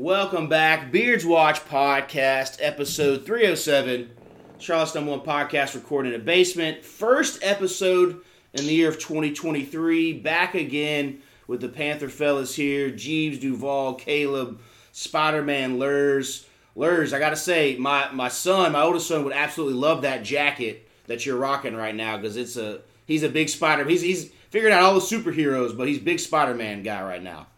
[0.00, 4.08] Welcome back, Beards Watch Podcast, episode 307.
[4.58, 6.82] Charlotte's number one podcast recorded in a basement.
[6.82, 8.22] First episode
[8.54, 10.14] in the year of 2023.
[10.14, 14.60] Back again with the Panther fellas here Jeebs, Duvall, Kaleb,
[14.92, 16.46] Spider Man, Luhrs.
[16.74, 20.88] Luhrs, I gotta say, my, my son, my oldest son, would absolutely love that jacket
[21.08, 23.84] that you're rocking right now because it's a he's a big Spider.
[23.84, 27.48] He's he's figured out all the superheroes, but he's big Spider Man guy right now.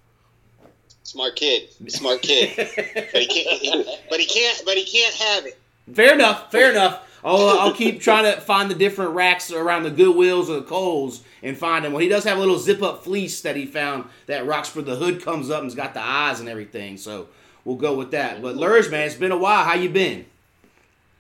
[1.05, 3.87] Smart kid, smart kid, but he can't.
[4.09, 4.63] But he can't.
[4.65, 5.59] But he can't have it.
[5.93, 6.51] Fair enough.
[6.53, 7.09] Fair enough.
[7.25, 11.23] I'll, I'll keep trying to find the different racks around the Goodwills or the Kohl's
[11.43, 11.93] and find him.
[11.93, 14.83] Well, he does have a little zip up fleece that he found that rocks for
[14.83, 16.97] the hood comes up and's got the eyes and everything.
[16.97, 17.29] So
[17.65, 18.43] we'll go with that.
[18.43, 19.65] But Luhrs, man, it's been a while.
[19.65, 20.25] How you been?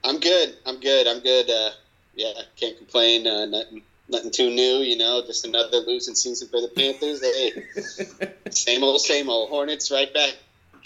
[0.04, 0.56] I'm good.
[0.66, 1.06] I'm good.
[1.06, 1.48] I'm good.
[1.48, 1.70] Uh,
[2.14, 3.26] yeah, can't complain.
[3.26, 3.82] Uh, nothing,
[4.12, 4.78] nothing too new.
[4.78, 7.20] You know, just another losing season for the Panthers.
[7.22, 9.48] Hey, same old, same old.
[9.50, 10.34] Hornets right back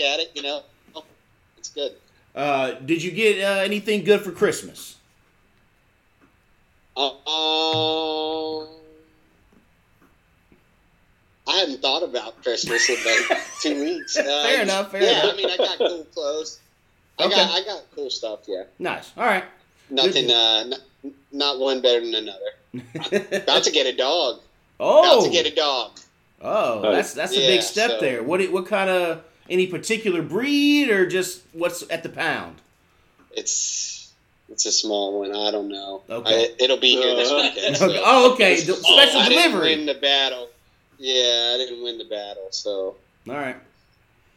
[0.01, 0.31] at it.
[0.35, 0.63] You know,
[1.59, 1.93] it's good.
[2.35, 4.97] Uh, did you get uh, anything good for Christmas?
[6.97, 7.13] Um,
[11.49, 14.17] I hadn't thought about Christmas in like two weeks.
[14.17, 14.91] Uh, fair enough.
[14.91, 15.35] Fair yeah, enough.
[15.35, 16.61] I mean, I got cool clothes.
[17.19, 17.35] I Okay.
[17.35, 18.41] got I got cool stuff.
[18.47, 19.13] Yeah, Nice.
[19.17, 19.45] All right.
[19.91, 20.31] nothing.
[20.31, 20.65] Uh,
[21.33, 23.27] not one better than another.
[23.43, 24.41] About to get a dog.
[24.81, 25.93] oh, About to get a dog.
[26.43, 28.23] oh, that's that's a Yeah, big step so- there.
[28.23, 32.57] What what kind of any particular breed or just what's at the pound?
[33.33, 34.13] It's
[34.49, 35.35] it's a small one.
[35.35, 36.03] I don't know.
[36.09, 36.45] Okay.
[36.45, 37.77] I, it'll be here this Uh, weekend.
[37.79, 38.57] so- oh, okay.
[38.61, 39.77] The special I didn't delivery.
[39.77, 40.49] win the battle.
[40.99, 42.47] Yeah, I didn't win the battle.
[42.51, 42.97] So,
[43.29, 43.57] All right.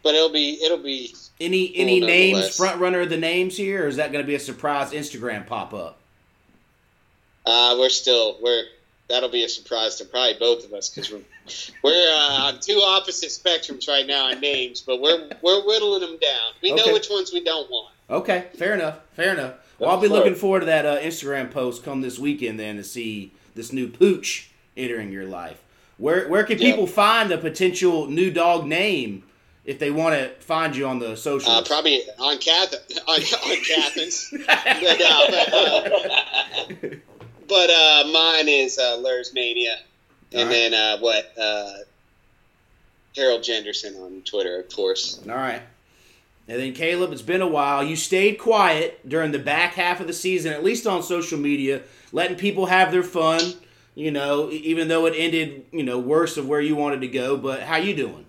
[0.04, 2.58] but it'll be it'll be Any any names nonetheless.
[2.58, 5.48] front runner of the names here, or is that going to be a surprise Instagram
[5.48, 5.99] pop up?
[7.50, 8.64] Uh, we're still we're
[9.10, 11.22] that'll be a surprise to probably both of us because we're
[11.84, 16.18] we're uh, on two opposite spectrums right now on names, but we're we're whittling them
[16.20, 16.52] down.
[16.62, 17.94] We know which ones we don't want.
[18.10, 19.00] Okay, fair enough.
[19.14, 19.56] Fair enough.
[19.80, 22.76] Well, I'll be That's looking forward to that uh, Instagram post come this weekend then
[22.78, 25.64] to see this new pooch entering your life.
[25.98, 26.72] Where where can Yeah.
[26.72, 29.24] people find a potential new dog name
[29.66, 31.52] if they want to find you on the social?
[31.52, 32.74] Uh, probably on Cath
[33.08, 34.34] on, on Catherine's.
[34.46, 36.96] but, uh, but, uh,
[37.50, 39.78] but uh, mine is uh, Luhrs Mania,
[40.32, 40.52] and Alright.
[40.52, 41.34] then uh, what?
[41.38, 41.74] Uh,
[43.16, 45.20] Harold Jenderson on Twitter, of course.
[45.28, 45.62] All right.
[46.48, 47.84] And then Kaleb, it's been a while.
[47.84, 51.82] You stayed quiet during the back half of the season, at least on social media,
[52.12, 53.54] letting people have their fun.
[53.94, 57.36] You know, even though it ended, you know, worse of where you wanted to go.
[57.36, 58.26] But how you doing?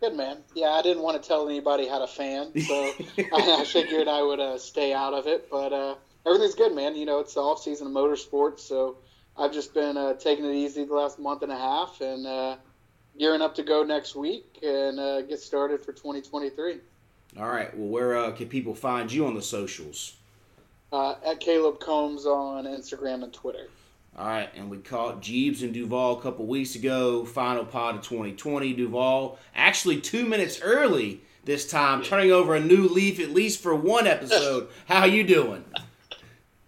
[0.00, 0.38] Good man.
[0.54, 2.74] Yeah, I didn't want to tell anybody how to fan, so
[3.18, 5.50] I, I figured I would uh, stay out of it.
[5.50, 5.94] But uh,
[6.26, 6.96] everything's good, man.
[6.96, 8.98] You know, it's the off season of motorsports, so
[9.36, 12.56] I've just been uh, taking it easy the last month and a half, and uh,
[13.18, 16.78] gearing up to go next week and uh, get started for 2023.
[17.38, 17.76] All right.
[17.76, 20.16] Well, where uh, can people find you on the socials?
[20.90, 23.68] Uh, at Kaleb Combs on Instagram and Twitter.
[24.16, 27.24] All right, and we caught Jeebs and Duvall a couple weeks ago.
[27.24, 28.72] Final pod of 2020.
[28.72, 33.76] Duvall actually two minutes early this time, turning over a new leaf at least for
[33.76, 34.68] one episode.
[34.86, 35.64] How you doing?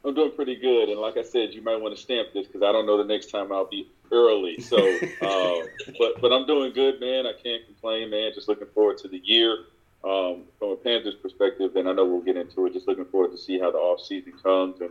[0.04, 2.62] I'm doing pretty good, and like I said, you might want to stamp this because
[2.62, 4.60] I don't know the next time I'll be early.
[4.60, 5.66] So, uh,
[5.98, 7.26] but but I'm doing good, man.
[7.26, 8.32] I can't complain, man.
[8.34, 9.66] Just looking forward to the year
[10.02, 12.72] um, from a Panthers perspective, and I know we'll get into it.
[12.72, 14.90] Just looking forward to see how the off season comes, and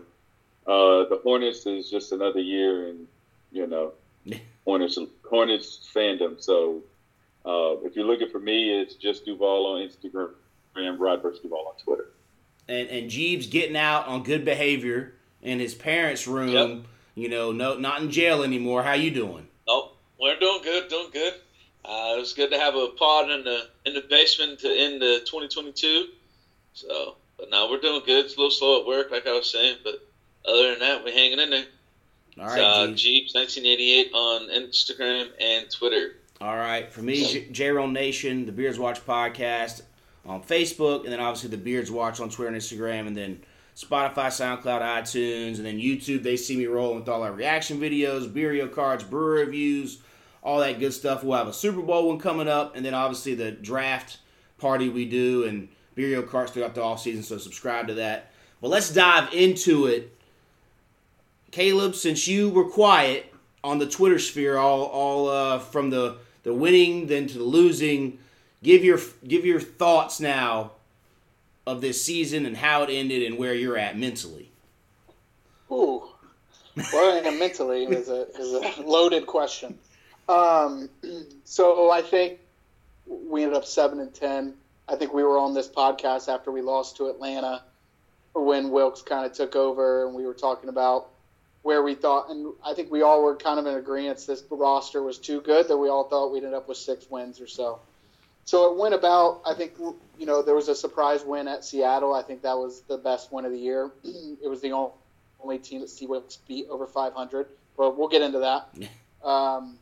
[0.68, 3.08] uh, the Hornets is just another year, and
[3.52, 3.94] you know,
[4.66, 6.42] Hornets Hornets fandom.
[6.42, 6.84] So,
[7.46, 10.34] uh, if you're looking for me, it's just Duvall on Instagram,
[10.76, 12.12] and Rod versus Duvall on Twitter.
[12.70, 16.50] And and Jeebs getting out on good behavior in his parents' room.
[16.50, 16.86] Yep.
[17.16, 18.84] You know, no, not in jail anymore.
[18.84, 19.48] How you doing?
[19.68, 21.34] Nope, we're doing good, doing good.
[21.84, 25.02] Uh, it was good to have a pod in the in the basement to end
[25.02, 26.06] the 2022.
[26.74, 28.26] So, but now we're doing good.
[28.26, 29.96] It's a little slow at work, like I was saying, but
[30.48, 31.66] other than that, we're hanging in there.
[32.40, 36.16] All It's, uh, Jeebs 1988 on Instagram and Twitter.
[36.40, 39.82] All right, for me, J- J-Roll Nation, the Beards Watch podcast
[40.26, 43.40] on Facebook, and then obviously the Beards Watch on Twitter and Instagram, and then
[43.76, 46.24] Spotify, SoundCloud, iTunes, and then YouTube.
[46.24, 50.00] They see me rolling with all our reaction videos, Beerio cards, brewer reviews,
[50.44, 51.24] all that good stuff.
[51.24, 54.20] We'll have a Super Bowl one coming up, and then obviously the draft
[54.58, 57.24] party we do, and Beerio cards throughout the off season.
[57.24, 58.32] So subscribe to that.
[58.62, 60.16] But let's dive into it.
[61.52, 63.34] Kaleb, since you were quiet
[63.64, 68.20] on the Twitter sphere, all all uh, from the the winning then to the losing,
[68.64, 70.72] give your give your thoughts now
[71.66, 74.50] of this season and how it ended and where you're at mentally.
[75.72, 76.04] Ooh,
[76.92, 79.78] where I am mentally is a is a loaded question.
[80.28, 80.90] Um,
[81.44, 82.40] so I think
[83.08, 84.54] we ended up seven and ten.
[84.88, 87.64] I think we were on this podcast after we lost to Atlanta
[88.34, 91.10] when Wilks kind of took over, and we were talking about
[91.62, 95.04] where we thought, and I think we all were kind of in agreement this roster
[95.04, 97.80] was too good that we all thought we'd end up with six wins or so.
[98.50, 99.42] So it went about.
[99.46, 102.16] I think you know there was a surprise win at Seattle.
[102.16, 103.92] I think that was the best win of the year.
[104.04, 104.72] it was the
[105.40, 107.46] only team that Wilks beat over 500.
[107.78, 108.70] But we'll get into that.
[109.24, 109.78] Um,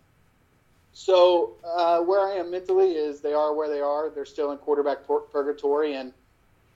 [0.92, 4.10] so uh, where I am mentally is they are where they are.
[4.10, 4.98] They're still in quarterback
[5.32, 6.12] purgatory, and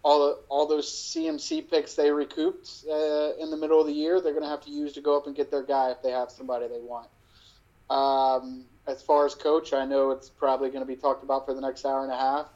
[0.01, 4.21] all the, all those CMC picks they recouped uh, in the middle of the year,
[4.21, 6.11] they're going to have to use to go up and get their guy if they
[6.11, 7.09] have somebody they want.
[7.89, 11.53] Um, as far as coach, I know it's probably going to be talked about for
[11.53, 12.47] the next hour and a half.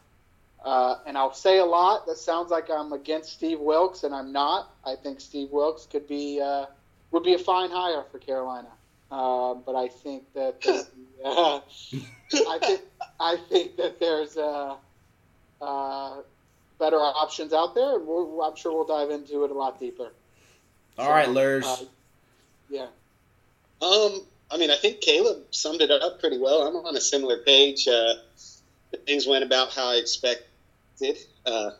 [0.63, 4.31] Uh, and I'll say a lot that sounds like I'm against Steve Wilks, and I'm
[4.31, 4.73] not.
[4.83, 6.65] I think Steve Wilks could be uh,
[7.11, 8.69] would be a fine hire for Carolina.
[9.11, 10.65] Uh, but I think that
[11.23, 11.59] uh,
[12.33, 12.81] I think
[13.19, 14.75] I think that there's uh,
[15.61, 16.17] uh,
[16.79, 20.11] better options out there, and we'll, I'm sure we'll dive into it a lot deeper.
[20.97, 21.63] All so, right, Luhrs.
[21.63, 21.85] Uh,
[22.69, 22.87] yeah.
[23.81, 24.21] Um,
[24.55, 26.65] I mean, I think Kaleb summed it up pretty well.
[26.65, 27.89] I'm on a similar page.
[27.89, 28.13] Uh,
[29.05, 31.17] things went about how I expected.
[31.45, 31.71] Uh,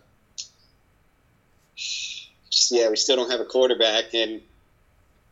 [1.77, 4.42] just, yeah, we still don't have a quarterback, and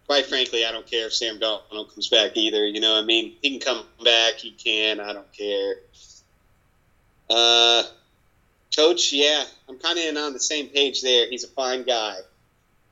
[0.07, 2.65] quite frankly, I don't care if Sam Darnold comes back either.
[2.65, 5.01] You know, I mean, he can come back, he can.
[5.01, 5.75] I don't care.
[7.29, 7.83] Uh,
[8.73, 11.29] Coach, yeah, I'm kind of in on the same page there.
[11.29, 12.15] He's a fine guy,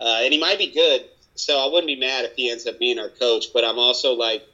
[0.01, 1.05] uh, and he might be good.
[1.35, 3.47] So I wouldn't be mad if he ends up being our coach.
[3.53, 4.45] But I'm also like,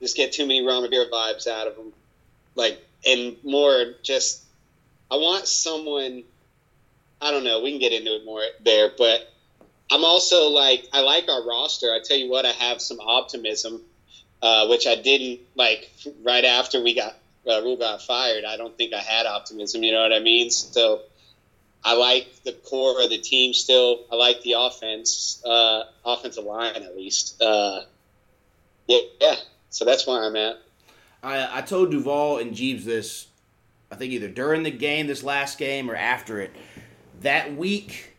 [0.00, 1.92] just get too many Rivera vibes out of him,
[2.54, 4.42] like, and more just.
[5.10, 6.24] I want someone.
[7.20, 7.62] I don't know.
[7.62, 9.32] We can get into it more there, but
[9.90, 11.92] I'm also like, I like our roster.
[11.92, 13.80] I tell you what, I have some optimism,
[14.42, 15.90] uh, which I didn't like
[16.22, 17.16] right after we got
[17.48, 19.82] uh, Rhule got fired, I don't think I had optimism.
[19.82, 20.50] You know what I mean?
[20.50, 21.02] So
[21.86, 24.06] I like the core of the team still.
[24.10, 27.40] I like the offense, uh, offensive line at least.
[27.40, 27.82] Uh,
[28.88, 29.36] yeah, yeah.
[29.70, 30.56] So that's where I'm at.
[31.22, 33.28] I, I told Duvall and Jeebs this,
[33.92, 36.50] I think either during the game, this last game, or after it.
[37.20, 38.16] That week,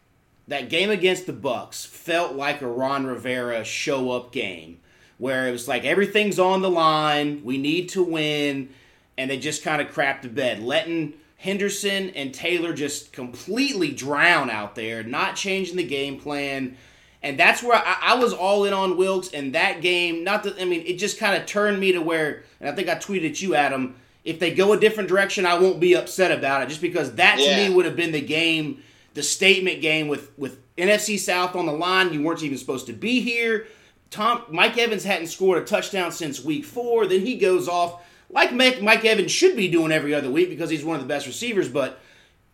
[0.47, 4.79] that game against the Bucs felt like a Ron Rivera show up game,
[5.17, 7.43] where it was like everything's on the line.
[7.43, 8.69] We need to win
[9.17, 14.49] and they just kind of crapped the bed, letting Henderson and Taylor just completely drown
[14.49, 16.75] out there, not changing the game plan.
[17.21, 20.23] And that's where I, I was all in on Wilks and that game.
[20.23, 22.89] Not that I mean, it just kind of turned me to where, and I think
[22.89, 23.95] I tweeted you, Adam.
[24.23, 27.37] If they go a different direction, I won't be upset about it, just because that
[27.37, 27.69] to yeah.
[27.69, 31.71] me would have been the game, the statement game with with NFC South on the
[31.71, 32.13] line.
[32.13, 33.67] You weren't even supposed to be here.
[34.09, 37.07] Tom Mike Evans hadn't scored a touchdown since week four.
[37.07, 40.69] Then he goes off like Mike, Mike Evans should be doing every other week because
[40.69, 41.69] he's one of the best receivers.
[41.69, 41.99] But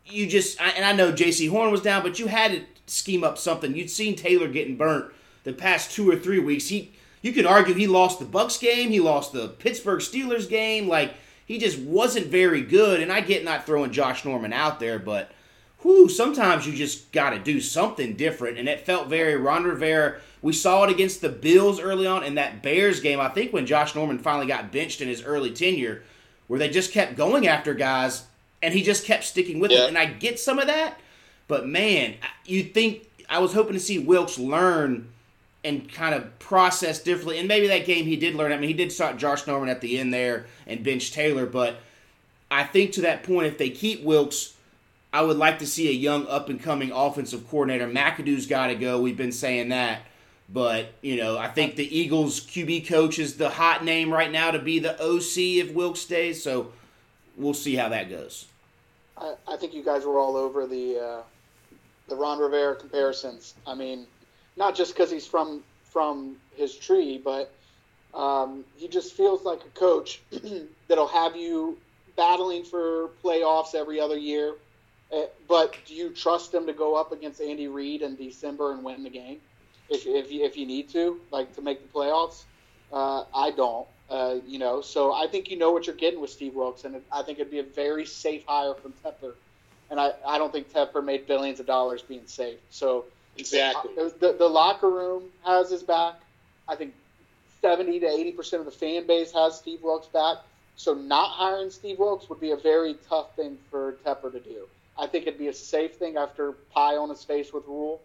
[0.06, 3.38] you just, and I know Jaycee Horn was down, but you had to scheme up
[3.38, 3.76] something.
[3.76, 5.12] You'd seen Taylor getting burnt
[5.44, 6.68] the past two or three weeks.
[6.68, 6.92] He,
[7.22, 10.88] you could argue he lost the Bucs game, he lost the Pittsburgh Steelers game.
[10.88, 11.14] Like
[11.46, 13.02] he just wasn't very good.
[13.02, 15.32] And I get not throwing Josh Norman out there, but
[15.84, 18.58] whew, sometimes you just got to do something different.
[18.58, 22.36] And it felt very Ron Rivera we saw it against the Bills early on in
[22.36, 23.20] that Bears game.
[23.22, 26.04] I think when Josh Norman finally got benched in his early tenure,
[26.48, 28.26] where they just kept going after guys
[28.62, 29.86] and he just kept sticking with yeah.
[29.86, 29.88] it.
[29.88, 31.00] And I get some of that,
[31.48, 35.08] but man, you think I was hoping to see Wilks learn
[35.64, 37.40] and kind of process differently.
[37.40, 38.52] And maybe that game he did learn.
[38.52, 41.78] I mean, he did start Josh Norman at the end there and bench Taylor, but
[42.52, 44.53] I think to that point, if they keep Wilks,
[45.14, 47.88] I would like to see a young up and coming offensive coordinator.
[47.88, 49.00] McAdoo's got to go.
[49.00, 50.02] We've been saying that.
[50.50, 54.50] But, you know, I think the Eagles QB coach is the hot name right now
[54.52, 56.44] to be the OC if Wilks stays.
[56.44, 56.74] So
[57.38, 58.48] we'll see how that goes.
[59.16, 61.22] I, I think you guys were all over the uh,
[62.10, 63.54] the Ron Rivera comparisons.
[63.66, 64.08] I mean,
[64.58, 67.54] not just because he's from from his tree, but
[68.14, 70.22] um, he just feels like a coach
[70.88, 71.78] that'll have you
[72.16, 74.56] battling for playoffs every other year.
[75.48, 79.04] But do you trust him to go up against Andy Reid in December and win
[79.04, 79.40] the game?
[79.90, 82.44] if if you, if you need to, like to make the playoffs.
[82.92, 83.88] Uh, I don't.
[84.10, 87.02] Uh, you know, so I think you know what you're getting with Steve Wilks, and
[87.12, 89.34] I think it'd be a very safe hire from Tepper.
[89.90, 92.60] And I, I don't think Tepper made billions of dollars being safe.
[92.70, 93.06] So
[93.38, 96.16] exactly, uh, the the locker room has his back.
[96.68, 96.94] I think
[97.62, 100.38] seventy to eighty percent of the fan base has Steve Wilks back.
[100.76, 104.68] So not hiring Steve Wilks would be a very tough thing for Tepper to do.
[104.98, 108.02] I think it'd be a safe thing after pie on his face with Rhule,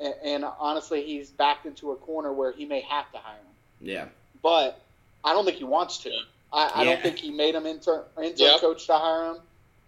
[0.00, 3.46] and, and honestly, he's backed into a corner where he may have to hire him.
[3.80, 4.06] Yeah.
[4.42, 4.80] But
[5.24, 6.10] I don't think he wants to.
[6.52, 8.60] I, I don't think he made him intern, intern yep.
[8.60, 9.36] coach to hire him.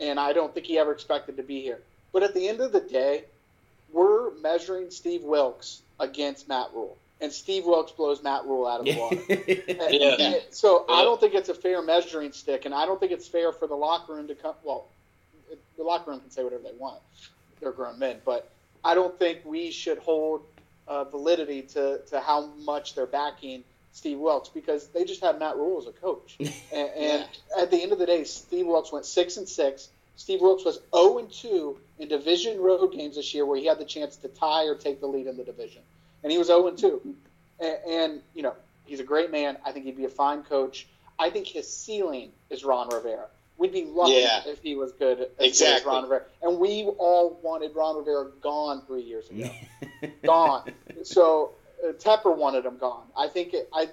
[0.00, 1.80] and I don't think he ever expected to be here.
[2.12, 3.24] But at the end of the day,
[3.92, 8.86] we're measuring Steve Wilks against Matt Rhule, and Steve Wilks blows Matt Rhule out of
[8.86, 9.90] the water.
[9.90, 10.38] Yeah.
[10.50, 13.52] So I don't think it's a fair measuring stick, and I don't think it's fair
[13.52, 14.54] for the locker room to come.
[14.62, 14.86] Well,
[15.76, 17.00] the locker room can say whatever they want;
[17.60, 18.18] they're grown men.
[18.24, 18.50] But
[18.84, 20.42] I don't think we should hold
[20.86, 25.56] uh, validity to to how much they're backing Steve Wilks because they just had Matt
[25.56, 27.28] Rhule as a coach, and, and
[27.58, 29.88] at the end of the day, Steve Wilks went six and six.
[30.16, 33.78] Steve Wilks was 0 and 2 in division road games this year where he had
[33.78, 35.82] the chance to tie or take the lead in the division.
[36.22, 37.16] And he was 0 and 2.
[37.60, 38.54] And, and, you know,
[38.84, 39.56] he's a great man.
[39.64, 40.86] I think he'd be a fine coach.
[41.18, 43.26] I think his ceiling is Ron Rivera.
[43.56, 44.42] We'd be lucky Yeah.
[44.46, 45.90] if he was good as, Exactly.
[45.90, 46.22] Ron Rivera.
[46.42, 49.48] And we all wanted Ron Rivera gone three years ago.
[50.24, 50.72] gone.
[51.04, 51.52] So
[51.86, 53.04] uh, Tepper wanted him gone.
[53.16, 53.88] I think it, I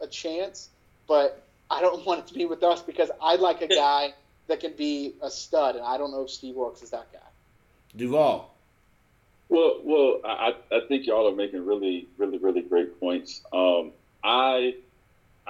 [0.00, 0.68] a chance,
[1.06, 4.14] but I don't want it to be with us because I'd like a guy
[4.48, 7.18] that can be a stud, and I don't know if Steve Wilks is that guy.
[7.96, 8.54] Duvall.
[9.48, 13.40] Well, well, I, I think y'all are making really, really, really great points.
[13.52, 13.90] Um,
[14.22, 14.76] I,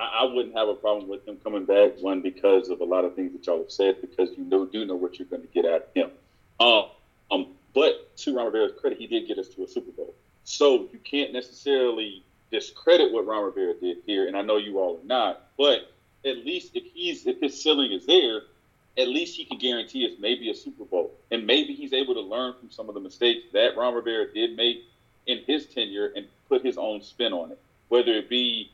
[0.01, 1.93] I I wouldn't have a problem with him coming back.
[2.01, 4.85] One because of a lot of things that y'all have said, because you know do
[4.85, 6.11] know what you're going to get out of him.
[6.59, 6.85] Um,
[7.31, 10.15] um, but to Ron Rivera's credit, he did get us to a Super Bowl,
[10.45, 14.27] so you can't necessarily discredit what Ron Rivera did here.
[14.27, 15.93] And I know you all are not, but
[16.25, 18.43] at least if he's if his ceiling is there,
[18.99, 21.13] at least he can guarantee us maybe a Super Bowl.
[21.31, 24.57] And maybe he's able to learn from some of the mistakes that Ron Rivera did
[24.57, 24.85] make
[25.27, 27.59] in his tenure and put his own spin on it.
[27.89, 28.71] Whether it be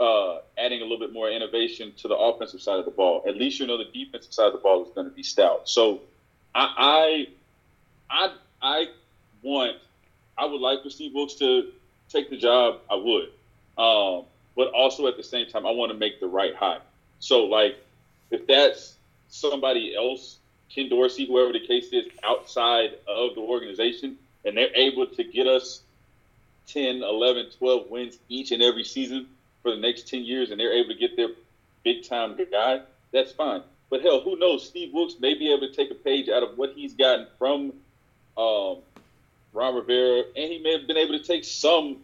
[0.00, 3.22] uh, adding a little bit more innovation to the offensive side of the ball.
[3.26, 5.68] At least you know the defensive side of the ball is going to be stout.
[5.68, 6.00] So
[6.54, 7.26] I
[8.10, 8.32] I I,
[8.62, 8.86] I
[9.42, 9.76] want
[10.36, 11.72] I would like for Steve Wilks to
[12.08, 12.80] take the job.
[12.90, 13.30] I would.
[13.78, 16.82] Um, but also at the same time, I want to make the right hire.
[17.20, 17.76] So like
[18.30, 18.96] if that's
[19.28, 25.06] somebody else, Ken Dorsey, whoever the case is, outside of the organization, and they're able
[25.06, 25.82] to get us
[26.66, 29.26] 10, 11, 12 wins each and every season
[29.62, 31.28] for the next 10 years, and they're able to get their
[31.84, 32.80] big time guy,
[33.12, 33.62] that's fine.
[33.90, 34.66] But hell, who knows?
[34.66, 37.72] Steve Wilks may be able to take a page out of what he's gotten from
[38.36, 38.78] um,
[39.52, 41.98] Ron Rivera, and he may have been able to take some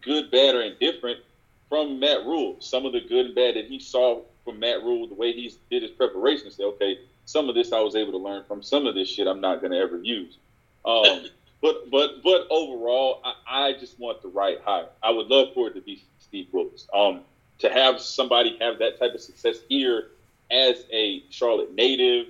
[0.00, 1.20] good, bad, or indifferent
[1.68, 2.56] from Matt Rhule.
[2.58, 5.54] Some of the good and bad that he saw from Matt Rhule, the way he
[5.70, 8.62] did his preparation, say, okay, some of this I was able to learn from.
[8.62, 10.36] Some of this shit I'm not going to ever use.
[10.84, 11.26] Um,
[11.62, 14.88] but but but overall, I, I just want the right hire.
[15.02, 16.86] I would love for it to be Steve Wilks.
[16.94, 17.22] Um,
[17.58, 20.08] to have somebody have that type of success here
[20.50, 22.28] as a Charlotte native,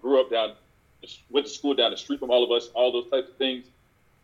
[0.00, 0.54] grew up down,
[1.30, 3.66] went to school down the street from all of us, all those types of things.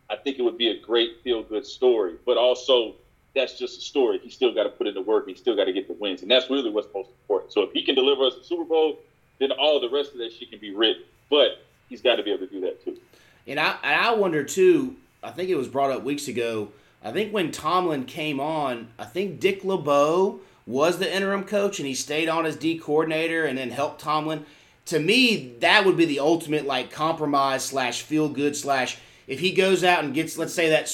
[0.08, 2.14] I think it would be a great feel good story.
[2.26, 2.96] But also,
[3.34, 4.18] that's just a story.
[4.18, 5.28] He still got to put in the work.
[5.28, 7.52] He still got to get the wins, and that's really what's most important.
[7.52, 8.98] So if he can deliver us a Super Bowl,
[9.38, 11.04] then all the rest of that shit can be written.
[11.28, 12.98] But he's got to be able to do that too.
[13.46, 14.96] And I and I wonder too.
[15.22, 16.72] I think it was brought up weeks ago.
[17.02, 21.86] I think when Tomlin came on, I think Dick LeBeau was the interim coach, and
[21.88, 24.44] he stayed on as D coordinator, and then helped Tomlin.
[24.86, 29.52] To me, that would be the ultimate like compromise slash feel good slash if he
[29.52, 30.86] goes out and gets let's say that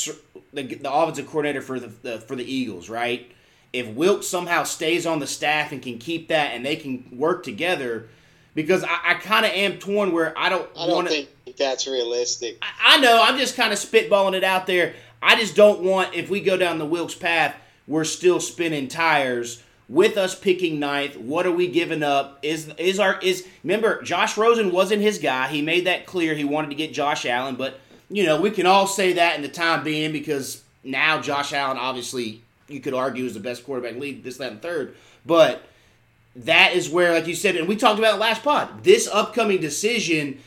[0.52, 3.30] the, the offensive coordinator for the, the for the Eagles, right?
[3.72, 7.42] If Wilk somehow stays on the staff and can keep that, and they can work
[7.42, 8.08] together,
[8.54, 11.14] because I, I kind of am torn where I don't, I don't want to.
[11.14, 12.62] think that's realistic.
[12.82, 13.20] I know.
[13.22, 14.94] I'm just kind of spitballing it out there.
[15.26, 17.56] I just don't want if we go down the Wilks path,
[17.88, 21.16] we're still spinning tires with us picking ninth.
[21.16, 22.38] What are we giving up?
[22.42, 25.48] Is is our is remember Josh Rosen wasn't his guy.
[25.48, 26.36] He made that clear.
[26.36, 29.42] He wanted to get Josh Allen, but you know we can all say that in
[29.42, 33.96] the time being because now Josh Allen obviously you could argue is the best quarterback
[33.96, 34.22] league.
[34.22, 34.94] This, that, and third,
[35.26, 35.62] but.
[36.40, 38.84] That is where, like you said, and we talked about last pod.
[38.84, 40.38] This upcoming decision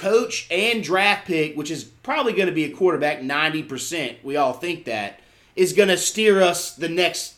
[0.00, 4.54] coach and draft pick, which is probably going to be a quarterback 90%, we all
[4.54, 5.20] think that,
[5.54, 7.34] is going to steer us the next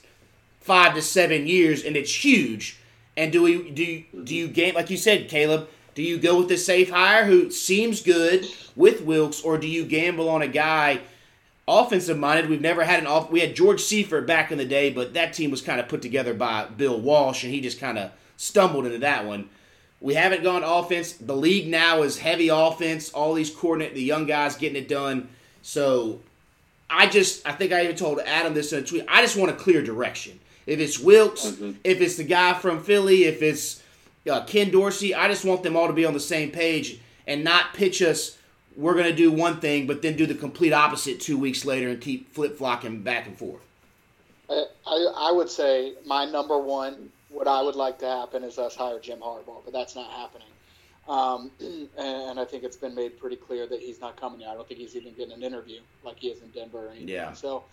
[0.60, 2.78] five to seven years, and it's huge.
[3.16, 5.66] And do we do you, do you game like you said, Kaleb?
[5.94, 9.84] Do you go with the safe hire who seems good with Wilks, or do you
[9.84, 11.00] gamble on a guy
[11.68, 12.48] offensive minded?
[12.48, 13.30] We've never had an off.
[13.30, 16.00] We had George Seifert back in the day, but that team was kind of put
[16.00, 19.50] together by Bill Walsh, and he just kind of stumbled into that one.
[20.02, 21.12] We haven't gone offense.
[21.12, 23.10] The league now is heavy offense.
[23.10, 25.28] All these coordinate, the young guys getting it done.
[25.62, 26.20] So
[26.90, 29.04] I just, I think I even told Adam this in a tweet.
[29.08, 30.40] I just want a clear direction.
[30.66, 31.76] If it's Wilks, Mhm.
[31.84, 33.80] if it's the guy from Philly, if it's
[34.30, 37.42] uh, Ken Dorsey, I just want them all to be on the same page and
[37.42, 38.36] not pitch us.
[38.76, 41.88] We're going to do one thing, but then do the complete opposite two weeks later
[41.88, 43.60] and keep flip flopping back and forth.
[44.48, 44.64] I,
[45.16, 48.98] I would say my number one what I would like to happen is us hire
[49.00, 50.48] Jim Harbaugh, but that's not happening.
[51.08, 51.50] Um,
[51.98, 54.48] and I think it's been made pretty clear that he's not coming here.
[54.50, 57.08] I don't think he's even getting an interview like he is in Denver or anything.
[57.08, 57.32] Yeah.
[57.32, 57.64] So,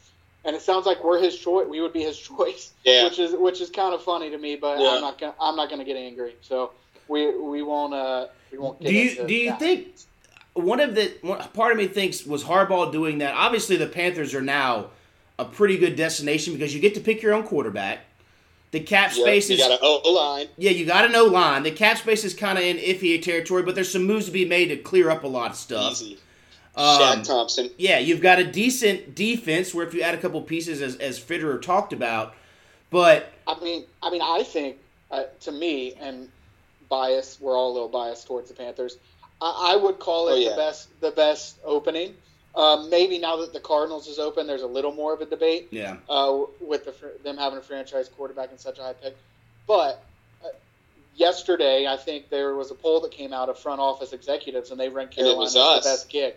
[0.45, 1.67] and it sounds like we're his choice.
[1.67, 2.73] We would be his choice.
[2.83, 3.03] Yeah.
[3.03, 4.95] Which is which is kind of funny to me, but Yeah.
[4.95, 6.35] I'm not gonna I'm not gonna get angry.
[6.41, 6.71] So
[7.07, 8.79] we we won't uh we won't.
[8.79, 9.59] Get Do you into do you that.
[9.59, 9.87] think
[10.53, 13.35] one of the one, part of me thinks was Harbaugh doing that?
[13.35, 14.87] Obviously, the Panthers are now
[15.37, 17.99] a pretty good destination because you get to pick your own quarterback.
[18.71, 20.47] The cap space you is got an O line.
[20.57, 21.63] yeah, you got an know line.
[21.63, 24.45] The cap space is kind of in iffy territory, but there's some moves to be
[24.45, 25.93] made to clear up a lot of stuff.
[25.93, 26.19] Easy.
[26.75, 27.71] Um, Shaq Thompson.
[27.77, 31.19] yeah, you've got a decent defense where if you add a couple pieces, as as
[31.19, 32.35] Fitterer talked about,
[32.91, 34.77] but I mean, I mean, I think
[35.09, 36.29] uh, to me and
[36.89, 38.97] bias, we're all a little biased towards the Panthers.
[39.41, 40.49] I, I would call it Oh, yeah.
[40.51, 42.13] the best, the best opening.
[42.59, 45.69] Um, maybe now that the Cardinals is open, there's a little more of a debate
[45.71, 49.15] yeah, uh, with the, them having a franchise quarterback and such a high pick.
[49.65, 50.03] But
[50.43, 50.49] uh,
[51.15, 54.79] yesterday, I think there was a poll that came out of front office executives, and
[54.79, 56.33] they ranked And it Carolina was as the best gig.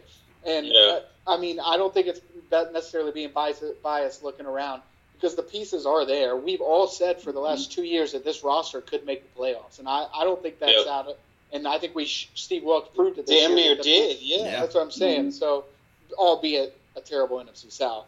[0.47, 1.01] And Yeah.
[1.27, 2.21] uh, I mean, I don't think it's
[2.73, 4.83] necessarily being biased, biased looking around
[5.15, 6.37] because the pieces are there.
[6.37, 9.79] We've all said for the last two years that this roster could make the playoffs,
[9.79, 10.93] and I, I don't think that's Yeah.
[10.93, 11.17] out of.
[11.53, 13.27] And I think we sh- Steve Wilks proved it.
[13.27, 14.21] This Damn year near that the- did.
[14.23, 14.37] Yeah.
[14.45, 14.61] Yeah.
[14.61, 15.33] that's what I'm saying.
[15.33, 15.65] So,
[16.19, 18.07] albeit a terrible NFC South.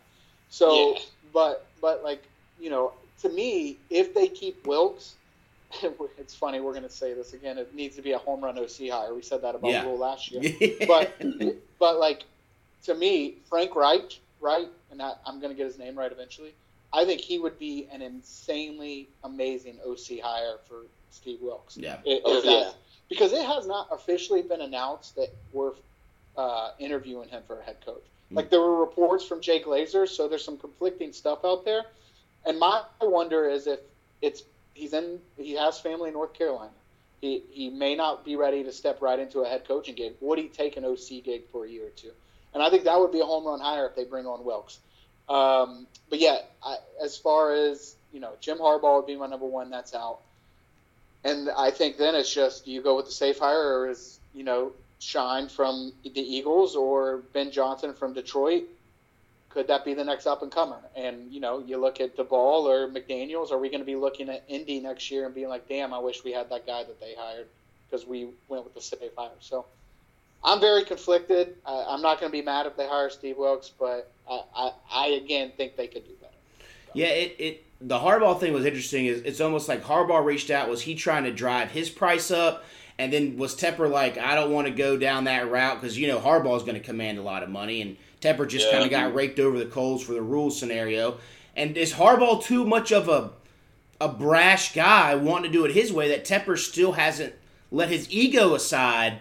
[0.48, 0.98] So, Yeah.
[1.32, 2.22] but but like
[2.60, 2.92] you know,
[3.22, 5.14] to me, if they keep Wilks,
[6.18, 6.60] it's funny.
[6.60, 7.58] We're going to say this again.
[7.58, 9.12] It needs to be a home run OC hire.
[9.14, 9.84] We said that about Yeah.
[9.84, 10.42] Rhule last year.
[10.86, 11.12] But
[11.80, 12.24] but like
[12.84, 14.68] to me, Frank Reich, right?
[14.90, 16.54] And I, I'm going to get his name right eventually.
[16.92, 21.76] I think he would be an insanely amazing OC hire for Steve Wilks.
[21.76, 22.70] yeah, It- Oh, yeah.
[23.08, 25.72] because it has not officially been announced that we're
[26.36, 28.02] uh, interviewing him for a head coach.
[28.32, 28.36] Mm.
[28.36, 31.82] Like there were reports from Jake Glazer, so there's some conflicting stuff out there.
[32.46, 33.80] And my wonder is if
[34.20, 34.42] it's
[34.74, 36.72] he's in he has family in North Carolina.
[37.20, 40.14] He he may not be ready to step right into a head coaching gig.
[40.20, 42.10] Would he take an OC gig for a year or two?
[42.52, 44.78] And I think that would be a home run hire if they bring on Wilks.
[45.28, 49.46] Um, but yeah, I, as far as you know, Jim Harbaugh would be my number
[49.46, 49.70] one.
[49.70, 50.20] That's out.
[51.24, 54.44] And I think then it's just you go with the safe hire, or is you
[54.44, 54.72] know
[55.04, 58.64] Shine from the Eagles or Ben Johnson from Detroit.
[59.50, 60.80] Could that be the next up and comer?
[60.96, 63.52] And you know, you look at Daboll or McDaniel's.
[63.52, 65.98] Are we going to be looking at Indy next year and being like, "Damn, I
[65.98, 67.46] wish we had that guy that they hired
[67.86, 69.66] because we went with the safe hire." So
[70.42, 71.56] I'm very conflicted.
[71.66, 74.72] I, I'm not going to be mad if they hire Steve Wilks, but I, I,
[74.92, 76.34] I again think they could do better.
[76.94, 77.08] yeah.
[77.08, 79.04] It it the Harbaugh thing was interesting.
[79.06, 80.68] Is it's almost like Harbaugh reached out.
[80.68, 82.64] Was he trying to drive his price up?
[82.98, 86.06] And then was Tepper like, I don't want to go down that route because you
[86.06, 88.72] know Harbaugh is going to command a lot of money, and Tepper just Yeah.
[88.72, 91.18] kind of got raked over the coals for the rules scenario.
[91.56, 93.30] And is Harbaugh too much of a
[94.00, 97.32] a brash guy wanting to do it his way that Tepper still hasn't
[97.70, 99.20] let his ego aside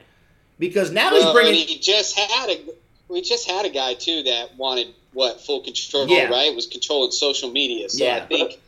[0.59, 2.59] because now he's bringing he just had a
[3.07, 6.25] we just had a guy too that wanted what full control, Yeah.
[6.25, 6.53] right?
[6.55, 7.87] Was controlling social media.
[7.89, 8.15] So Yeah.
[8.17, 8.59] I think,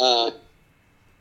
[0.00, 0.30] uh,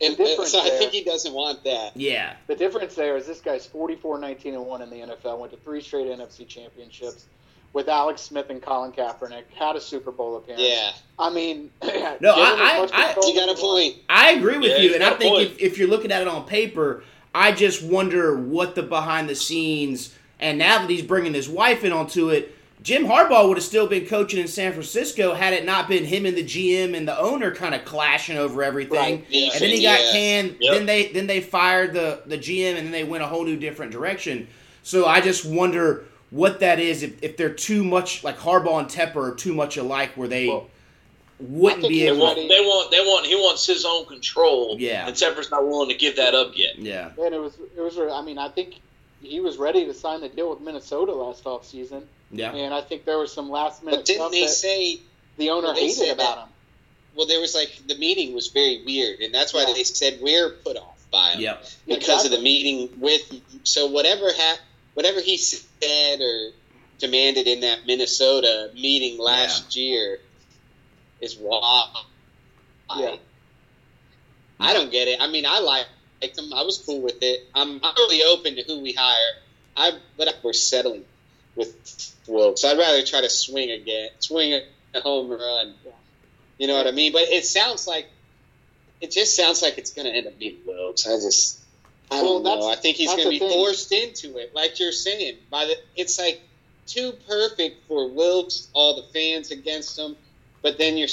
[0.02, 1.96] and, The difference so I there- think he doesn't want that.
[1.96, 5.52] yeah The difference there is this guy's 44 19 and 1 in the NFL, went
[5.54, 7.26] to three straight NFC championships
[7.74, 10.62] with Alex Smith and Colin Kaepernick, had a Super Bowl appearance.
[10.66, 13.84] Yeah, I mean, No, give him I- I- you got a as you want.
[13.94, 13.96] point.
[14.10, 16.46] I agree with Yeah, you, and I think if, if you're looking at it on
[16.46, 20.14] paper, I just wonder what the behind the scenes.
[20.42, 23.86] And now that he's bringing his wife in onto it, Jim Harbaugh would have still
[23.88, 27.18] been coaching in San Francisco had it not been him and the GM and the
[27.20, 28.98] owner kind of clashing over everything.
[29.20, 29.26] Right.
[29.30, 29.52] Yeah.
[29.54, 30.12] And then he got Yeah.
[30.12, 30.56] canned.
[30.60, 30.74] Yep.
[30.74, 33.56] Then they then they fired the the GM, and then they went a whole new
[33.58, 34.48] different direction.
[34.84, 38.88] So I just wonder what that is if, if they're too much like Harbaugh and
[38.90, 40.68] Tepper are too much alike, where they Well,
[41.40, 42.20] wouldn't be he's They able.
[42.20, 42.48] want, to...
[42.48, 44.76] they want, they want, he wants his own control.
[44.80, 45.06] Yeah.
[45.08, 46.80] And Tepper's not willing to give that up yet.
[46.80, 47.98] Yeah, And it was, it was.
[48.00, 48.76] I mean, I think
[49.22, 52.04] he was ready to sign the deal with Minnesota last offseason.
[52.32, 52.52] Yeah.
[52.54, 55.00] and I think there was some last minute But didn't stuff they that say?
[55.38, 56.50] the owner hated about that- him.
[57.16, 59.74] Well, there was like the meeting was very weird, and that's why Yeah.
[59.74, 61.66] they said we're put off by him Yep.
[61.88, 63.22] because of the meeting with.
[63.64, 64.60] So whatever ha-
[64.94, 66.52] whatever he said or
[67.00, 70.20] demanded in that Minnesota meeting last year
[71.20, 71.90] is why.
[72.98, 73.16] Yeah.
[74.60, 75.20] I don't get it.
[75.20, 75.90] I mean, I liked
[76.38, 76.54] him.
[76.54, 77.46] I was cool with it.
[77.56, 79.34] I'm, I'm really open to who we hire.
[79.76, 81.04] I but we're settling
[81.56, 82.64] with Wilks.
[82.64, 84.62] I'd rather try to swing again, swing a,
[84.98, 85.74] a home run.
[85.86, 85.92] Yeah.
[86.58, 87.12] You know what I mean?
[87.12, 88.08] But it sounds like
[89.02, 91.08] it just sounds like it's going to end up being Wilks.
[91.08, 91.60] I just
[92.12, 92.70] I don't know.
[92.70, 93.50] I think he's going to be thing.
[93.50, 95.38] forced into it, like you're saying.
[95.50, 96.42] By the, it's like
[96.88, 98.68] too perfect for Wilks.
[98.74, 100.16] All the fans against him,
[100.62, 101.08] but then you're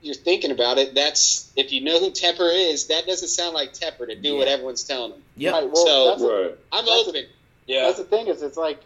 [0.00, 3.72] you're thinking about it, that's if you know who Tepper is, that doesn't sound like
[3.74, 4.38] Tepper to do Yeah.
[4.38, 5.22] what everyone's telling him.
[5.36, 6.58] Yeah, Right, well, So- that's, Right.
[6.70, 7.26] I'm That's- open.
[7.66, 7.80] Yeah.
[7.82, 8.78] that's the thing is, it's like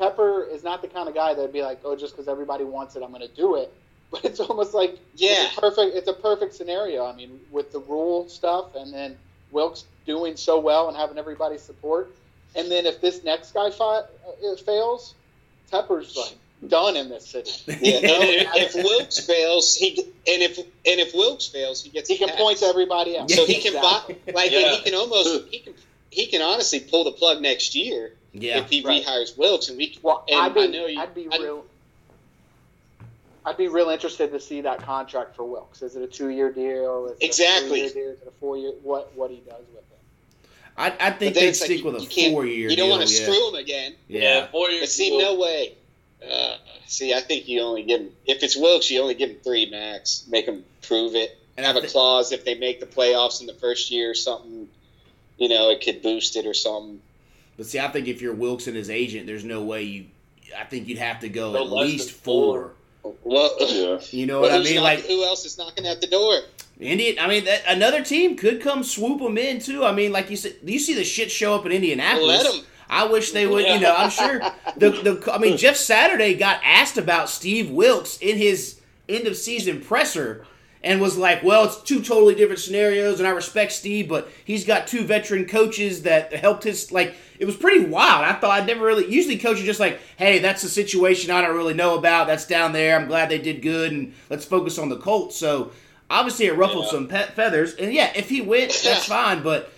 [0.00, 2.96] Tepper is not the kind of guy that'd be like, oh, just because everybody wants
[2.96, 3.72] it, I'm going to do it.
[4.10, 5.46] But it's almost like Yeah.
[5.46, 5.96] it's a perfect.
[5.96, 7.04] It's a perfect scenario.
[7.04, 9.16] I mean, with the Rhule stuff, and then
[9.50, 12.14] Wilks doing so well and having everybody's support,
[12.54, 15.16] and then if this next guy fi- uh, fails,
[15.72, 16.36] Tepper's like
[16.70, 17.50] done in this city.
[17.80, 20.66] Yeah, no, if Wilks fails, he and if and
[21.00, 22.38] if Wilks fails, he gets He can pass.
[22.38, 23.34] point to everybody else.
[23.34, 24.58] so he can buy, like Yeah.
[24.60, 25.74] and he can almost he can
[26.16, 28.58] he can honestly pull the plug next year Yeah.
[28.60, 29.04] if he Right.
[29.04, 30.00] rehires Wilks, and we can.
[30.02, 31.66] Well, And I'd be, I know you- I'd be I- real.
[33.44, 35.82] I'd be real interested to see that contract for Wilks.
[35.82, 37.06] Is it a two-year deal?
[37.06, 37.82] Is it Exactly.
[37.82, 38.12] A three-year deal?
[38.14, 38.72] Is it a four-year?
[38.82, 40.48] What what he does with it?
[40.76, 42.70] I, I But think then they'd it's like, stick with a you can't- four year
[42.70, 42.96] You don't deal.
[42.98, 43.22] want to yeah.
[43.22, 43.94] screw him again.
[44.08, 44.20] Yeah.
[44.20, 44.46] Yeah.
[44.48, 44.80] Four years.
[44.80, 45.18] But see, deal.
[45.20, 45.74] no way.
[46.28, 49.36] Uh, see, I think you only give him if it's Wilks, you only give him
[49.44, 50.24] three max.
[50.28, 51.36] Make him prove it.
[51.56, 54.10] And Have I a thi- clause if they make the playoffs in the first year
[54.10, 54.55] or something.
[55.38, 57.00] You know, it could boost it or something.
[57.56, 60.06] But see, I think if you're Wilks and his agent, there's no way you.
[60.58, 62.72] I think you'd have to go Go at least four.
[63.02, 63.14] four.
[63.24, 63.98] Well, Yeah.
[64.10, 64.76] You know well, what I mean?
[64.76, 66.38] knock- Like who else is knocking at the door?
[66.78, 67.18] Indian.
[67.18, 69.84] I mean, that, another team could come swoop them in too.
[69.84, 72.44] I mean, like you said, do you see the shit show up in Indianapolis?
[72.44, 72.60] Let 'em.
[72.88, 73.66] I wish they would.
[73.66, 74.38] You know, I'm sure
[74.76, 75.32] the the.
[75.32, 80.46] I mean, Jeff Saturday got asked about Steve Wilks in his end of season presser.
[80.86, 84.64] And was like, well, it's two totally different scenarios, and I respect Steve, but he's
[84.64, 86.92] got two veteran coaches that helped his.
[86.92, 88.24] Like, it was pretty wild.
[88.24, 89.04] I thought I'd never really.
[89.10, 92.28] Usually, coaches are just like, hey, that's a situation I don't really know about.
[92.28, 92.96] That's down there.
[92.96, 95.36] I'm glad they did good, and let's focus on the Colts.
[95.36, 95.72] So,
[96.08, 96.90] obviously, it ruffled Yeah.
[96.92, 97.74] some pet feathers.
[97.74, 99.42] And yeah, if he wins, that's fine.
[99.42, 99.72] But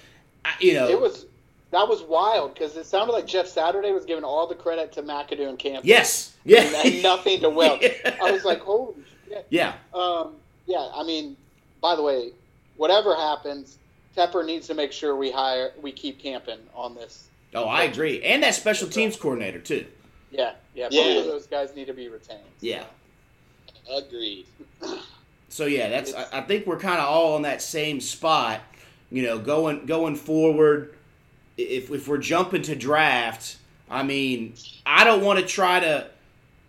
[0.60, 1.24] you know, It was
[1.70, 5.02] that was wild because it sounded like Jeff Saturday was giving all the credit to
[5.02, 5.84] McAdoo and Camp.
[5.86, 7.86] yes, yeah, and, nothing to Wilks.
[8.04, 8.16] Yeah.
[8.22, 8.94] I was like, holy
[9.26, 9.46] shit.
[9.50, 9.72] yeah.
[9.94, 10.34] Um,
[10.68, 11.36] yeah, I mean,
[11.80, 12.30] by the way,
[12.76, 13.78] whatever happens,
[14.16, 17.26] Tepper needs to make sure we hire, we keep camping on this.
[17.54, 18.22] Oh, I agree.
[18.22, 19.86] And that special teams coordinator too.
[20.30, 21.14] Yeah, yeah, Yeah.
[21.14, 22.40] both of those guys need to be retained.
[22.60, 22.84] Yeah.
[23.90, 24.44] Agreed.
[25.48, 26.12] So yeah, that's.
[26.12, 28.60] I, I think we're kind of all on that same spot.
[29.10, 30.94] You know, going going forward.
[31.56, 33.56] If if we're jumping to draft,
[33.90, 34.52] I mean,
[34.84, 36.06] I don't want to try to.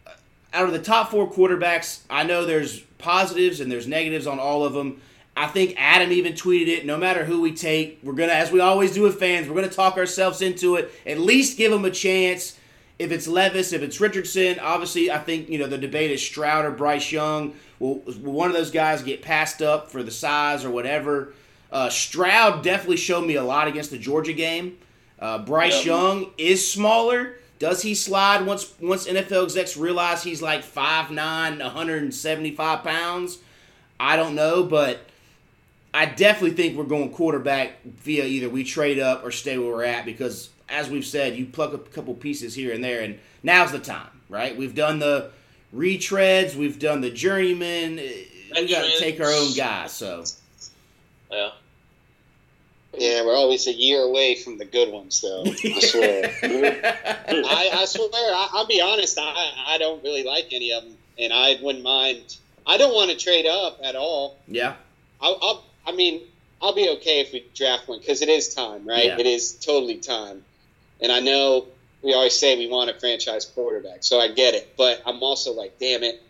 [0.08, 0.12] Uh,
[0.54, 4.64] out of the top four quarterbacks, I know there's positives and there's negatives on all
[4.64, 5.02] of them.
[5.36, 6.86] I think Adam even tweeted it.
[6.86, 9.70] No matter who we take, we're gonna, as we always do with fans, we're gonna
[9.70, 10.92] talk ourselves into it.
[11.06, 12.58] At least give them a chance.
[13.00, 16.66] If it's Levis, if it's Richardson, obviously I think you know the debate is Stroud
[16.66, 17.56] or Bryce Young.
[17.80, 21.34] Will, will one of those guys get passed up for the size or whatever?
[21.72, 24.78] Uh, Stroud definitely showed me a lot against the Georgia game.
[25.20, 25.86] Uh, Bryce.
[25.86, 27.36] Young is smaller.
[27.60, 33.40] Does he slide once once NFL execs realize he's like 5'9", 175 pounds?
[34.00, 35.02] I don't know, but
[35.94, 39.84] I definitely think we're going quarterback via either we trade up or stay where we're
[39.84, 43.72] at because, as we've said, you pluck a couple pieces here and there, and now's
[43.74, 44.56] the time, right?
[44.56, 45.32] We've done the
[45.76, 47.98] retreads, we've done the journeyman.
[47.98, 49.92] We got to take our own guys.
[49.92, 50.24] So
[51.32, 51.52] Yeah.
[52.98, 55.44] Yeah, we're oh, always a year away from the good ones, though.
[55.46, 56.32] I swear.
[56.44, 58.10] I, I swear.
[58.12, 59.18] I, I'll be honest.
[59.20, 62.38] I, I don't really like any of them, and I wouldn't mind.
[62.66, 64.38] I don't want to trade up at all.
[64.48, 64.76] yeah,
[65.22, 66.22] I'll, I'll I mean,
[66.62, 69.06] I'll be okay if we draft one because it is time, right?
[69.06, 69.20] Yeah.
[69.20, 70.44] It is totally time,
[71.00, 71.68] and I know
[72.02, 74.76] we always say we want a franchise quarterback, so I get it.
[74.78, 76.22] But I'm also like, damn it,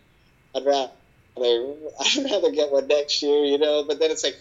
[0.54, 0.92] I'd rather
[1.38, 3.82] I'd rather get one next year, you know.
[3.84, 4.36] But then it's like.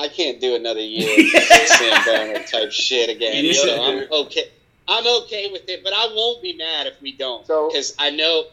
[0.00, 3.44] I can't do another year of Sam Darnold type shit again.
[3.44, 3.52] Yeah.
[3.52, 4.44] So I'm okay.
[4.88, 8.10] I'm okay with it, but I won't be mad if we don't, So- because I
[8.10, 8.44] know,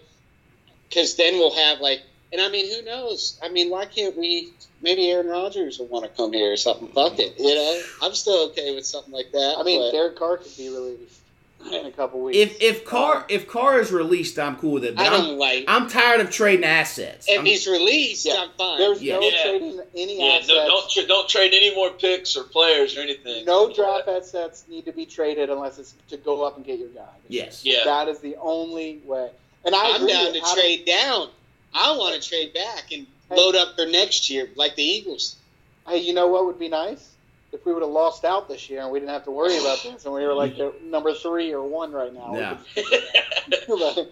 [0.87, 3.39] because then we'll have like, and I mean, who knows?
[3.41, 4.51] I mean, why can't we?
[4.81, 6.89] Maybe Aaron Rodgers will want to come here or something.
[6.89, 7.81] Fuck it, you know.
[8.03, 9.55] I'm still okay with something like that.
[9.57, 11.19] I mean, but Derek Carr could be released
[11.65, 12.37] in a couple weeks.
[12.37, 14.95] if if Carr if Carr is released, I'm cool with it.
[14.95, 15.65] But I I'm, don't like.
[15.67, 17.27] I'm tired of trading assets.
[17.27, 18.35] if I'm- he's released, Yeah.
[18.43, 18.77] I'm fine.
[18.77, 19.15] There's Yeah.
[19.19, 19.43] no Yeah.
[19.43, 20.33] trading any Yeah.
[20.35, 20.47] assets.
[20.49, 23.43] No, don't tra- don't trade any more picks or players or anything.
[23.45, 26.89] no draft assets need to be traded unless it's to go up and get your
[26.89, 27.03] guy.
[27.27, 27.61] yes.
[27.63, 27.83] Yeah.
[27.85, 29.29] That is the only way.
[29.65, 31.29] And I I'm down to How trade down.
[31.73, 35.35] I want to trade back and load up for next year, like the Eagles.
[35.87, 37.09] Hey, you know what would be nice?
[37.57, 39.81] If we would have lost out this year and we didn't have to worry about
[39.81, 42.35] this, and we were like number three or one right now.
[42.35, 42.57] Yeah.
[42.75, 42.87] but,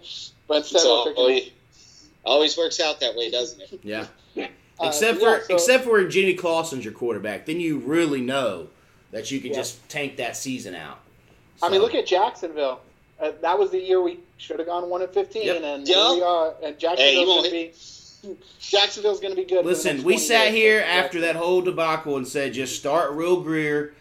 [0.48, 1.40] but instead It's we're all,
[2.24, 3.80] always works out that way, doesn't it?
[3.84, 4.06] Yeah.
[4.36, 4.46] uh,
[4.82, 8.66] Except yeah, for so- except for when Jimmy Clausen's your quarterback, then you really know
[9.12, 9.58] that you can Yeah.
[9.58, 10.98] just tank that season out.
[11.62, 12.80] I mean, look at Jacksonville.
[13.20, 15.62] Uh, that was the year we should have gone one and fifteen, Yep.
[15.62, 15.96] and Yep.
[15.96, 16.48] here we are.
[16.62, 17.72] And Hey, Jacksonville you won't should be
[18.60, 19.64] Jacksonville's going to be good.
[19.64, 20.54] Listen, we sat years.
[20.54, 23.94] here after that whole debacle and said, just start Will Grier.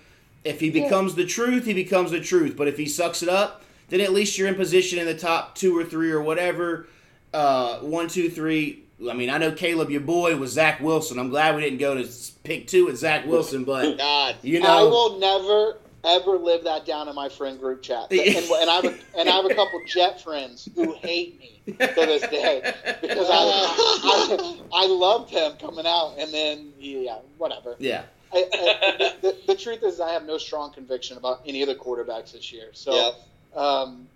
[0.43, 2.55] If he becomes the truth, he becomes the truth.
[2.55, 5.55] But if he sucks it up, then at least you're in position in the top
[5.55, 6.88] two or three or whatever.
[7.33, 8.83] Uh, one, two, three.
[9.09, 11.19] I mean, I know Kaleb, your boy, was Zach Wilson.
[11.19, 12.09] I'm glad we didn't go to
[12.43, 16.86] pick two with Zach Wilson, but God, you know, I will never ever live that
[16.86, 18.12] down in my friend group chat.
[18.12, 21.62] And, and I have a, and I have a couple Jet friends who hate me
[21.65, 22.62] to this day
[23.02, 23.44] because I,
[24.04, 27.76] I I loved him coming out, and then yeah, whatever.
[27.80, 31.62] yeah, I, I, the, the, the truth is, I have no strong conviction about any
[31.62, 32.70] of the quarterbacks this year.
[32.74, 33.62] So Yep.
[33.63, 34.08] um,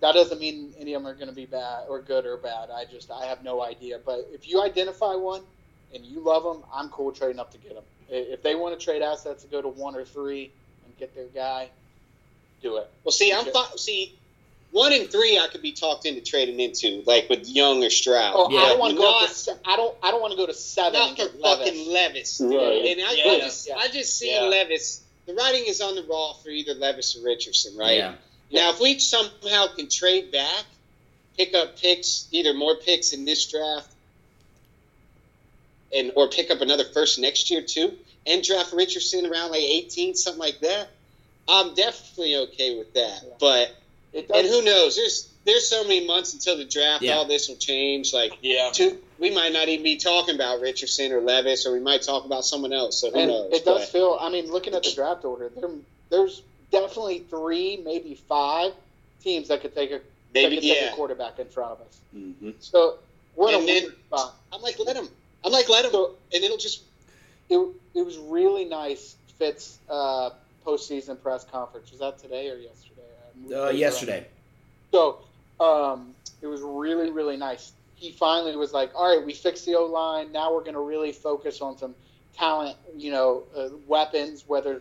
[0.00, 2.70] that doesn't mean any of them are going to be bad or good or bad.
[2.74, 3.98] I just I have no idea.
[4.04, 5.42] But if you identify one
[5.94, 7.84] and you love them, I'm cool trading up to get them.
[8.08, 10.69] If they want to trade assets to go to one or three and
[11.00, 11.68] get their guy,
[12.62, 12.88] do it.
[13.04, 14.14] Well, see, I'm fi- see
[14.70, 15.38] one and three.
[15.38, 18.34] I could be talked into trading into, like with Young or Stroud.
[18.36, 18.60] Oh, Yeah.
[18.60, 19.20] I don't want to go.
[19.22, 19.96] Up to, se- I don't.
[20.02, 20.92] I don't want to go to seven.
[21.00, 21.40] not for Levis.
[21.42, 22.40] fucking Levis.
[22.44, 22.52] Right.
[22.98, 23.76] And I, I just, Yeah.
[23.76, 24.42] I just see Yeah.
[24.42, 25.02] Levis.
[25.26, 27.96] The writing is on the wall for either Levis or Richardson, right?
[27.98, 28.14] yeah,
[28.52, 30.64] Now, if we somehow can trade back,
[31.36, 33.88] pick up picks, either more picks in this draft,
[35.94, 40.14] and or pick up another first next year too, and draft Richardson around like 18,
[40.14, 40.88] something like that,
[41.48, 43.20] I'm definitely okay with that.
[43.24, 43.30] Yeah.
[43.40, 43.76] But
[44.12, 44.96] It and who knows?
[44.96, 47.02] There's there's so many months until the draft.
[47.02, 47.14] Yeah.
[47.14, 48.12] All this will change.
[48.12, 48.70] Like Yeah.
[48.72, 52.24] two, we might not even be talking about Richardson or Levis, or we might talk
[52.26, 53.00] about someone else.
[53.00, 53.52] So who and knows?
[53.52, 54.18] it does But- feel.
[54.20, 55.70] I mean, looking at the draft order, there,
[56.10, 58.72] there's definitely three, maybe five
[59.24, 60.00] teams that could take a
[60.34, 60.92] maybe that could take yeah.
[60.92, 61.98] a quarterback in front of us.
[62.14, 62.50] Mm-hmm.
[62.60, 62.98] So
[63.34, 64.34] we're in And a then- weird spot.
[64.52, 65.08] I'm like, let him.
[65.42, 66.82] I'm like, let him, So and it'll just
[67.50, 69.16] it, it was really nice.
[69.38, 70.30] Fitz uh,
[70.66, 73.00] postseason press conference was that today or yesterday?
[73.54, 74.26] Uh, things yesterday.
[74.92, 75.18] So
[75.58, 77.72] um, it was really, really nice.
[77.96, 80.32] He finally was like, "All right, we fixed the O line.
[80.32, 81.94] Now we're going to really focus on some
[82.36, 84.80] talent, you know, uh, weapons, whether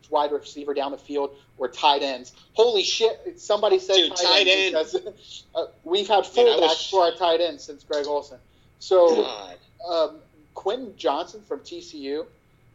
[0.00, 3.40] it's wide receiver down the field or tight ends." Holy shit!
[3.40, 4.72] Somebody said Dude, tight end.
[4.74, 8.38] because uh, we've had Man, I fullbacks was- for our tight ends since Greg Olsen.
[8.78, 9.56] So God.
[9.88, 10.16] um,
[10.54, 12.26] Quentin Johnson from TCU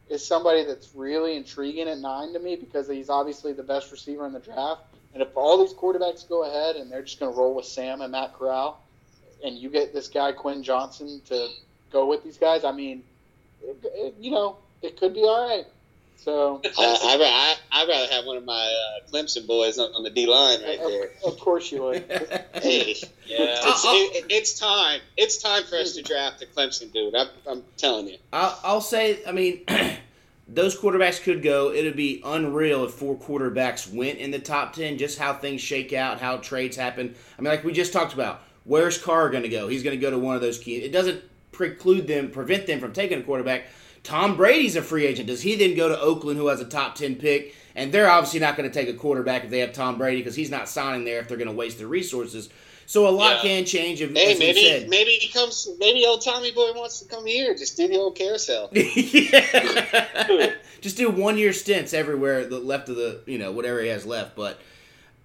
[0.09, 4.25] is somebody that's really intriguing at nine to me because he's obviously the best receiver
[4.25, 4.81] in the draft.
[5.13, 8.01] And if all these quarterbacks go ahead and they're just going to roll with Sam
[8.01, 8.81] and Matt Corral,
[9.43, 11.47] and you get this guy Quentin Johnson to
[11.91, 13.03] go with these guys, I mean,
[13.61, 15.65] it, it, you know, it could be all right.
[16.23, 20.03] So, I, I, I, I'd rather have one of my uh, Clemson boys on, on
[20.03, 21.11] the D line right there.
[21.23, 22.03] of, of course you would.
[22.61, 23.55] Hey, Yeah.
[23.63, 24.99] it's, it, it's time.
[25.15, 27.15] It's time for us to draft a Clemson dude.
[27.15, 28.17] I'm, I'm telling you.
[28.33, 29.61] I'll, I'll say, I mean,
[30.49, 31.71] those quarterbacks could go.
[31.71, 35.93] It'd be unreal if four quarterbacks went in the top 10, just how things shake
[35.93, 37.15] out, how trades happen.
[37.37, 39.67] I mean, like we just talked about, where's Carr going to go?
[39.69, 40.75] He's going to go to one of those key.
[40.77, 41.21] It doesn't
[41.53, 43.65] preclude them, prevent them from taking a quarterback.
[44.03, 45.27] Tom Brady's a free agent.
[45.27, 47.55] Does he then go to Oakland, who has a top 10 pick?
[47.75, 50.35] And they're obviously not going to take a quarterback if they have Tom Brady because
[50.35, 52.49] he's not signing there if they're going to waste their resources.
[52.85, 53.41] So a lot Yeah.
[53.41, 54.01] can change.
[54.01, 55.67] If, Hey, maybe maybe he comes.
[55.77, 57.53] Maybe old Tommy boy wants to come here.
[57.55, 58.71] Just do the old carousel.
[60.81, 64.05] just do one year stints everywhere the left of the you know whatever he has
[64.07, 64.35] left.
[64.35, 64.59] But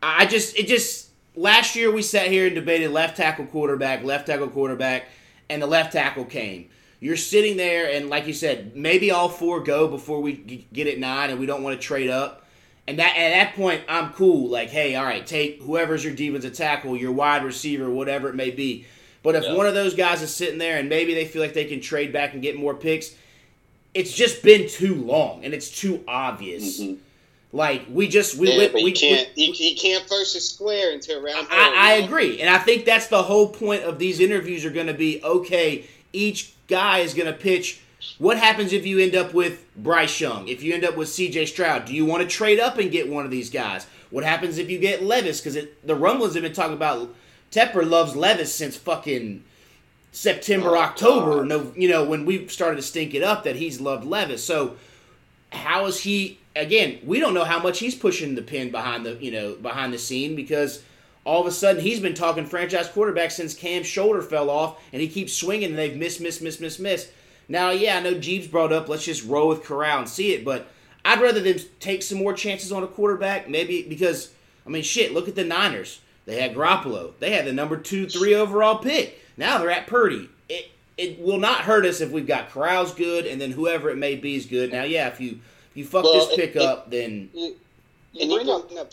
[0.03, 4.27] I just it just last year we sat here and debated left tackle quarterback, left
[4.27, 5.07] tackle quarterback,
[5.49, 6.69] and the left tackle came.
[7.01, 10.87] You're sitting there and like you said, maybe all four go before we g- get
[10.87, 12.43] at nine, and we don't want to trade up.
[12.87, 14.49] And that at that point, I'm cool.
[14.51, 18.51] Like, hey, all right, take whoever's your defensive tackle, your wide receiver, whatever it may
[18.51, 18.87] be.
[19.23, 19.55] But if Yeah.
[19.55, 22.13] one of those guys is sitting there and maybe they feel like they can trade
[22.13, 23.15] back and get more picks,
[23.95, 26.81] it's just been too long and it's too obvious.
[26.81, 26.99] Mhm.
[27.53, 28.75] Like we just we yeah, went.
[28.75, 29.29] we, can't.
[29.37, 31.47] we- you, can't first a square a round.
[31.51, 34.89] I, I agree, and I think that's the whole point of these interviews are going
[34.89, 35.85] to be okay.
[36.13, 37.81] Each guy is going to pitch.
[38.19, 40.47] What happens if you end up with Bryce Young?
[40.49, 41.47] If you end up with C.J.
[41.47, 43.87] Stroud, do you want to trade up and get one of these guys?
[44.11, 45.41] What happens if you get Levis?
[45.41, 47.15] Because the rumblings have been talking about
[47.51, 49.43] Tepper loves Levis since fucking
[50.13, 51.45] September, Oh, October.
[51.45, 54.45] No, you know when we started to stink it up that he's loved Levis.
[54.45, 54.77] So
[55.51, 56.39] how is he?
[56.57, 59.93] Again, we don't know how much he's pushing the pin behind the you know behind
[59.93, 60.83] the scene because
[61.25, 65.01] all of a sudden he's been talking franchise quarterback since Cam's shoulder fell off, and
[65.01, 67.11] he keeps swinging, and they've missed, miss, miss, miss, miss.
[67.49, 70.45] Now, yeah, I know Jeebs brought up let's just roll with Corral and see it,
[70.45, 70.67] but
[71.05, 74.33] I'd rather them take some more chances on a quarterback, maybe because
[74.67, 76.01] I mean, shit, look at the Niners.
[76.27, 77.13] They had Garoppolo.
[77.19, 79.19] They had the number two, three overall pick.
[79.37, 80.31] Now they're at Purdy.
[80.49, 83.97] It it will not hurt us if we've got Corral's good, and then whoever it
[83.97, 84.73] may be is good.
[84.73, 87.57] Now, yeah, if you if you fuck Well, this pick it- up, then You,
[88.13, 88.93] you And you bring up.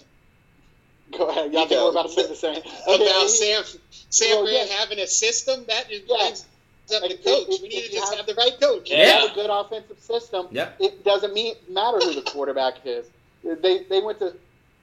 [1.11, 1.51] Bring up Go ahead.
[1.53, 1.85] You Y'all think go.
[1.85, 2.57] we're about to say the same.
[2.87, 3.63] about Okay, Sam
[4.09, 4.77] Sam Well, Grant yeah.
[4.77, 6.45] having a system that is just
[6.89, 6.97] Yeah.
[6.97, 7.45] up Like, the coach.
[7.49, 8.89] if- We need to just have- have the right coach.
[8.91, 9.05] If Yeah.
[9.05, 10.75] you have a good offensive system, Yep.
[10.81, 13.05] it doesn't mean matter who the quarterback is.
[13.43, 14.33] They they went to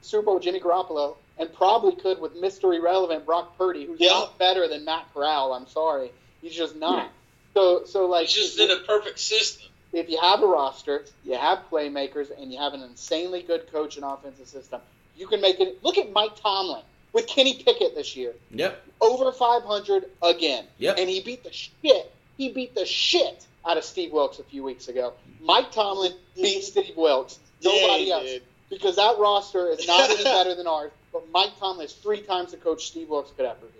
[0.01, 4.09] Super Bowl Jimmy Garoppolo and probably could with mystery relevant Brock Purdy, who's Yeah.
[4.11, 5.53] not better than Matt Corral.
[5.53, 6.11] I'm sorry,
[6.41, 7.09] he's just not.
[7.53, 9.67] So so like He's just in a perfect system.
[9.93, 13.95] if you have a roster, you have playmakers, and you have an insanely good coach
[13.97, 14.81] and offensive system,
[15.19, 15.83] you can make it.
[15.83, 16.81] Look at Mike Tomlin
[17.13, 18.81] with Kenny Pickett this year Yep.
[19.01, 20.65] over 500 again.
[20.79, 20.97] Yep.
[20.97, 22.11] And he beat the shit.
[22.37, 25.13] He beat the shit out of Steve Wilks a few weeks ago.
[25.41, 27.37] Mike Tomlin beat Steve Wilks.
[27.61, 28.23] Nobody Yeah, else.
[28.23, 28.43] did.
[28.69, 30.91] Because that roster is not any better than ours.
[31.11, 33.79] But Mike Tomlin is three times the coach Steve Wilks could ever be.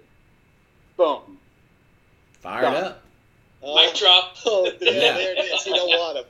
[0.97, 1.37] Boom.
[2.41, 2.83] Fired Done.
[2.83, 3.03] up.
[3.61, 4.35] Mic drop.
[4.45, 5.13] oh, there, Yeah.
[5.13, 5.65] there it is.
[5.65, 6.25] You don't want him.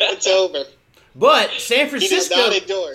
[0.00, 0.64] It's over.
[1.14, 2.34] But San Francisco.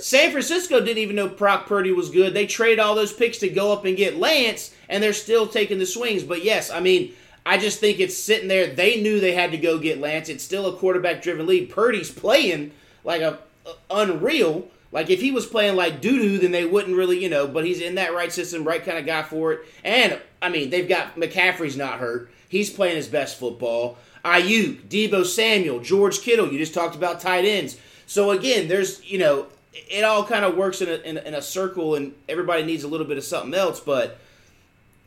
[0.01, 2.34] San Francisco didn't even know Brock Purdy was good.
[2.34, 5.77] They trade all those picks to go up and get Lance, and they're still taking
[5.77, 6.23] the swings.
[6.23, 7.13] But yes, I mean,
[7.45, 8.67] I just think it's sitting there.
[8.67, 10.30] They knew they had to go get Lance.
[10.30, 11.69] It's still a quarterback-driven league.
[11.69, 12.71] Purdy's playing
[13.03, 14.67] like a, a unreal.
[14.91, 17.47] Like if he was playing like doo doo, then they wouldn't really, you know.
[17.47, 19.62] But he's in that right system, right kind of guy for it.
[19.84, 22.32] And I mean, they've got McCaffrey's not hurt.
[22.49, 23.97] He's playing his best football.
[24.25, 26.51] Aiyuk, Deebo Samuel, George Kittle.
[26.51, 27.77] You just talked about tight ends.
[28.08, 31.34] So again, there's you know, it all kind of works in a, in a, in
[31.36, 33.80] a circle, and everybody needs a little bit of something else.
[33.80, 34.17] But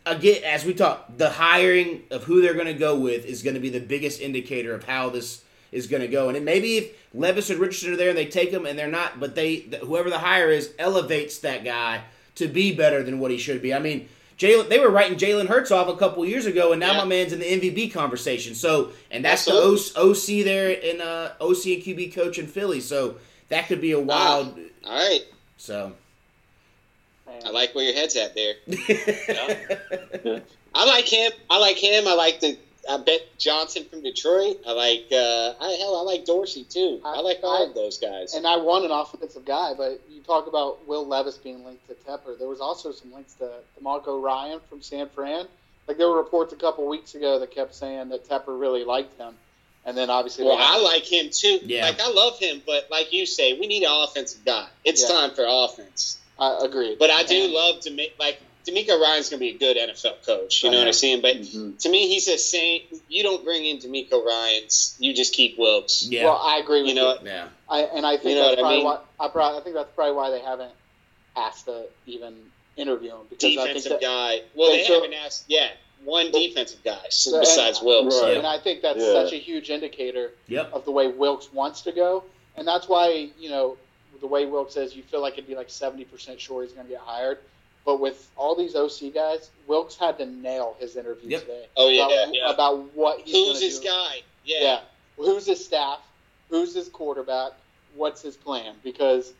[0.06, 3.54] again, as we talk, the hiring of who they're going to go with is going
[3.54, 6.28] to be the biggest indicator of how this is going to go.
[6.28, 8.86] And it maybe if Levis and Richardson are there and they take them and they're
[8.86, 12.02] not, but they whoever the hire is elevates that guy
[12.34, 13.74] to be better than what he should be.
[13.74, 14.08] I mean.
[14.40, 16.98] Jalen, they were writing Jalen Hurts off a couple years ago, and now Yeah.
[16.98, 18.54] my man's in the MVP conversation.
[18.54, 19.80] So, and that's Absolutely.
[19.92, 20.00] the
[20.40, 22.80] OC, there in uh, OC and QB coach in Philly.
[22.80, 23.16] So
[23.50, 24.58] that could be a wild.
[24.84, 25.20] All right.
[25.58, 25.92] So,
[27.44, 28.54] I like where your head's at there.
[30.24, 30.40] Yeah.
[30.74, 31.32] I like him.
[31.50, 32.06] I like him.
[32.08, 32.56] I like the.
[32.88, 34.58] I bet Johnson from Detroit.
[34.66, 35.06] I like.
[35.12, 37.00] Uh, I, hell, I like Dorsey too.
[37.04, 38.34] I, I- like all I- of those guys.
[38.34, 41.94] And I want an offensive guy, but you talk about Will Levis being linked to
[41.94, 42.38] Tepper.
[42.38, 45.46] There was also some links to DeMeco Ryan from San Fran.
[45.88, 49.18] Like there were reports a couple weeks ago that kept saying that Tepper really liked
[49.18, 49.34] him,
[49.84, 51.58] and then obviously well, I like him too.
[51.64, 51.86] Yeah.
[51.86, 54.68] Like I love him, but like you say, we need an offensive guy.
[54.84, 55.16] It's Yeah.
[55.16, 56.18] time for offense.
[56.38, 56.96] I agree.
[56.98, 59.76] But I do And- love to make like DeMeco Ryans going to be a good
[59.76, 60.62] NFL coach.
[60.62, 60.82] You know Yeah.
[60.82, 61.20] what I'm saying?
[61.22, 61.78] But Mhm.
[61.80, 62.84] to me, he's a saint.
[63.08, 64.96] You don't bring in DeMeco Ryans.
[64.98, 66.04] You just keep Wilks.
[66.08, 67.00] yeah, Well, I agree with You you.
[67.00, 68.84] know, yeah, I, and I think You know that's what I probably mean?
[68.86, 70.72] why I, probably, I think that's probably why they haven't
[71.36, 74.42] asked to even interview him because I think defensive that, guy.
[74.54, 75.76] Well, they they haven't asked yet.
[76.04, 78.20] One defensive guy So- and- besides Wilks.
[78.22, 78.36] Right.
[78.38, 79.12] and I think that's Yeah.
[79.12, 82.24] such a huge indicator yep, of the way Wilks wants to go,
[82.56, 83.76] and that's why you know
[84.20, 86.86] the way Wilks says you feel like it'd be like seventy percent sure he's going
[86.86, 87.38] to get hired.
[87.84, 91.40] But with all these OC guys, Wilks had to nail his interview Yep.
[91.40, 91.66] today.
[91.76, 92.06] Oh yeah.
[92.06, 92.50] about, yeah.
[92.52, 93.88] about what he's Who's his do.
[93.88, 94.22] guy?
[94.44, 94.58] Yeah.
[94.60, 94.80] Yeah.
[95.16, 96.00] Who's his staff?
[96.50, 97.52] Who's his quarterback?
[97.94, 98.74] What's his plan?
[98.84, 99.32] Because,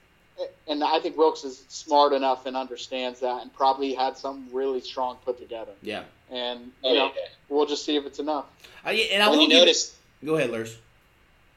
[0.69, 4.81] and I think Wilks is smart enough and understands that, and probably had something really
[4.81, 5.73] strong put together.
[5.83, 6.03] yeah.
[6.31, 7.23] And oh, you Oh, know, yeah.
[7.49, 8.45] we'll just see if it's enough.
[8.85, 9.77] I, and I Well, will you give-
[10.25, 10.77] Go ahead, Luhrs.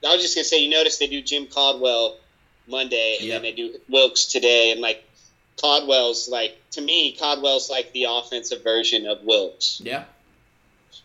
[0.06, 2.17] I was just gonna say, you notice they do Jim Caldwell
[2.67, 3.36] Monday, and Yep.
[3.36, 5.04] then they do Wilks today, and like
[5.62, 9.80] Caldwell's like to me, Caldwell's like the offensive version of Wilks.
[9.84, 10.06] Yeah,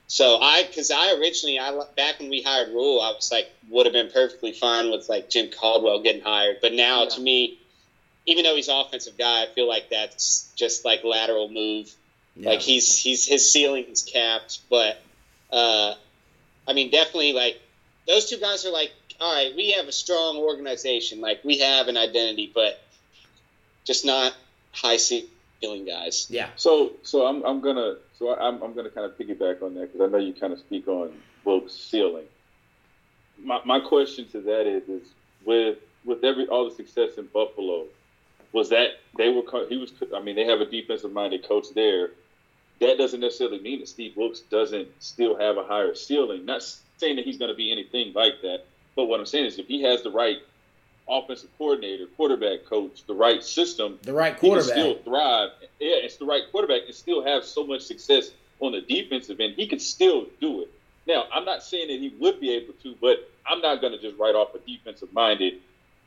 [0.06, 3.84] So I, because I originally, I back when we hired Rhule, I was like, would
[3.86, 6.58] have been perfectly fine with like Jim Caldwell getting hired.
[6.62, 7.08] But now, Yeah.
[7.10, 7.58] to me,
[8.26, 11.94] even though he's offensive guy, I feel like that's just like lateral move.
[12.36, 12.50] yeah.
[12.50, 14.60] Like he's he's his ceiling's capped.
[14.70, 14.98] But
[15.52, 15.94] uh,
[16.66, 17.60] I mean, definitely like
[18.06, 21.88] those two guys are like, all right, we have a strong organization, like we have
[21.88, 22.80] an identity, but
[23.88, 24.34] just not
[24.72, 26.26] high ceiling guys.
[26.30, 29.74] yeah, So, so I'm, I'm gonna, so I- I'm, I'm gonna kind of piggyback on
[29.74, 31.10] that because I know you kind of speak on
[31.44, 32.26] Wilks' ceiling.
[33.42, 35.08] My, my question to that is, is
[35.44, 37.86] with with every all the success in Buffalo,
[38.52, 42.10] was that they were he was I mean they have a defensive minded coach there.
[42.80, 46.44] That doesn't necessarily mean that Steve Wilks doesn't still have a higher ceiling.
[46.44, 46.62] Not
[46.98, 49.66] saying that he's going to be anything like that, but what I'm saying is if
[49.66, 50.36] he has the right
[51.08, 54.72] offensive coordinator, quarterback coach, the right system, the right he can quarterback.
[54.72, 55.50] still thrive.
[55.80, 58.30] Yeah, it's the right quarterback and still have so much success
[58.60, 59.54] on the defensive end.
[59.56, 60.70] He could still do it.
[61.06, 63.98] Now, I'm not saying that he would be able to, but I'm not going to
[63.98, 65.54] just write off a defensive minded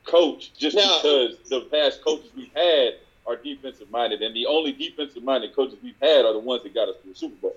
[0.06, 0.82] coach just No.
[1.02, 2.96] because the past coaches we've had
[3.26, 6.74] are defensive minded, and the only defensive minded coaches we've had are the ones that
[6.74, 7.56] got us to the Super Bowl.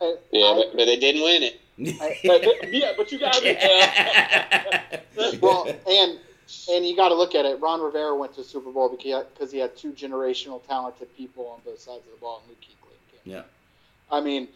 [0.00, 1.60] And Yeah, I- but, but they didn't win it.
[2.24, 5.00] But, yeah, but you got to.
[5.42, 6.18] well, and
[6.70, 7.60] and you got to look at it.
[7.60, 11.60] Ron Rivera went to the Super Bowl because he had two generational talented people on
[11.64, 13.18] both sides of the ball, and Luke Kuechly.
[13.24, 13.42] Yeah.
[14.10, 14.48] I mean,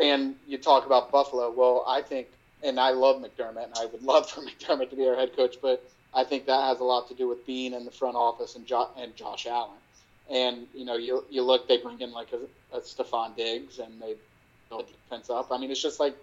[0.00, 1.50] and you talk about Buffalo.
[1.50, 2.28] Well, I think,
[2.64, 5.56] and I love McDermott, and I would love for McDermott to be our head coach,
[5.62, 8.56] but I think that has a lot to do with being in the front office
[8.56, 9.78] and, jo- and Josh Allen.
[10.30, 14.00] And you know, you you look, they bring in like a, a Stefon Diggs, and
[14.00, 14.14] they
[14.68, 15.50] build the defense up.
[15.50, 16.14] I mean, it's just like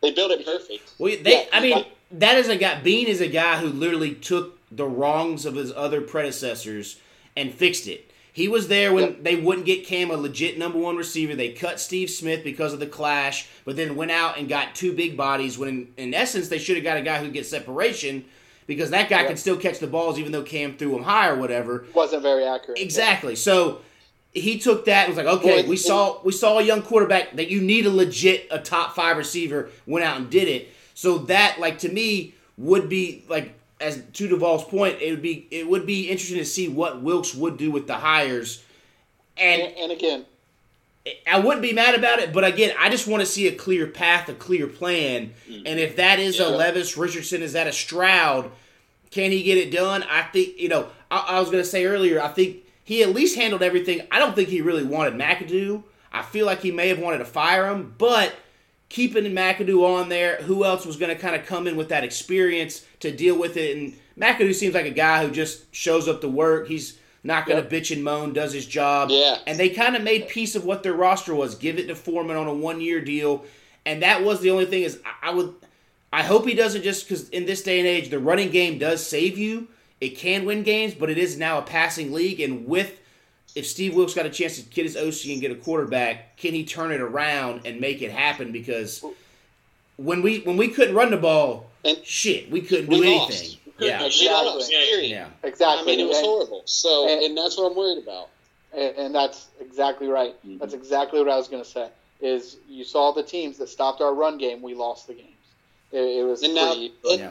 [0.00, 0.92] They build it perfect.
[0.98, 1.84] Well, they, Yeah, I mean,
[2.18, 2.80] that is a guy.
[2.80, 6.98] Beane is a guy who literally took the wrongs of his other predecessors
[7.36, 8.10] and fixed it.
[8.32, 9.22] He was there when Yep.
[9.22, 11.36] they wouldn't get Cam a legit number one receiver.
[11.36, 14.92] They cut Steve Smith because of the clash, but then went out and got two
[14.92, 15.56] big bodies.
[15.56, 18.24] When in, in essence they should have got a guy who gets separation
[18.66, 19.28] because that guy Yep.
[19.28, 21.86] can still catch the balls even though Cam threw him high or whatever.
[21.94, 22.80] wasn't very accurate.
[22.80, 23.36] Exactly.
[23.36, 23.82] So
[24.32, 27.36] he took that and was like, okay, Well, we saw we saw a young quarterback
[27.36, 29.70] that you need a legit a top five receiver.
[29.86, 30.70] Went out and did it.
[30.94, 35.46] So that like to me would be like as to Duvall's point, it would be
[35.50, 38.64] it would be interesting to see what Wilks would do with the hires.
[39.36, 40.24] And, And and again,
[41.30, 43.86] I wouldn't be mad about it, but again, I just want to see a clear
[43.86, 45.34] path, a clear plan.
[45.48, 45.62] Mm.
[45.66, 48.50] And if that is a Levis Richardson, is that a Stroud?
[49.10, 50.02] Can he get it done?
[50.04, 50.88] I think you know.
[51.10, 52.20] I, I was going to say earlier.
[52.22, 54.06] I think he at least handled everything.
[54.10, 55.82] I don't think he really wanted McAdoo.
[56.12, 58.34] I feel like he may have wanted to fire him, but
[58.94, 62.04] keeping McAdoo on there, who else was going to kind of come in with that
[62.04, 63.76] experience to deal with it?
[63.76, 66.68] And McAdoo seems like a guy who just shows up to work.
[66.68, 69.08] He's not going to bitch and moan, does his job.
[69.10, 69.38] Yeah.
[69.48, 71.56] And they kind of made peace of what their roster was.
[71.56, 73.44] Give it to Foreman on a one year deal.
[73.84, 75.52] And that was the only thing is I, I would
[76.12, 79.04] I hope he doesn't just because in this day and age the running game does
[79.04, 79.66] save you.
[80.00, 82.40] It can win games, but it is now a passing league.
[82.40, 83.00] And with
[83.54, 86.52] if Steve Wilks got a chance to get his OC and get a quarterback, can
[86.54, 88.52] he turn it around and make it happen?
[88.52, 89.04] Because
[89.96, 93.18] when we when we couldn't run the ball, And shit, we couldn't do we anything.
[93.20, 93.58] lost.
[93.78, 94.44] Yeah, We Exactly.
[94.46, 95.28] lost, yeah.
[95.42, 95.82] exactly.
[95.82, 96.62] I mean, it was And- horrible.
[96.64, 98.28] So, and- and that's what I'm worried about.
[98.72, 100.34] And, and that's exactly right.
[100.46, 100.58] Mhm.
[100.60, 101.88] That's exactly what I was going to say.
[102.20, 105.28] Is you saw the teams that stopped our run game, we lost the games.
[105.92, 106.92] It, it was And now- pretty.
[107.10, 107.30] and- Yeah.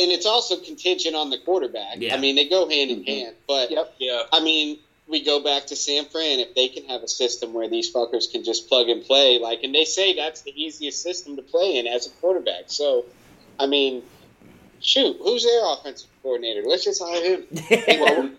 [0.00, 1.96] And it's also contingent on the quarterback.
[1.98, 2.14] Yeah.
[2.14, 3.34] I mean, they go hand in hand.
[3.48, 3.94] But Yep.
[3.98, 4.22] Yeah.
[4.32, 4.78] I mean,
[5.08, 6.38] we go back to San Fran.
[6.38, 9.62] If they can have a system where these fuckers can just plug and play, like,
[9.64, 12.64] and they say that's the easiest system to play in as a quarterback.
[12.66, 13.04] So,
[13.58, 14.02] I mean,
[14.80, 16.62] shoot, who's their offensive coordinator?
[16.66, 18.36] Let's just hire him.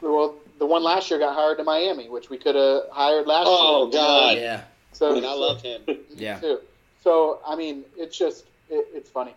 [0.00, 3.26] Well, well, the one last year got hired to Miami, which we could have hired
[3.26, 3.86] last Oh, year.
[3.86, 3.98] you know?
[3.98, 4.36] God.
[4.36, 4.60] yeah,
[4.92, 5.82] So And I love him.
[6.14, 6.38] yeah.
[6.38, 6.60] too.
[7.02, 9.32] So I mean, it's just it, it's funny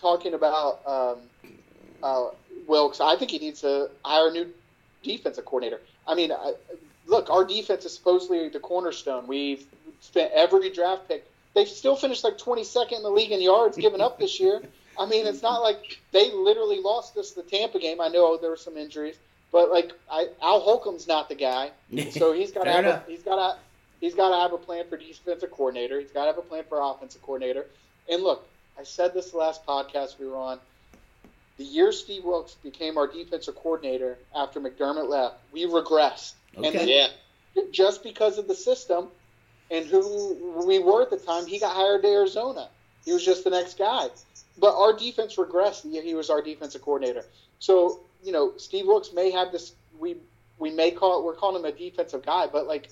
[0.00, 1.18] talking about um,
[2.02, 2.26] uh,
[2.66, 3.00] Wilks.
[3.00, 4.52] I think he needs to hire a new
[5.02, 5.80] defensive coordinator.
[6.06, 6.54] I mean, I,
[7.06, 9.26] look, our defense is supposedly the cornerstone.
[9.26, 9.64] We've
[10.00, 11.24] spent every draft pick.
[11.54, 14.62] They still finished like 22nd in the league in yards given up this year.
[14.98, 18.00] I mean, it's not like they literally lost us the Tampa game.
[18.00, 19.16] I know there were some injuries,
[19.52, 21.70] but like I, Al Holcomb's not the guy.
[22.10, 23.58] So he's got to have a, he's got to
[24.00, 26.00] he's got to have a plan for defensive coordinator.
[26.00, 27.66] He's got to have a plan for offensive coordinator.
[28.10, 28.46] And look,
[28.78, 30.58] I said this the last podcast we were on.
[31.58, 36.34] The year Steve Wilks became our defensive coordinator after McDermott left, we regressed.
[36.56, 36.78] And Okay.
[36.78, 37.08] then Yeah.
[37.72, 39.10] just because of the system
[39.70, 42.70] and who we were at the time, he got hired to Arizona.
[43.04, 44.08] He was just the next guy.
[44.56, 47.24] But our defense regressed the year he was our defensive coordinator.
[47.58, 50.16] So, you know, Steve Wilks may have this we
[50.58, 52.88] we may call it we're calling him a defensive guy, but like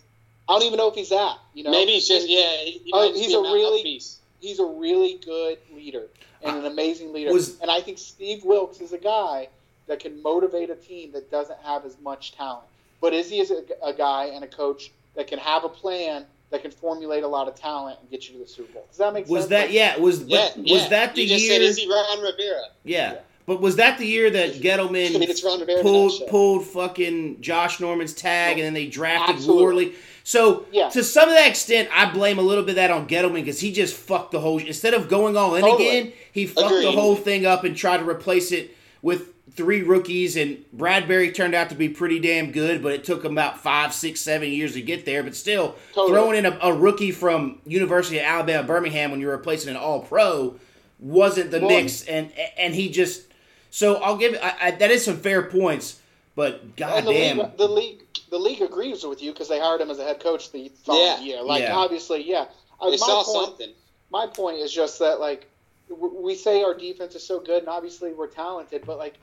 [0.48, 1.38] I don't even know if he's that.
[1.54, 2.56] You know, Maybe he's just, yeah.
[2.58, 3.52] He, he Oh, he's a mouthpiece.
[3.52, 4.00] really-
[4.40, 6.06] he's a really good leader
[6.42, 7.32] and an amazing leader.
[7.32, 9.48] Was- and I think Steve Wilks is a guy
[9.86, 12.66] that can motivate a team that doesn't have as much talent.
[13.00, 16.24] But is he as a, a guy and a coach that can have a plan
[16.50, 18.86] that can formulate a lot of talent and get you to the Super Bowl?
[18.88, 19.30] Does that make sense?
[19.30, 19.96] Was that yeah?
[19.98, 20.74] Was Yeah, but yeah.
[20.74, 21.54] was that the you just year?
[21.54, 22.62] said, is he Ron Rivera?
[22.84, 23.12] yeah.
[23.12, 23.18] Yeah.
[23.46, 26.12] But was that the year that I mean, Gettleman it's Ron Rivera in a pulled
[26.28, 29.64] pulled fucking Josh Norman's tag, and then they drafted Absolutely.
[29.64, 29.94] Worley?
[30.26, 30.88] So Yeah.
[30.88, 33.60] to some of that extent, I blame a little bit of that on Gettleman because
[33.60, 34.58] he just fucked the whole.
[34.58, 35.88] Instead of going all in Totally.
[35.88, 40.36] again, he fucked the whole thing up and tried to replace it with three rookies.
[40.36, 43.94] And Bradberry turned out to be pretty damn good, but it took him about five,
[43.94, 45.22] six, seven years to get there.
[45.22, 46.12] But still, Totally.
[46.12, 50.00] throwing in a, a rookie from University of Alabama Birmingham when you're replacing an All
[50.00, 50.56] Pro
[50.98, 53.22] wasn't the mix, and and he just.
[53.70, 54.36] So I'll give.
[54.42, 56.00] I, I, that is some fair points,
[56.34, 59.90] but the goddamn, league, the league, the league agrees with you because they hired him
[59.90, 61.20] as a head coach the following Yeah.
[61.20, 61.42] year.
[61.42, 61.76] Like Yeah.
[61.76, 62.46] obviously, yeah.
[62.80, 63.72] Uh, They my saw point- something.
[64.10, 65.46] my point is just that like
[65.88, 69.14] we say our defense is so good and obviously we're talented but like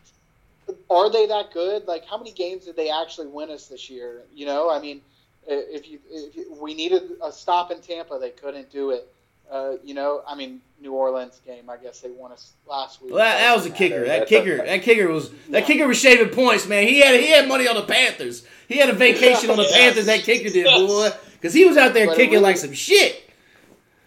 [0.89, 4.21] are they that good like how many games did they actually win us this year
[4.33, 5.01] you know i mean
[5.45, 9.13] if you, if you we needed a stop in tampa they couldn't do it
[9.53, 13.11] uh, you know i mean new orleans game i guess they won us last week
[13.13, 14.03] Well, that, that was a kicker.
[14.05, 14.57] That kicker.
[14.57, 15.61] That kicker was that Yeah.
[15.61, 16.87] kicker was shaving points, man.
[16.87, 18.45] He had he had money on the Panthers.
[18.67, 19.73] He had a vacation on the Yes.
[19.77, 20.05] Panthers.
[20.07, 21.09] That kicker did, boy.
[21.33, 23.29] because he was out there But kicking really- like some shit.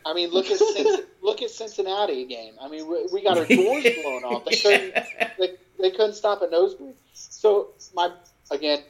[0.04, 0.60] I mean, look at
[1.22, 2.54] look at Cincinnati game.
[2.60, 4.44] I mean, we, we got our doors blown off.
[4.44, 4.94] They couldn't
[5.38, 6.94] they, they couldn't stop a nosebleed.
[7.14, 8.10] So my
[8.50, 8.80] again,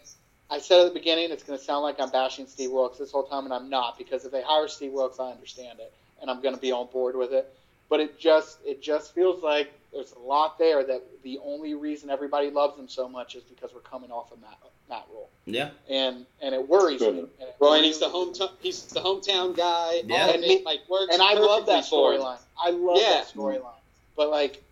[0.51, 3.13] I said at the beginning, it's going to sound like I'm bashing Steve Wilks this
[3.13, 6.31] whole time, and I'm not because if they hire Steve Wilks, I understand it, and
[6.31, 7.53] I'm going to be on board with it.
[7.89, 12.11] But it just it just feels like there's a lot there that the only reason
[12.11, 14.59] everybody loves him so much is because we're coming off of Matt
[14.89, 17.07] Matt Rhule, Yeah, and and it worries me.
[17.07, 17.15] Sure.
[17.15, 18.51] And it Well, and he's the really- hometown.
[18.61, 20.03] He's the hometown guy.
[20.05, 20.31] Yeah.
[20.31, 21.13] And it, like works.
[21.13, 22.21] and I love that perfectly for him.
[22.23, 22.39] storyline.
[22.61, 23.09] I love Yeah.
[23.11, 23.81] that storyline.
[24.17, 24.63] But like,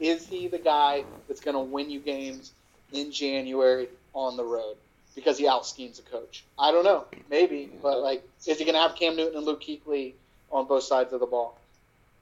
[0.00, 2.52] is he the guy that's going to win you games
[2.92, 4.76] in January on the road
[5.14, 6.44] because he out schemes a coach?
[6.58, 7.04] I don't know.
[7.30, 10.14] Maybe, but like, is he going to have Cam Newton and Luke Kuechly
[10.50, 11.58] on both sides of the ball?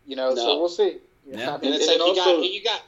[0.07, 0.97] You know, so we'll see.
[1.27, 1.55] Yeah.
[1.55, 2.83] I mean, And it's And like you also- got you got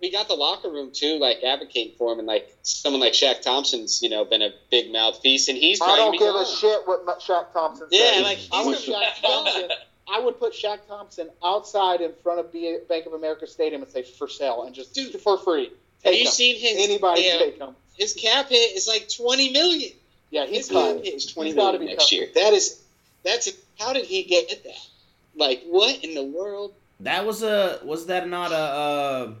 [0.00, 3.40] we got the locker room too, like advocating for him, and like someone like Shaq
[3.42, 5.80] Thompson's, you know, been a big mouthpiece, and he's.
[5.80, 8.22] I trying don't be give a shit what Ma- Shaq Thompson Yeah, says.
[8.22, 9.68] like, I would Shaq Thompson.
[10.12, 13.90] I would put Shaq Thompson outside in front of B- Bank of America Stadium and
[13.90, 15.70] say for sale and just Dude, for free.
[16.04, 16.26] Have you him.
[16.26, 16.76] seen his?
[16.88, 17.76] Anybody yeah, take him.
[17.96, 19.92] his cap hit is like twenty million.
[20.30, 22.12] Yeah, he's His cap hit is twenty million He's gotta million be next cut.
[22.12, 22.28] year.
[22.34, 22.82] That is,
[23.22, 23.48] that's
[23.82, 24.86] how did he get that?
[25.34, 26.74] Like what in the world?
[27.02, 29.32] that was a was that not a uh,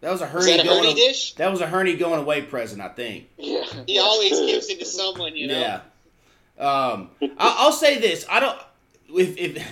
[0.00, 1.34] that was a Hurney that a going Hurney dish?
[1.34, 3.28] that was a Hurney going away present, I think.
[3.36, 3.64] Yeah.
[3.86, 5.60] He always gives it to someone, you know.
[5.60, 5.80] Yeah.
[6.58, 8.58] Um, I, I'll say this: I don't
[9.14, 9.66] if if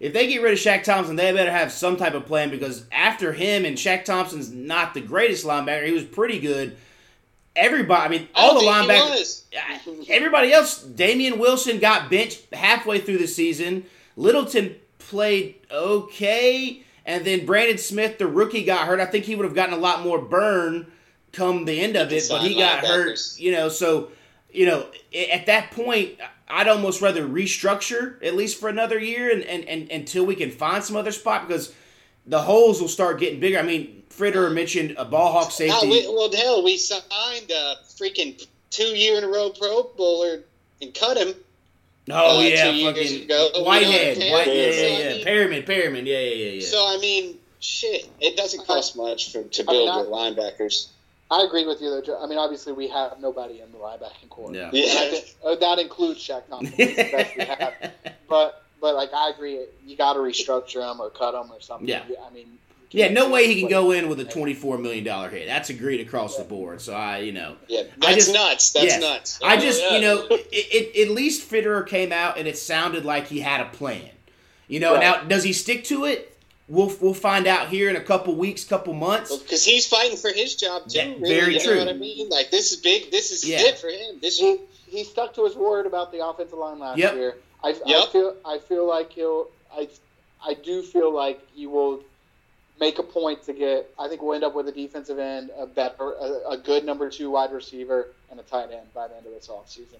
[0.00, 2.84] if they get rid of Shaq Thompson, they better have some type of plan because
[2.92, 5.86] after him and Shaq Thompson's not the greatest linebacker.
[5.86, 6.76] He was pretty good.
[7.56, 10.08] Everybody, I mean, all the don't think he linebackers.
[10.10, 13.84] Everybody else, Damien Wilson got benched halfway through the season.
[14.16, 18.98] Littleton played okay, and then Brandon Smith, the rookie, got hurt.
[18.98, 20.90] I think he would have gotten a lot more burn
[21.32, 23.18] come the end of it, but he got hurt.
[23.36, 24.10] You know, so
[24.52, 24.86] you know,
[25.32, 29.90] at that point, I'd almost rather restructure at least for another year, and, and, and
[29.90, 31.74] until we can find some other spot because
[32.26, 33.58] the holes will start getting bigger.
[33.58, 35.88] I mean, Fitterer mentioned a ball hawk No, safety.
[35.90, 40.40] we, well, hell, we signed a freaking two year in a row Pro Bowler
[40.80, 41.34] and cut him.
[42.10, 43.48] Oh uh, yeah, two years fucking ago.
[43.54, 44.54] We Whitehead, don't White, care.
[44.54, 46.66] yeah, So, yeah, I yeah, mean- Perriman, Perriman, yeah, yeah, yeah, yeah.
[46.66, 50.02] So I mean, shit, it doesn't cost much for to I mean, build I-
[50.34, 50.88] the linebackers.
[51.30, 52.02] I agree with you, though.
[52.02, 52.20] Joe.
[52.22, 54.54] I mean, obviously, we have nobody in the linebacking core.
[54.54, 54.66] Yeah.
[54.68, 56.74] And I uh, that includes Shaq Thompson.
[56.76, 57.72] He's the best we have.
[58.28, 59.64] But, but like, I agree.
[59.86, 61.88] You got to restructure him or cut him or something.
[61.88, 62.02] Yeah.
[62.26, 62.58] I mean,
[62.90, 65.46] yeah, no way he can go in with a twenty-four million dollar hit.
[65.46, 66.82] That's agreed across the board.
[66.82, 68.72] So I, you know, Yeah, I that's just- nuts.
[68.72, 69.00] That's yes.
[69.00, 69.40] nuts.
[69.42, 69.94] I just, yeah.
[69.96, 73.62] you know, it, it, at least Fitterer came out and it sounded like he had
[73.62, 74.10] a plan.
[74.68, 75.00] You know, Right.
[75.00, 76.30] now does he stick to it?
[76.68, 79.34] We'll we'll find out here in a couple weeks, couple months.
[79.36, 80.98] because he's fighting for his job too.
[80.98, 81.74] Yeah, really, very you true.
[81.76, 82.28] Know what I mean?
[82.28, 83.10] Like this is big.
[83.10, 83.58] This is Yeah.
[83.60, 84.20] it for him.
[84.22, 84.58] This He,
[84.88, 87.14] he stuck to his word about the offensive line last Yep.
[87.16, 87.34] year.
[87.64, 89.88] I, I feel I feel like he'll I
[90.46, 92.02] I do feel like he will
[92.80, 93.88] make a point to get.
[93.98, 97.08] I think we'll end up with a defensive end, a better, a, a good number
[97.08, 99.98] two wide receiver, and a tight end by the end of this offseason.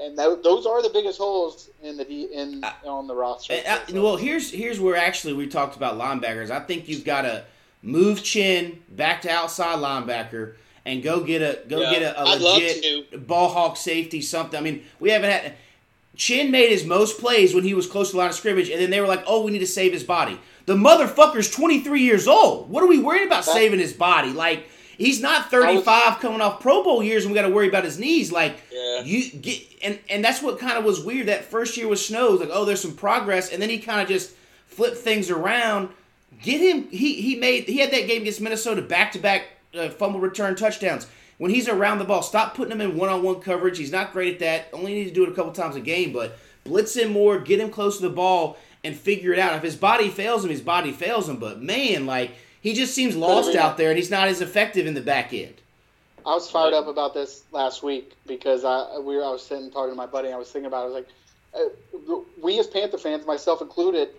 [0.00, 3.54] And tho- those are the biggest holes in the D, in on the roster.
[3.54, 6.50] Uh, uh, well, here's here's where actually we talked about linebackers.
[6.50, 7.44] I think you've got to
[7.82, 10.54] move Chinn back to outside linebacker
[10.86, 11.90] and go get a go Yeah.
[11.90, 14.58] get a, a I'd love legit ball hawk safety something.
[14.58, 15.54] I mean, we haven't had
[16.22, 18.80] Chinn made his most plays when he was close to the line of scrimmage, and
[18.80, 22.28] then they were like, "Oh, we need to save his body." The motherfucker's 23 years
[22.28, 22.70] old.
[22.70, 24.28] What are we worried about That- saving his body?
[24.30, 27.82] Like he's not 35 coming off Pro Bowl years, and we got to worry about
[27.84, 28.30] his knees.
[28.30, 29.02] Like Yeah.
[29.02, 32.38] you get and and that's what kind of was weird that first year with Snows.
[32.38, 34.30] Like, oh, there's some progress, and then he kind of just
[34.68, 35.88] flipped things around.
[36.40, 36.86] Get him.
[36.92, 39.46] He he made he had that game against Minnesota back to back
[39.98, 41.06] fumble return touchdowns.
[41.42, 43.76] When he's around the ball, stop putting him in one on one coverage.
[43.76, 44.68] He's not great at that.
[44.72, 47.58] Only need to do it a couple times a game, but blitz him more, get
[47.58, 49.56] him close to the ball, and figure it out.
[49.56, 51.38] If his body fails him, his body fails him.
[51.38, 52.30] But man, like
[52.60, 55.54] he just seems lost out there, and he's not as effective in the back end.
[56.24, 59.68] I was fired up about this last week because I we were, I was sitting
[59.72, 60.28] talking to my buddy.
[60.28, 60.82] And I was thinking about.
[60.82, 60.94] It.
[60.94, 64.10] I was like, uh, we as Panther fans, myself included,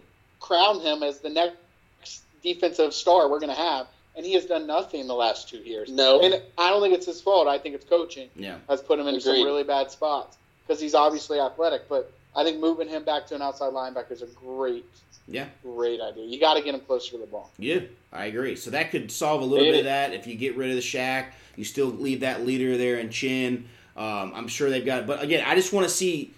[0.41, 4.67] crown him as the next defensive star we're going to have, and he has done
[4.67, 5.89] nothing the last two years.
[5.89, 6.21] No.
[6.21, 7.47] and I don't think it's his fault.
[7.47, 8.57] I think it's coaching Yeah.
[8.69, 10.37] has put him in some really bad spots
[10.67, 11.89] because he's obviously athletic.
[11.89, 14.85] But I think moving him back to an outside linebacker is a great,
[15.27, 15.45] Yeah.
[15.63, 16.25] great idea.
[16.25, 17.51] You got to get him closer to the ball.
[17.57, 17.79] Yeah,
[18.11, 18.55] I agree.
[18.55, 20.13] So that could solve a little bit of that.
[20.13, 21.27] If you get rid of the Shaq.
[21.55, 23.65] you still leave that leader there in Chinn.
[23.95, 25.07] Um, I'm sure they've got it.
[25.07, 26.33] But again, I just want to see,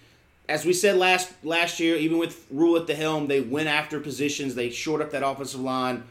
[0.46, 3.98] as we said last last year, even with Rhule at the helm, they went after
[3.98, 4.54] positions.
[4.54, 6.04] They shored up that offensive line.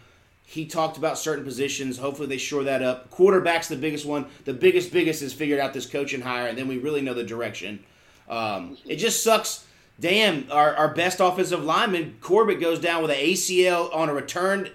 [0.48, 1.98] He talked about certain positions.
[1.98, 3.10] Hopefully, they shore that up.
[3.10, 4.28] Quarterback's the biggest one.
[4.46, 7.24] The biggest, biggest is figured out this coaching hire, and then we really know the
[7.24, 7.84] direction.
[8.30, 9.66] Um, it just sucks.
[10.00, 14.70] Damn, our, our best offensive lineman Corbett goes down with an ACL on a return.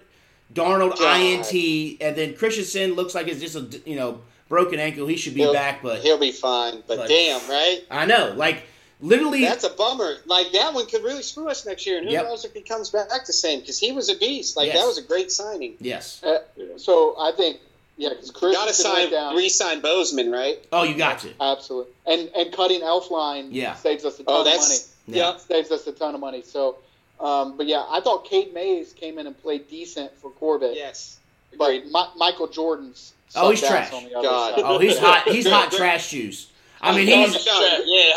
[0.52, 0.98] Darnold.
[1.00, 5.06] INT, and then Christensen looks like it's just a you know broken ankle.
[5.06, 6.82] He should be He'll- back, but He'll be fine.
[6.88, 7.82] But But- damn, right?
[7.90, 8.64] I know, like
[9.00, 10.16] literally, That's a bummer.
[10.26, 12.24] Like that one could really screw us next year, and who Yep.
[12.24, 13.60] knows if he comes back the same?
[13.60, 14.56] Because he was a beast.
[14.56, 14.78] Like Yes.
[14.80, 15.76] that was a great signing.
[15.80, 16.22] yes.
[16.22, 16.38] Uh,
[16.76, 17.60] so I think
[17.96, 20.58] yeah, because Chris Got to sign, re-sign Bozeman, right?
[20.72, 21.28] Oh, you got to.
[21.40, 23.74] absolutely, and and cutting Elflein Yeah.
[23.74, 24.76] saves us a ton Oh, of money.
[25.06, 25.16] Yeah.
[25.32, 25.36] yeah.
[25.36, 26.42] saves us a ton of money.
[26.42, 26.76] So,
[27.20, 31.18] um, but yeah, I thought Cade Mays came in and played decent for Corbett, Yes.
[31.58, 31.92] but Agreed.
[31.92, 33.92] Mi- Michael Jordan's Oh, he's trash.
[33.92, 34.54] on the other God.
[34.54, 34.64] side.
[34.66, 35.28] Oh, he's hot.
[35.28, 36.46] He's hot trash juice.
[36.80, 37.34] I mean, he's.
[37.46, 38.12] Yeah.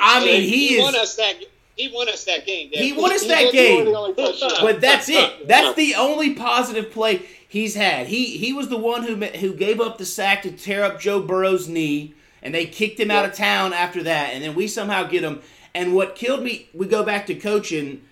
[0.00, 1.36] I mean, he is- won us that.
[1.76, 2.70] He won us that game.
[2.72, 3.84] He won us that game.
[3.84, 4.50] the only touchdown.
[4.60, 5.46] But that's it.
[5.46, 8.08] That's the only positive play he's had.
[8.08, 11.20] He he was the one who who gave up the sack to tear up Joe
[11.22, 14.34] Burrow's knee, and they kicked him out of town after that.
[14.34, 15.40] And then we somehow get him.
[15.72, 18.02] And what killed me, we go back to coaching.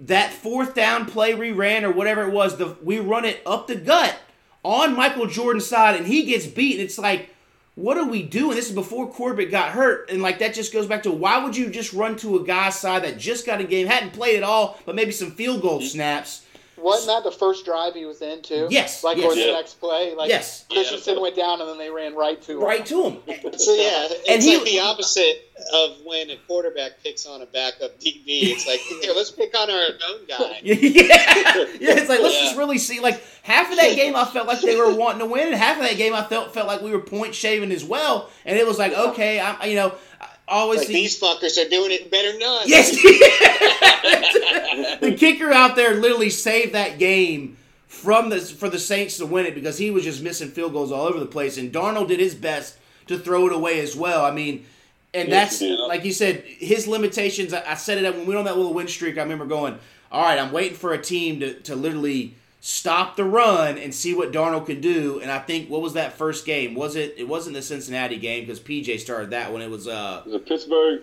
[0.00, 3.66] That fourth down play we ran or whatever it was, the we run it up
[3.66, 4.18] the gut
[4.62, 6.74] on Michael Jordan's side, and he gets beat.
[6.74, 7.34] And it's like,
[7.74, 8.56] what are we doing?
[8.56, 11.56] This is before Corbett got hurt, and like that just goes back to why would
[11.56, 14.42] you just run to a guy's side that just got a game, hadn't played at
[14.42, 16.44] all, but maybe some field goal snaps.
[16.80, 18.68] Wasn't that the first drive he was in too?
[18.70, 19.26] Yes, Like yes.
[19.26, 19.52] or the Yeah.
[19.52, 20.64] next play, like Yes.
[20.70, 22.60] Christensen went down and then they ran right to him.
[22.60, 23.16] Right to him.
[23.58, 27.46] So yeah, it's And he- like the opposite of when a quarterback picks on a
[27.46, 28.22] backup DB.
[28.52, 29.76] It's like, here, let's pick on our
[30.08, 30.60] own guy.
[30.62, 30.74] yeah,
[31.78, 31.96] yeah.
[31.98, 32.44] It's like let's Yeah.
[32.44, 33.00] just really see.
[33.00, 35.76] Like half of that game, I felt like they were wanting to win, and half
[35.76, 38.30] of that game, I felt felt like we were point shaving as well.
[38.46, 41.68] And it was like, okay, I'm you know, I always Like see- these fuckers are
[41.68, 42.68] doing it better than us.
[42.68, 42.90] Yes.
[45.00, 49.46] the kicker out there literally saved that game from the for the Saints to win
[49.46, 52.20] it because he was just missing field goals all over the place, and Darnold did
[52.20, 52.76] his best
[53.06, 54.24] to throw it away as well.
[54.24, 54.64] I mean,
[55.12, 55.78] and that's did.
[55.80, 57.52] like you said, his limitations.
[57.52, 59.18] I, I said it when we were on that little win streak.
[59.18, 59.78] I remember going,
[60.12, 64.12] "All right, I'm waiting for a team to to literally." Stop the run and see
[64.12, 66.74] what Darnold could do, and I think what was that first game?
[66.74, 67.14] Was it?
[67.16, 69.62] It wasn't the Cincinnati game because PJ started that one.
[69.62, 71.02] It was uh, Was it Pittsburgh?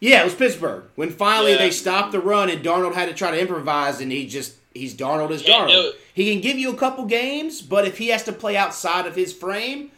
[0.00, 0.82] yeah, it was Pittsburgh.
[0.96, 1.58] When finally Yeah.
[1.58, 4.92] they stopped the run and Darnold had to try to improvise, and he just he's
[4.94, 5.90] Darnold is Can't Darnold.
[5.90, 6.00] it.
[6.12, 9.14] He can give you a couple games, but if he has to play outside of
[9.14, 9.92] his frame,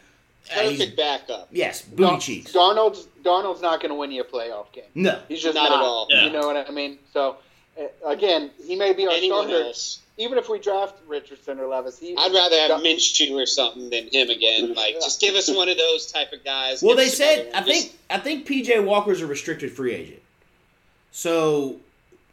[0.55, 1.47] uh, he's- Perfect backup.
[1.51, 2.51] yes, booty Dar- cheeks.
[2.53, 4.83] Darnold's Darnold's not going to win you a playoff game.
[4.93, 6.07] No, He's just Not not, at all.
[6.11, 6.25] Yeah.
[6.25, 6.99] You know what I mean?
[7.13, 7.35] So uh,
[8.05, 9.65] again, he may be our Anyone starter.
[9.65, 9.99] else?
[10.17, 13.89] Even if we draft Richardson or Levis, he, I'd rather have Dar- Minshew or something
[13.89, 14.75] than him again.
[14.75, 16.83] Like, just give us one of those type of guys.
[16.83, 17.61] well they said I.
[17.63, 20.21] Just- think I think PJ Walker's a restricted free agent,
[21.11, 21.77] so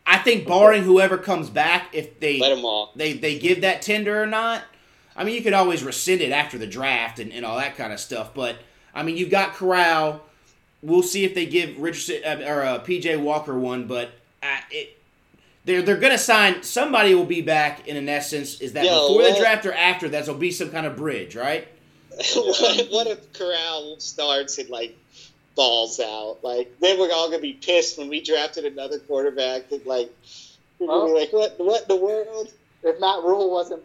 [0.07, 2.95] I think barring whoever comes back, if they let him walk.
[2.97, 4.63] they they give that tender or not.
[5.17, 7.93] I mean, you could always rescind it after the draft and, and all that kind
[7.93, 8.33] of stuff.
[8.35, 8.57] But
[8.95, 10.23] I mean, you've got Corral.
[10.83, 13.87] We'll see if they give Richardson uh, or uh, PJ Walker one.
[13.87, 14.11] But
[14.43, 14.99] uh, it,
[15.71, 17.15] they're they're gonna sign somebody.
[17.15, 18.61] Will be back in an essence.
[18.61, 20.09] Is that Yo, before the draft or after?
[20.09, 21.69] That will be some kind of bridge, right?
[22.35, 24.97] what, what if Corral starts and like
[25.55, 26.39] balls out?
[26.43, 29.71] Like then we're all gonna be pissed when we drafted another quarterback.
[29.71, 30.13] And like
[30.79, 31.55] we're gonna be like, what?
[31.59, 32.53] What in the world?
[32.83, 33.83] if Matt Rhule wasn't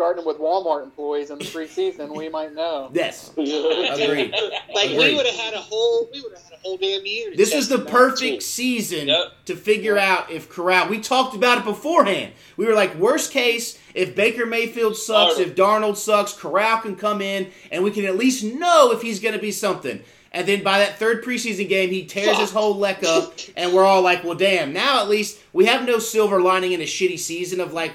[0.00, 2.88] starting with Walmart employees in the preseason, we might know.
[2.94, 3.56] Yes, Yeah.
[3.96, 4.32] agreed.
[4.74, 4.98] Like Agreed.
[5.10, 6.08] we would have had a whole.
[6.10, 7.32] We would have had a whole damn year.
[7.36, 8.40] This test is the perfect too.
[8.40, 9.26] season Yep.
[9.44, 10.88] to figure out if Corral.
[10.88, 12.32] We talked about it beforehand.
[12.56, 15.40] We were like, worst case, if Baker Mayfield sucks, Darnold.
[15.42, 19.20] if Darnold sucks, Corral can come in, and we can at least know if he's
[19.20, 20.00] going to be something.
[20.32, 23.84] And then by that third preseason game, he tears his whole leg up, and we're
[23.84, 24.72] all like, well, damn.
[24.72, 27.92] Now at least we have no silver lining in a shitty season of like,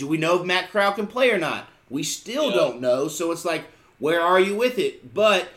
[0.00, 1.68] do we know if Matt Corral can play or not?
[1.90, 2.56] We still Yeah.
[2.56, 3.06] don't know.
[3.08, 3.64] So it's like,
[3.98, 5.12] where are you with it?
[5.14, 5.48] But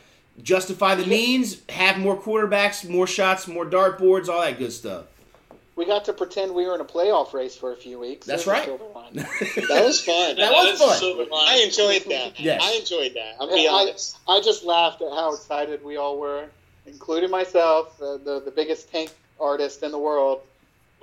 [0.42, 5.06] justify the means, have more quarterbacks, more shots, more dartboards, all that good stuff.
[5.76, 8.28] We got to pretend we were in a playoff race for a few weeks.
[8.28, 8.68] That's right.
[9.14, 10.36] That was fun.
[10.36, 10.98] That was is the fun.
[10.98, 11.32] silver lining.
[11.34, 12.40] I enjoyed that.
[12.40, 12.62] Yes.
[12.64, 13.36] I enjoyed that.
[13.40, 14.18] I'll Yeah, be I- honest.
[14.28, 16.46] I just laughed at how excited we all were,
[16.86, 20.42] including myself, the, the, the biggest tank artist in the world.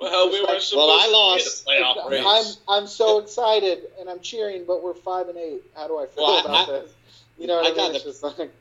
[0.01, 1.65] Well, we were supposed Well, I to lost.
[1.67, 2.57] be in a playoff race.
[2.67, 5.61] I'm I'm so excited and I'm cheering, but we're five and eight.
[5.75, 6.91] How do I feel Well, about I- this?
[7.37, 7.95] You know what I, I got mean?
[7.95, 8.51] It's the- just like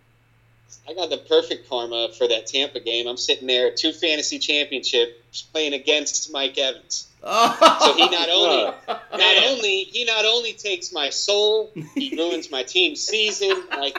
[0.89, 3.07] I got the perfect karma for that Tampa game.
[3.07, 7.09] I'm sitting there at two fantasy championships playing against Mike Evans.
[7.23, 8.75] So he not only oh.
[8.89, 9.45] not Man.
[9.49, 13.63] only he not only takes my soul, he ruins my team's season.
[13.71, 13.99] Like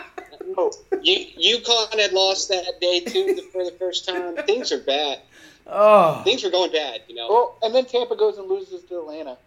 [0.58, 0.72] oh,
[1.02, 4.36] you, UConn had lost that day too for the first time.
[4.38, 5.20] Things are bad.
[5.72, 7.02] Oh, Things were going bad.
[7.08, 9.38] You know, well, and then Tampa goes and loses to Atlanta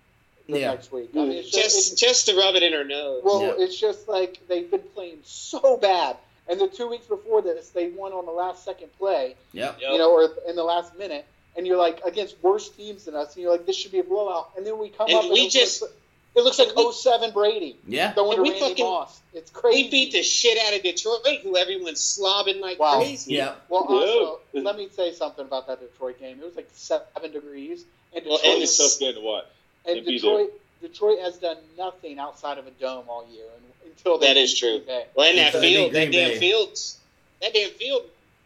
[0.48, 0.70] the Yeah.
[0.72, 1.10] next week.
[1.14, 3.22] I mean, it's just, just it's, just to rub it in her nose.
[3.24, 3.54] well, Yeah.
[3.64, 6.16] it's just like they've been playing so bad,
[6.46, 9.78] And the two weeks before this, they won on the last second play, Yep.
[9.80, 9.90] Yep.
[9.92, 11.24] you know, or in the last minute.
[11.56, 14.04] And you're like against worse teams than us, and you're like, this should be a
[14.04, 14.50] blowout.
[14.56, 15.90] And then we come And up, and we it just- like,
[16.36, 18.12] it looks like we- 07 Brady Yeah.
[18.12, 19.20] throwing to And we Randy fucking- Moss.
[19.32, 19.84] It's crazy.
[19.84, 22.98] We beat the shit out of Detroit, who everyone's slobbing like Wow.
[22.98, 23.34] crazy.
[23.34, 23.54] Yeah.
[23.68, 23.96] Well, Yeah.
[23.96, 26.38] also, let me say something about that Detroit game.
[26.40, 29.46] It was like seven degrees, and Well, Detroit, and It's tough game to watch.
[29.84, 34.18] and and Detroit, Detroit has done nothing outside of a dome all year and, until
[34.18, 34.80] they That beat is true.
[34.80, 35.06] Bay.
[35.14, 36.38] Well, and that field, that damn Bay.
[36.38, 36.98] fields,
[37.40, 38.02] that damn field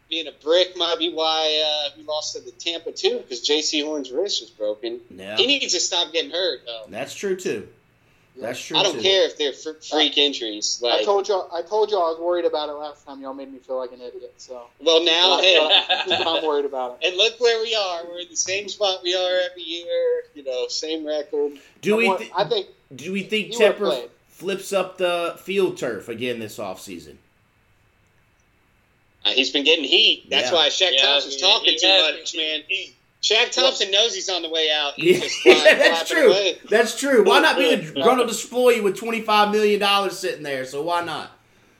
[0.09, 3.83] being a brick might be why uh, we lost to the Tampa too, because Jaycee
[3.83, 5.01] Horn's wrist was broken.
[5.15, 5.37] Yeah.
[5.37, 6.61] He needs to stop getting hurt.
[6.65, 6.85] Though.
[6.87, 7.67] That's true too.
[8.41, 9.01] That's true I don't too.
[9.01, 10.81] care if they're fr- freak injuries.
[10.85, 13.21] I told y'all, I told y'all I was worried about it last time.
[13.21, 14.33] Y'all made me feel like an idiot.
[14.37, 15.57] So well, now, hey,
[16.25, 17.07] I'm worried about it.
[17.07, 18.05] and look where we are.
[18.07, 20.23] We're in the same spot we are every year.
[20.33, 21.53] You know, same record.
[21.81, 25.35] Do we want- thi- I think do we think He would've Tepper flips up the
[25.43, 27.17] field turf again this offseason?
[29.25, 30.29] Uh, he's been getting heat.
[30.29, 30.53] That's Yeah.
[30.57, 31.87] why Shaq Yeah, Thompson's he- talking he too
[32.19, 32.63] much, man.
[32.67, 32.95] heat.
[33.21, 34.93] Shaq Thompson knows he's on the way out.
[34.95, 36.27] He's Yeah, just flying, that's true.
[36.27, 36.57] away.
[36.69, 37.23] That's true.
[37.25, 40.63] Why not be a the Grundle display with twenty five million dollars sitting there?
[40.65, 41.31] So why not?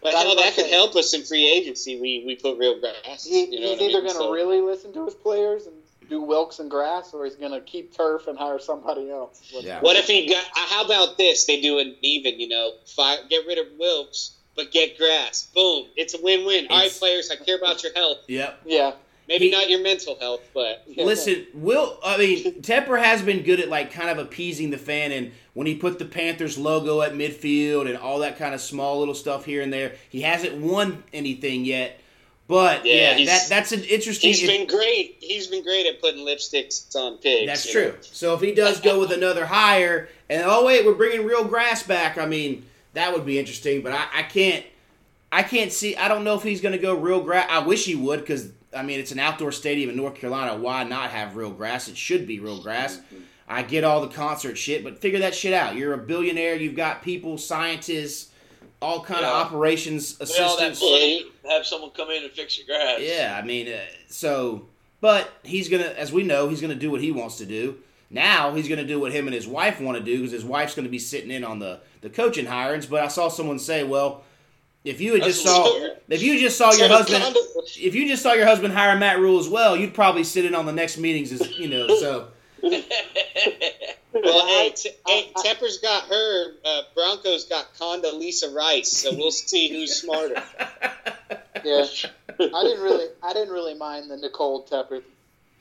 [0.02, 2.00] But That's hell, what that could help us in free agency.
[2.00, 3.26] We we put real grass.
[3.26, 4.04] he, you know he's what I either mean?
[4.04, 5.76] going to So- really listen to his players and
[6.10, 9.42] do Wilks and grass, or he's going to keep turf and hire somebody else.
[9.52, 9.80] Yeah.
[9.82, 10.44] What if he got?
[10.44, 11.46] uh, How about this?
[11.46, 12.40] They do an even.
[12.40, 15.48] You know, fire, get rid of Wilks, but get grass.
[15.54, 15.86] Boom!
[15.96, 16.68] It's a win-win.
[16.70, 18.18] All right, players, I care about your health.
[18.28, 18.62] Yep.
[18.66, 18.92] Yeah.
[19.30, 22.00] Maybe He- not your mental health, but Listen, Will.
[22.04, 25.68] I mean, Tepper has been good at like kind of appeasing the fan, and when
[25.68, 29.46] he put the Panthers logo at midfield and all that kind of small little stuff
[29.46, 32.00] here and there, he hasn't won anything yet.
[32.48, 34.30] But Yeah, yeah, that that's an interesting.
[34.34, 35.18] he's been great.
[35.20, 37.46] He's been great at putting lipsticks on pigs.
[37.46, 37.90] That's true.
[37.90, 37.96] know.
[38.02, 41.84] So if he does go with another hire, and oh wait, we're bringing real grass
[41.84, 42.18] back.
[42.18, 42.66] I mean,
[42.96, 43.84] that would be interesting.
[43.84, 44.66] But I, I can't,
[45.32, 45.96] I can't see.
[45.96, 47.46] I don't know if he's going to go real grass.
[47.52, 50.55] I wish he would because I mean it's an outdoor stadium in North Carolina.
[50.55, 51.88] Why not have real grass?
[51.88, 52.99] It should be real grass.
[53.47, 55.76] I get all the concert shit, but figure that shit out.
[55.76, 56.55] You're a billionaire.
[56.55, 58.30] You've got people, scientists,
[58.82, 59.30] all kind Yeah.
[59.30, 61.30] of operations Pay all that assistants.
[61.49, 62.99] have someone come in and fix your grass.
[63.01, 64.67] Yeah, I mean, uh, so,
[65.01, 67.78] but he's gonna, as we know, he's gonna do what he wants to do.
[68.11, 70.76] Now he's gonna do what him and his wife want to do because his wife's
[70.76, 72.88] gonna be sitting in on the the coaching hirings.
[72.89, 74.24] But I saw someone say, well,
[74.84, 75.66] if you had just saw,
[76.08, 77.24] if you just saw your husband,
[77.78, 80.56] if you just saw your husband hire Matt Rhule as well, you'd probably sit in
[80.56, 81.32] on the next meetings.
[81.32, 82.28] As you know, so
[82.64, 86.54] Well, hey, I- t- I- hey, Tepper's got her.
[86.66, 90.42] Uh, Broncos got Condoleezza Rice, so we'll see who's smarter.
[91.66, 91.84] Yeah.
[92.40, 95.04] I didn't really, I didn't really mind the Nicole Tepper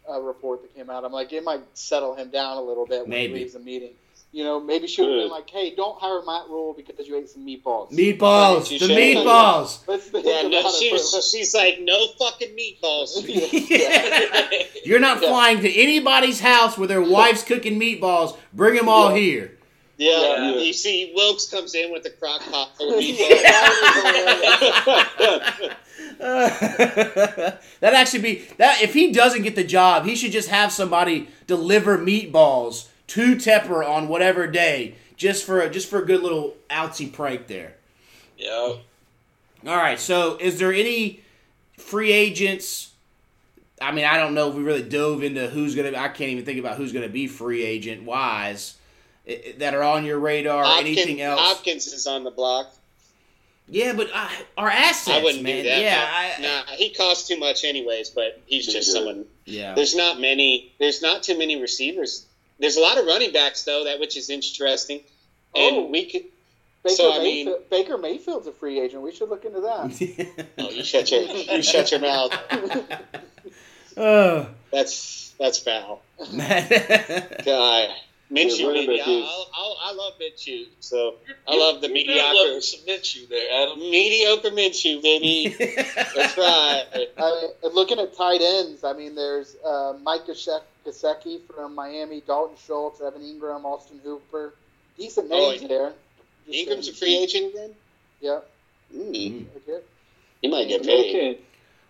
[0.09, 1.05] uh, report that came out.
[1.05, 3.33] I'm like, it might settle him down a little bit when Maybe.
[3.33, 3.95] he leaves the meeting.
[4.31, 7.17] You know, maybe she would have been like, hey, don't hire Matt Rhule because you
[7.17, 7.91] ate some meatballs.
[7.93, 9.81] meatballs, You the meatballs.
[9.89, 13.17] Let's Yeah, no, she's, she's like, no fucking meatballs.
[14.85, 15.29] You're not Yeah.
[15.31, 18.37] flying to anybody's house where their wife's cooking meatballs.
[18.53, 19.57] Bring them all here.
[19.97, 20.21] Yeah,
[20.51, 20.55] Yeah.
[20.59, 23.29] you see, Wilks comes in with the crock pot full of meatballs.
[23.43, 23.65] that
[25.19, 27.59] would be hilarious.
[27.81, 31.29] that actually be that if he doesn't get the job, he should just have somebody
[31.47, 36.57] deliver meatballs to Tepper on whatever day, just for a, just for a good little
[36.71, 37.75] outsy prank there.
[38.37, 38.75] yeah.
[39.67, 41.21] All right, so is there any
[41.77, 42.93] free agents?
[43.83, 45.97] I mean, I don't know if we really dove into who's gonna.
[45.99, 48.75] I can't even think about who's gonna be free agent wise
[49.29, 51.41] i- i- that are on your radar or Hopkins, anything else.
[51.41, 52.73] Hopkins is on the block.
[53.71, 55.63] Yeah, but uh, our assets, I wouldn't man.
[55.65, 55.81] do that.
[55.83, 58.11] Yeah, I, nah, he costs too much anyways.
[58.11, 59.25] But he's just someone.
[59.45, 59.75] yeah.
[59.75, 60.73] There's not many.
[60.79, 62.25] There's not too many receivers.
[62.59, 65.01] There's a lot of running backs though, that which is interesting.
[65.55, 65.85] And Oh.
[65.87, 66.25] we could.
[66.85, 69.03] Baker, So, I mean- Mayfield, Baker Mayfield's a free agent.
[69.03, 70.45] We should look into that.
[70.59, 72.33] Oh, you shut your you shut your mouth.
[73.97, 76.03] uh, That's that's foul.
[76.33, 76.69] man.
[77.45, 77.89] God,
[78.31, 80.67] Minshew, Yeah, running I, is- I, I, I love Minshew.
[80.81, 81.15] So
[81.47, 83.79] I You- love the mediocre, love some Minshew there, Adam.
[83.81, 85.55] mediocre Minshew, baby.
[85.59, 86.85] That's right.
[87.19, 90.63] I mean, looking at tight ends, I mean, there's uh, Mike Gesek-
[90.93, 94.55] Gesicki from Miami, Dalton Schultz, Evan Engram, Austin Hooper.
[94.97, 95.93] Decent Oh, names there.
[96.51, 97.71] Just Engram's a free agent again.
[98.21, 98.41] Yeah.
[98.95, 99.85] Mm, Okay.
[100.43, 101.11] he might get paid.
[101.15, 101.39] Okay.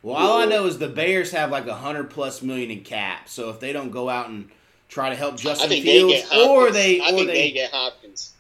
[0.03, 3.29] well, all I know is the Bears have like a hundred plus million in cap.
[3.29, 4.51] So if they don't go out and
[4.89, 7.71] try to help Justin think Fields, they or they, I or think they, they get
[7.71, 8.33] Hopkins.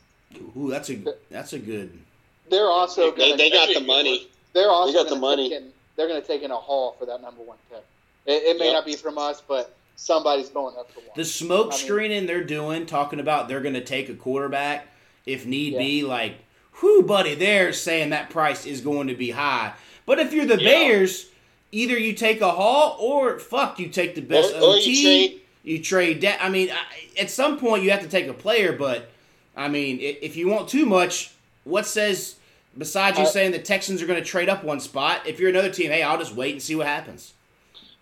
[0.56, 0.98] ooh, that's a
[1.30, 1.96] that's a good.
[2.50, 4.26] They're also They, gonna, they got the money.
[4.54, 5.54] they're also they got the money.
[5.54, 7.84] In, they're going to take in a haul for that number one pick.
[8.26, 8.74] It, it may Yep.
[8.74, 11.08] not be from us, but somebody's going up for one.
[11.16, 14.86] The smoke I mean- they're doing, talking about they're going to take a quarterback
[15.26, 15.78] if need Yeah.
[15.80, 16.02] be.
[16.04, 16.36] Like,
[16.80, 19.72] whew, buddy, they're saying that price is going to be high.
[20.06, 20.70] But if you're the Yeah.
[20.70, 21.26] Bears,
[21.72, 24.90] either you take a haul or fuck, you take the best Or- or OT.
[24.90, 26.42] you trade- you trade that.
[26.42, 29.10] I mean, I, at some point you have to take a player, but
[29.56, 31.32] I mean, if you want too much,
[31.64, 32.36] what says
[32.78, 35.22] besides you Uh, saying the Texans are going to trade up one spot?
[35.26, 37.32] If you're another team, hey, I'll just wait and see what happens.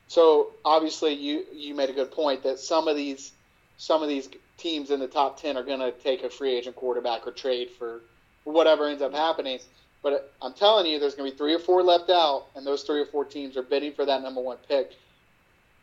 [0.09, 3.32] So obviously, you you made a good point that some of these
[3.78, 6.76] some of these teams in the top ten are going to take a free agent
[6.76, 8.00] quarterback or trade for
[8.44, 9.59] whatever ends up happening.
[10.02, 12.82] But I'm telling you, there's going to be three or four left out, and those
[12.84, 14.92] three or four teams are bidding for that number one pick.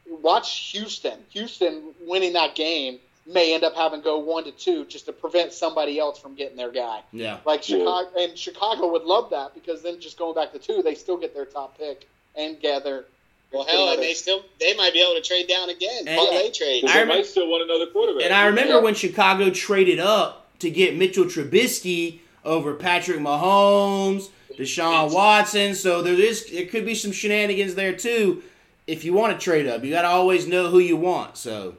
[0.09, 1.19] Watch Houston.
[1.31, 5.13] Houston winning that game may end up having to go one to two just to
[5.13, 7.01] prevent somebody else from getting their guy.
[7.11, 7.39] Yeah.
[7.45, 7.79] Like Yeah.
[7.79, 11.17] Chicago, and Chicago would love that because then just going back to two, they still
[11.17, 13.05] get their top pick and gather.
[13.53, 16.07] Well, hell, and they still they might be able to trade down again.
[16.07, 16.85] And- Parlay trade.
[16.85, 18.23] I they remem- might still want another quarterback.
[18.25, 18.79] And I remember Yeah.
[18.81, 25.75] when Chicago traded up to get Mitchell Trubisky over Patrick Mahomes, Deshaun Watson.
[25.75, 28.43] So there is there could be some shenanigans there too.
[28.87, 31.37] If you want to trade up, you got to always know who you want.
[31.37, 31.75] So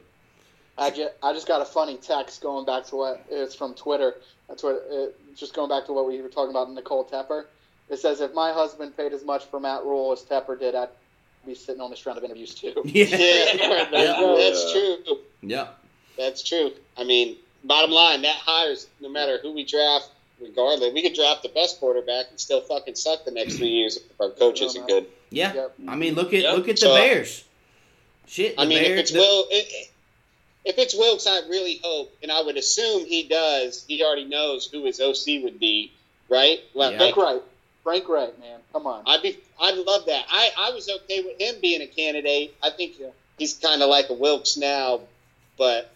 [0.77, 4.15] I just, I just got a funny text going back to what it's from Twitter.
[4.47, 7.45] That's what it, just going back to what we were talking about Nicole Tepper.
[7.89, 10.89] It says if my husband paid as much for Matt Rhule as Tepper did, I'd
[11.45, 12.73] be sitting on this round of interviews too.
[12.85, 14.35] yeah, Yeah, Yeah.
[14.37, 14.97] that's true.
[15.41, 15.79] yep.
[16.17, 16.71] That's true.
[16.97, 20.09] I mean, bottom line, that hires no matter who we draft,
[20.41, 20.93] regardless.
[20.93, 24.21] We could draft the best quarterback and still fucking suck the next three years if
[24.21, 25.07] our coach isn't good.
[25.29, 25.53] Yeah.
[25.53, 25.73] Yep.
[25.87, 26.55] I mean, look at Yep.
[26.57, 27.43] look at the So- Bears.
[28.27, 28.91] Shit, the I mean, Bears.
[28.91, 29.89] if it's the- Will, it,
[30.65, 33.85] if it's Wilks, I really hope, and I would assume he does.
[33.87, 35.91] He already knows who his OC would be,
[36.29, 36.59] right?
[36.73, 36.97] Well, Yeah.
[36.97, 37.41] Frank Reich,
[37.83, 39.03] Frank Reich, man, come on.
[39.05, 40.25] I'd be, I'd love that.
[40.29, 42.55] I, I was okay with him being a candidate.
[42.61, 42.93] I think
[43.37, 45.01] he's kind of like a Wilks now,
[45.57, 45.91] but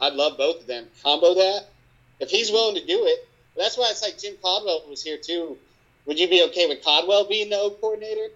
[0.00, 0.86] I'd love both of them.
[1.02, 1.66] Combo that
[2.20, 3.28] if he's willing to do it.
[3.56, 5.58] That's why it's like Jim Caldwell was here too.
[6.06, 8.28] Would you be okay with Caldwell being the O coordinator?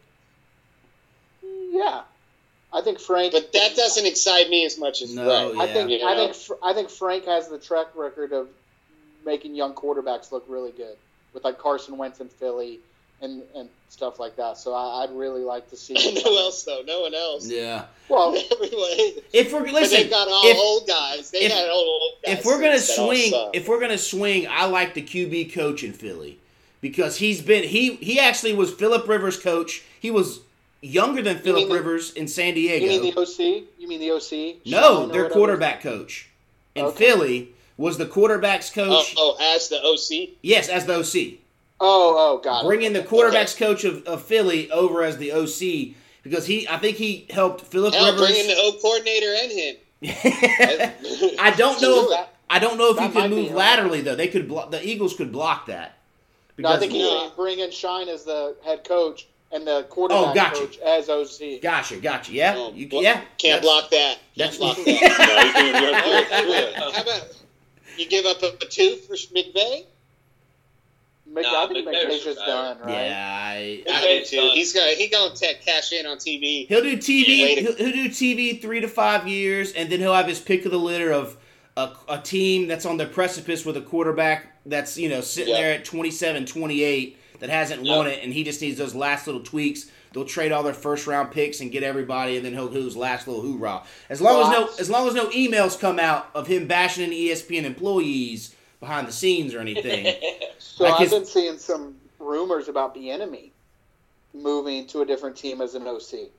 [1.71, 2.03] Yeah,
[2.73, 3.33] I think Frank.
[3.33, 5.55] But that doesn't excite me as much as No, Reich.
[5.57, 5.63] yeah.
[5.63, 8.49] I think You I think I think Frank has the track record of
[9.25, 10.97] making young quarterbacks look really good
[11.33, 12.81] with like Carson Wentz in Philly
[13.23, 14.59] and and stuff like that.
[14.59, 15.95] So I, I'd really like to see.
[16.09, 16.83] And who else though?
[16.87, 17.49] No one else.
[17.49, 17.85] yeah.
[18.09, 19.23] Well, Everyone.
[19.33, 21.31] If we're listen, they've got all if- old guys.
[21.31, 22.39] They if- got old, old guys.
[22.39, 26.39] if we're gonna swing, if we're gonna swing, I like the QB coach in Philly
[26.81, 29.83] because he's been he he actually was Philip Rivers' coach.
[29.99, 30.41] He was
[30.83, 32.85] younger than Philip mean the- Rivers in San Diego.
[32.85, 33.65] you mean the OC?
[33.79, 34.57] You mean the OC?
[34.67, 36.29] no, Sean or their quarterback coach
[36.75, 36.97] in Okay.
[37.07, 37.49] Philly
[37.79, 39.15] was the quarterback's oh, coach.
[39.17, 40.37] oh, as the OC.
[40.43, 41.39] Yes, as the OC,
[41.81, 42.65] Oh, oh, God.
[42.65, 42.67] it.
[42.67, 46.97] bringing the quarterback's coach of, of Philly over as the OC because he I think
[46.97, 48.21] he helped Philip Hell, Rivers.
[48.29, 49.77] bringing the O coordinator and him.
[51.39, 52.11] I don't know.
[52.11, 52.29] If, it.
[52.51, 54.15] I don't know if That you could move laterally though.
[54.17, 54.71] They could block.
[54.71, 55.99] The Eagles could block that.
[56.59, 57.09] No, I think he's Yeah.
[57.11, 60.61] going bring in Shane as the head coach and the oh, quarterback Oh, gotcha.
[60.61, 61.61] coach as OC.
[61.63, 62.33] Gotcha, gotcha.
[62.33, 63.21] Yeah, Oh, you blo- yeah.
[63.39, 64.19] Can't that's- block that.
[64.37, 65.53] That's Can't block you that.
[65.55, 67.43] can't- you All have right, how about- how about
[67.99, 69.85] you give up a, a two for McVay?
[71.37, 72.91] Mc, Nah, I think McVay's McVay's just done, right?
[72.91, 74.51] Yeah, I, I I, do too.
[74.55, 76.67] He's gonna he gonna take cash in on TV.
[76.67, 77.43] he'll do TV.
[77.43, 80.65] Wait He'll, he'll do TV three to five years, and then he'll have his pick
[80.65, 81.37] of the litter of
[81.77, 85.61] a, a team that's on the precipice with a quarterback that's you know sitting Yeah.
[85.61, 87.97] there at 27, 28 that hasn't Yeah.
[87.97, 89.91] won it, and he just needs those last little tweaks.
[90.13, 92.97] They'll trade all their first round picks and get everybody, and then he'll do his
[92.97, 93.83] last little hoorah.
[94.09, 97.15] As long as no, as long as no emails come out of him bashing into
[97.17, 100.15] E ESPN employees behind the scenes or anything.
[100.59, 103.51] So Like I've his- been seeing some rumors about Bieniemy
[104.35, 106.31] moving to a different team as an OC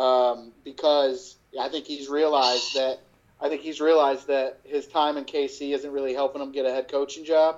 [0.00, 3.00] um, because I think he's realized that
[3.40, 6.70] I think he's realized that his time in KC isn't really helping him get a
[6.70, 7.56] head coaching job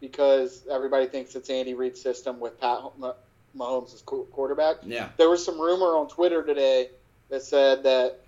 [0.00, 3.14] because everybody thinks it's Andy Reid's system with Pat Mah-
[3.56, 4.76] Mahomes as quarterback.
[4.84, 6.88] yeah, There was some rumor on Twitter today
[7.30, 8.20] that said that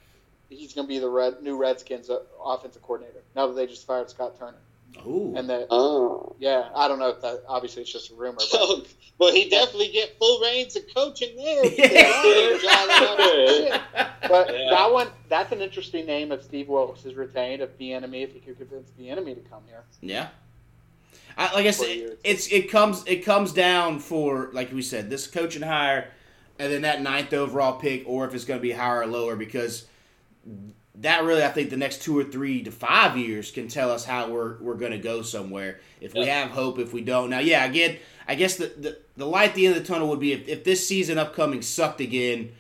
[0.49, 3.87] he's going to be the red, new Redskins uh, offensive coordinator now that they just
[3.87, 4.59] fired Scott Turner,
[5.07, 6.35] ooh, and that Oh.
[6.39, 8.85] yeah, I don't know if that obviously it's just a rumor, but Oh,
[9.19, 11.65] well, he definitely get full reigns of coaching there.
[11.71, 12.11] Shit.
[14.29, 14.71] but Yeah.
[14.71, 18.41] that one that's an interesting name if Steve Wilks is retained if Bieniemy if he
[18.41, 19.85] could convince Bieniemy to come here.
[20.01, 20.29] Yeah.
[21.37, 22.19] I, like I said, years.
[22.25, 26.11] it's it comes it comes down for like we said this coaching hire,
[26.59, 29.37] and then that ninth overall pick, or if it's going to be higher or lower,
[29.37, 29.87] because
[31.01, 34.05] that really I think the next two or three to five years can tell us
[34.05, 35.81] how we're we're going to go somewhere.
[36.01, 37.31] If we have hope, if we don't.
[37.31, 37.99] Now, yeah, again,
[38.29, 40.49] I guess the the, the light at the end of the tunnel would be if,
[40.49, 42.53] if this season upcoming sucked again.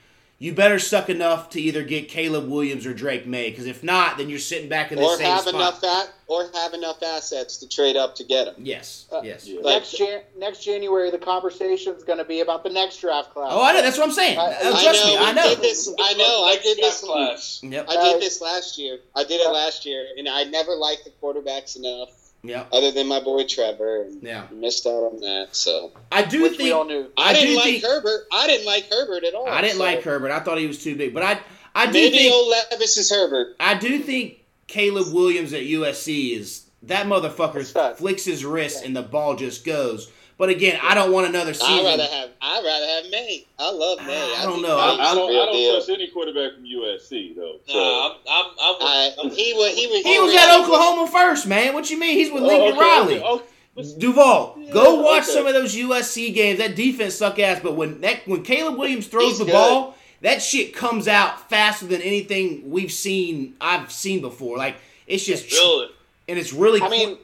[0.42, 3.50] You better suck enough to either get Caleb Williams or Drake Maye.
[3.50, 5.54] Because if not, then you're sitting back in the or same have spot.
[5.54, 8.54] enough that, or have enough assets to trade up to get him.
[8.56, 9.46] yes, Uh, yes.
[9.46, 9.60] Yeah.
[9.60, 13.34] Like- next Jan- next January, the conversation is going to be about the next draft
[13.34, 13.50] class.
[13.52, 13.82] Oh, I know.
[13.82, 14.38] That's what I'm saying.
[14.38, 15.48] I- Uh, I know, me, I we know.
[15.50, 15.92] did this.
[16.00, 16.44] I know.
[16.44, 17.00] I did this.
[17.02, 17.60] class.
[17.62, 17.86] Yep.
[17.90, 18.98] I Uh, did this last year.
[19.14, 22.08] I did it last year, and I never liked the quarterbacks enough,
[22.42, 22.68] Yep.
[22.72, 24.06] other than my boy Trevor.
[24.22, 24.46] Yeah.
[24.52, 25.48] missed out on that.
[25.52, 27.10] So I do which we think all knew.
[27.16, 28.26] I, I didn't like think- Herbert.
[28.32, 29.48] I didn't like Herbert at all.
[29.48, 30.30] I didn't so like Herbert.
[30.30, 31.38] I thought he was too big, but I
[31.74, 33.56] I do Maybe think old Levis is Herbert.
[33.60, 39.02] I do think Caleb Williams at USC is that motherfucker flicks his wrist and the
[39.02, 40.10] ball just goes.
[40.40, 41.68] But again, I don't want another season.
[41.70, 42.30] I'd rather have.
[42.40, 43.44] I'd rather have Maye.
[43.58, 44.34] I love Maye.
[44.38, 44.78] I don't know.
[44.78, 45.74] I, I don't, I don't deal.
[45.74, 47.56] trust any quarterback from USC though.
[47.68, 47.74] So.
[47.74, 48.74] Nah, I'm, I'm, I'm
[49.28, 49.74] with, I, he was.
[49.74, 50.02] He was.
[50.02, 51.74] he was at Oklahoma first, man.
[51.74, 52.14] What you mean?
[52.14, 53.16] He's with Oh, Lincoln okay, Riley.
[53.18, 53.42] okay, oh,
[53.76, 53.94] okay.
[53.98, 55.32] Duvall, go watch okay.
[55.32, 56.58] some of those USC games.
[56.58, 59.52] That defense suck ass, but when that when Caleb Williams throws He's the good.
[59.52, 63.56] ball, that shit comes out faster than anything we've seen.
[63.60, 64.56] I've seen before.
[64.56, 64.76] Like
[65.06, 65.88] it's just really.
[66.28, 66.80] and it's really.
[66.80, 67.18] I mean,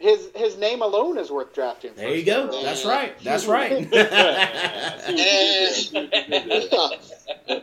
[0.00, 1.92] his his name alone is worth drafting.
[1.94, 2.50] there you go.
[2.52, 2.62] Yeah.
[2.64, 3.14] That's right.
[3.22, 3.88] That's right.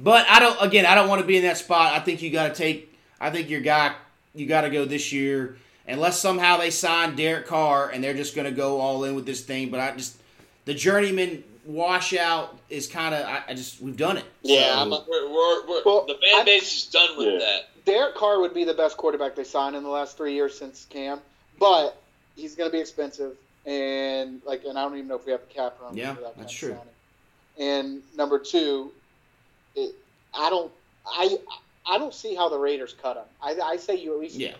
[0.00, 0.60] But I don't.
[0.60, 1.92] Again, I don't want to be in that spot.
[1.92, 2.92] I think you got to take.
[3.20, 3.94] I think your guy.
[4.34, 8.34] You got to go this year, unless somehow they sign Derek Carr and they're just
[8.34, 9.70] going to go all in with this thing.
[9.70, 10.16] But I just
[10.64, 13.24] the journeyman washout is kind of.
[13.24, 14.24] I, I just we've done it.
[14.42, 17.28] Yeah, So- I'm a- We're, we're, we're, Well, the fan I- base is done with
[17.28, 17.38] Yeah.
[17.38, 17.68] that.
[17.84, 20.86] Derek Carr would be the best quarterback they signed in the last three years since
[20.90, 21.20] Cam,
[21.58, 22.00] but
[22.36, 25.42] he's going to be expensive, and like, and I don't even know if we have
[25.42, 25.96] a cap room.
[25.96, 26.68] Yeah, for that kind that's of true.
[26.70, 26.88] signing.
[27.58, 28.92] And number two,
[29.74, 29.94] it,
[30.34, 30.70] I don't,
[31.06, 31.36] I,
[31.88, 33.24] I don't see how the Raiders cut him.
[33.42, 34.54] I, I say you at least yeah.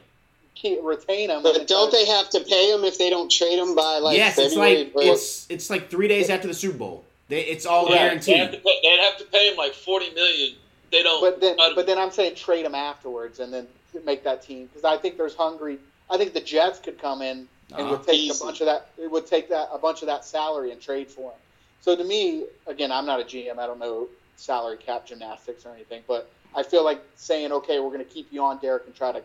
[0.55, 1.43] keep, retain him.
[1.43, 4.37] But don't they have to pay him if they don't trade him by like yes,
[4.39, 7.05] it's like or- it's it's like three days after the Super Bowl.
[7.29, 8.63] They, it's all Yeah, they have, to guaranteed.
[8.65, 10.55] pay, they'd have to pay him like forty million.
[10.93, 11.21] They don't.
[11.21, 13.67] But then, but then I'm saying trade him afterwards and then
[14.05, 15.79] make that team because I think there's hungry.
[16.11, 17.91] I think the Jets could come in and Uh-huh.
[17.97, 18.39] would take Easy.
[18.39, 18.91] a bunch of that.
[18.99, 21.39] It would take that a bunch of that salary and trade for him.
[21.81, 23.59] So to me, again, I'm not a GM.
[23.59, 27.89] I don't know salary cap gymnastics or anything, but I feel like saying, okay, we're
[27.89, 29.23] going to keep you on, Derek, and try to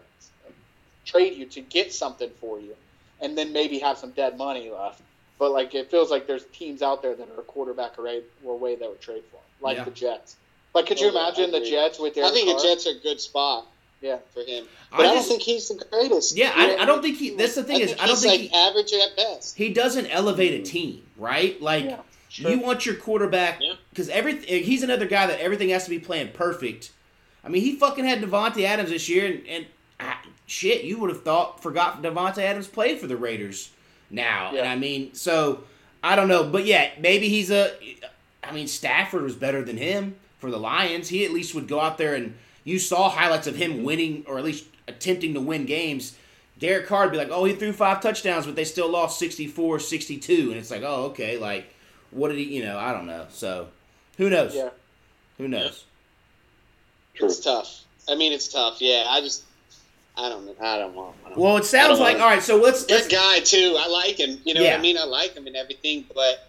[1.05, 2.76] trade you to get something for you,
[3.22, 5.01] and then maybe have some dead money left.
[5.39, 8.76] But like it feels like there's teams out there that are a quarterback away, away
[8.76, 9.84] that would trade for him, like Yeah.
[9.84, 10.38] the Jets.
[10.78, 11.61] Like, could you yeah, I imagine the.
[11.61, 12.59] Jets with Derek I think Carr?
[12.61, 13.67] the Jets are a good spot
[14.01, 14.17] Yeah.
[14.34, 14.65] for him.
[14.91, 16.38] I But I, don't just- think he's the greatest.
[16.38, 17.32] Yeah, I, I don't think he.
[17.36, 19.57] That's the thing I is, think I don't he's think like he, average at best.
[19.57, 21.61] he doesn't elevate a team, right?
[21.61, 21.99] Like Yeah,
[22.30, 22.51] sure.
[22.51, 23.73] you want your quarterback Yeah.
[23.89, 24.63] because everything.
[24.63, 26.91] He's another guy that everything has to be playing perfect.
[27.43, 29.65] I mean, he fucking had Davante Adams this year, and, and
[29.99, 33.71] ah, shit, you would have thought forgot Davante Adams played for the Raiders
[34.09, 34.71] now, and Yeah.
[34.71, 35.63] I mean, so
[36.03, 37.71] I don't know, but yeah, maybe he's a.
[38.43, 41.09] I mean, Stafford was better than him for the Lions.
[41.09, 44.38] He at least would go out there and you saw highlights of him winning or
[44.38, 46.17] at least attempting to win games.
[46.59, 49.79] Derek Carr would be like, oh, he threw five touchdowns, but they still lost 64
[49.79, 50.33] 62.
[50.51, 51.38] And it's like, oh, okay.
[51.38, 51.73] Like,
[52.11, 53.27] what did he, you know, I don't know.
[53.29, 53.67] So,
[54.17, 54.55] who knows?
[54.55, 54.69] Yeah.
[55.38, 55.85] Who knows?
[57.15, 57.83] It's tough.
[58.09, 58.77] I mean, it's tough.
[58.79, 59.43] Yeah, I just,
[60.17, 60.55] I don't know.
[60.59, 61.15] I don't want.
[61.25, 62.85] I don't Well, it sounds like, all right, so let's.
[62.85, 63.75] Good let's guy too.
[63.79, 64.39] I like him.
[64.45, 64.71] You know Yeah.
[64.71, 64.97] what I mean?
[64.97, 66.46] I like him and everything, but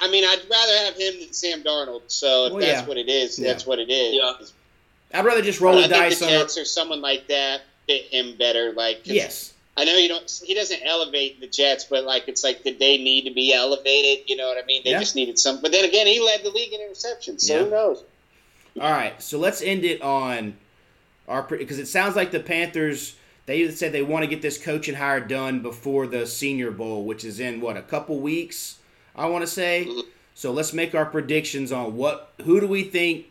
[0.00, 2.02] I mean, I'd rather have him than Sam Darnold.
[2.08, 2.86] So if Well, that's yeah.
[2.86, 3.48] what it is, Yeah.
[3.48, 4.14] that's what it is.
[4.14, 5.18] Yeah.
[5.18, 6.32] I'd rather just roll But the I think dice the on.
[6.32, 8.72] a- Jets or someone like that fit him better.
[8.72, 9.52] Like Yes.
[9.76, 10.30] I know you don't.
[10.44, 14.28] He doesn't elevate the Jets, but like, it's like, did they need to be elevated?
[14.28, 14.82] You know what I mean?
[14.84, 15.00] They Yeah.
[15.00, 15.60] just needed some.
[15.60, 17.42] But then again, he led the league in interceptions.
[17.42, 17.64] So Yeah.
[17.64, 18.02] who knows?
[18.80, 20.56] All right, so let's end it on
[21.28, 23.14] our because it sounds like the Panthers
[23.46, 27.24] they said they want to get this coaching hire done before the Senior Bowl, which
[27.24, 28.76] is in what a couple weeks.
[29.14, 29.90] I want to say.
[30.34, 33.26] So let's make our predictions on what who do we think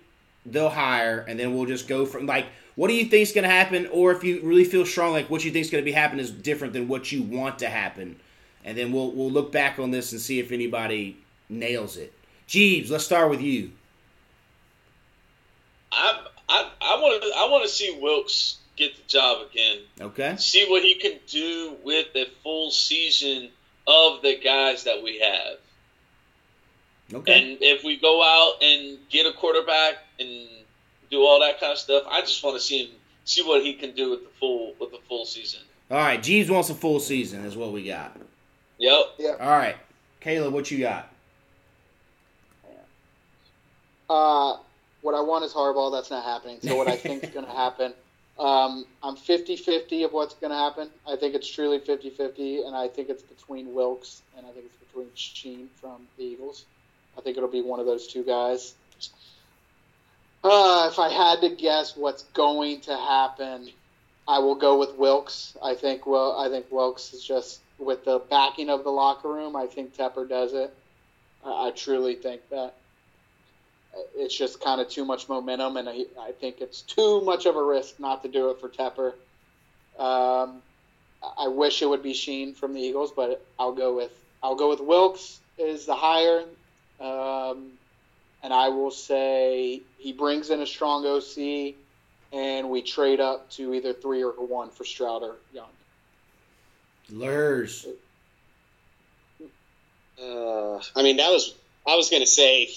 [0.46, 3.50] they'll hire, and then we'll just go from like what do you think's going to
[3.50, 6.24] happen, or if you really feel strong, like what you think's going to be happening
[6.24, 8.20] is different than what you want to happen,
[8.64, 11.18] and then we'll we'll look back on this and see if anybody
[11.50, 12.14] nails it.
[12.48, 13.72] Jeebs, let's start with you.
[15.92, 19.80] I I I want to I want to see Wilks get the job again.
[20.00, 20.36] Okay.
[20.38, 23.50] See what he can do with the full season
[23.88, 25.58] of the guys that we have.
[27.14, 27.52] Okay.
[27.52, 30.48] And if we go out and get a quarterback and
[31.10, 32.92] do all that kind of stuff, I just want to see him
[33.26, 35.62] see what he can do with the full with the full season.
[35.92, 37.46] All right, Jeebs wants a full season.
[37.46, 38.16] Is what we got.
[38.78, 39.06] Yep.
[39.42, 39.76] All right,
[40.22, 41.12] Kaleb, what you got?
[44.10, 44.58] Uh,
[45.02, 45.92] what I want is Harbaugh.
[45.92, 46.60] That's not happening.
[46.62, 47.94] So what I think is going to happen,
[48.40, 50.90] um, I'm 50-50 of what's going to happen.
[51.08, 54.88] I think it's truly 50-50, and I think it's between Wilks and I think it's
[54.88, 56.66] between Shane from the Eagles.
[57.18, 58.76] I think it'll be one of those two guys.
[60.44, 63.70] Uh, if I had to guess what's going to happen,
[64.28, 65.58] I will go with Wilks.
[65.62, 69.56] I think well, I think Wilks is just with the backing of the locker room.
[69.56, 70.74] I think Tepper does it.
[71.44, 72.76] I, I truly think that
[74.16, 77.56] it's just kind of too much momentum, and I, I think it's too much of
[77.56, 79.14] a risk not to do it for Tepper.
[79.98, 80.62] Um,
[81.38, 84.70] I wish it would be Shane from the Eagles, but I'll go with I'll go
[84.70, 86.46] with Wilks is the higher,
[87.02, 87.72] um,
[88.44, 91.76] and I will say he brings in a strong OC,
[92.32, 95.70] and we trade up to either three or one for Stroud or Young.
[97.12, 97.86] Luhrs.
[100.22, 101.56] Uh, I mean, that was
[101.88, 102.70] I was gonna say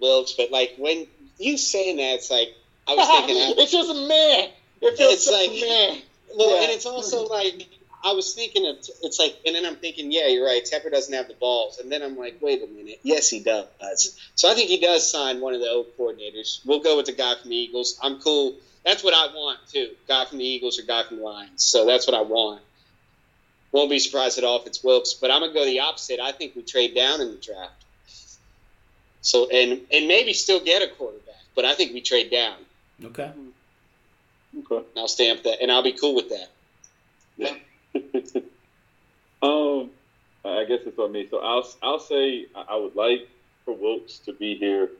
[0.00, 1.06] Wilks, but like when
[1.38, 2.48] you saying that, it's like
[2.86, 3.54] I was thinking.
[3.58, 4.50] it's just a man.
[4.80, 5.60] It feels It's just like- a
[5.92, 6.02] man.
[6.36, 6.62] Well, Yeah.
[6.64, 7.66] and it's also like
[8.04, 10.62] I was thinking of it's like, and then I'm thinking, yeah, you're right.
[10.64, 14.18] Tepper doesn't have the balls, and then I'm like, wait a minute, yes, he does.
[14.34, 16.64] So I think he does sign one of the old coordinators.
[16.64, 17.98] We'll go with the guy from the Eagles.
[18.02, 18.54] I'm cool.
[18.84, 19.90] That's what I want too.
[20.06, 21.64] Guy from the Eagles or guy from the Lions.
[21.64, 22.62] So that's what I want.
[23.72, 26.20] Won't be surprised at all if it's Wilks, but I'm gonna go the opposite.
[26.20, 27.84] I think we trade down in the draft.
[29.20, 32.56] So and and maybe still get a quarterback, but I think we trade down.
[33.04, 33.24] Okay.
[33.24, 34.60] Mm-hmm.
[34.60, 34.76] Okay.
[34.76, 36.48] And I'll stamp that, and I'll be cool with that.
[39.42, 39.90] Um,
[40.44, 41.26] I guess it's on me.
[41.30, 43.28] So I'll I'll say I would like
[43.64, 44.90] for Wilks to be here.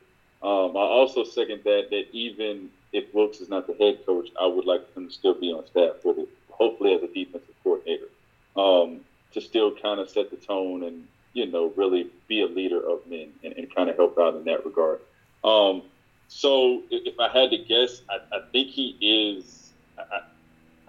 [0.43, 4.47] Um, I also second that that even if Wilks is not the head coach, I
[4.47, 8.09] would like him to still be on staff with it, hopefully as a defensive coordinator,
[8.57, 9.01] um,
[9.33, 13.07] to still kind of set the tone and you know really be a leader of
[13.07, 15.01] men and, and kind of help out in that regard.
[15.45, 15.83] Um,
[16.29, 19.72] so if, I had to guess, I, I think he is.
[19.99, 20.20] I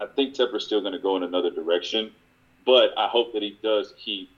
[0.00, 2.10] I think Tepper's still going to go in another direction,
[2.70, 4.30] but I hope that he does keep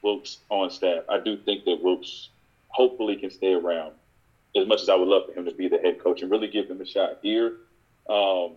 [0.00, 1.02] Wilks on staff.
[1.10, 2.30] I do think that Wilks
[2.68, 3.92] hopefully can stay around
[4.56, 6.48] as much as I would love for him to be the head coach and really
[6.48, 7.56] give him a shot here.
[8.08, 8.52] Um,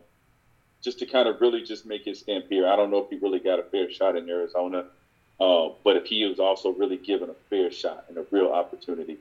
[0.81, 2.65] just to kind of really just make his stamp here.
[2.65, 4.85] I don't know if he really got a fair shot in Arizona,
[5.41, 9.17] uh, but if he was also really given a fair shot and a real opportunity.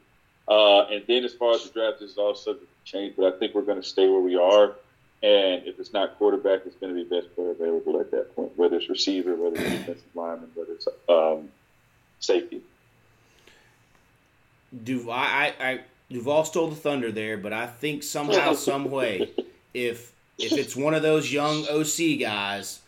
[0.47, 3.37] Uh, and then as far as the draft is all subject to change, but I
[3.37, 4.77] think we're going to stay where we are.
[5.23, 8.53] And if it's not quarterback, it's going to be best player available at that point,
[8.57, 11.49] whether it's receiver, whether it's defensive lineman, whether it's um,
[12.21, 12.63] safety.
[14.85, 19.31] Duvall, I, I, Duvall stole the thunder there, but I think somehow, some way,
[19.75, 22.81] if if it's one of those young OC guys,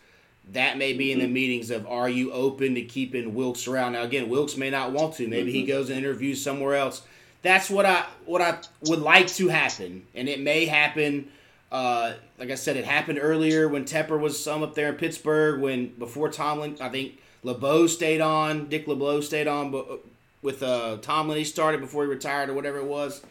[0.53, 3.93] that may be in the meetings of are you open to keeping Wilks around?
[3.93, 5.29] Now again, Wilks may not want to.
[5.29, 7.03] Maybe he goes and interviews somewhere else.
[7.43, 11.31] That's what I what I would like to happen, and it may happen.
[11.71, 15.61] Uh, like I said, it happened earlier when Tepper was some up there in Pittsburgh.
[15.61, 18.69] When before Tomlin, I think LeBeau stayed on.
[18.69, 20.01] Dick LeBeau stayed on, but
[20.43, 23.23] with uh, Tomlin he started before he retired or whatever it was.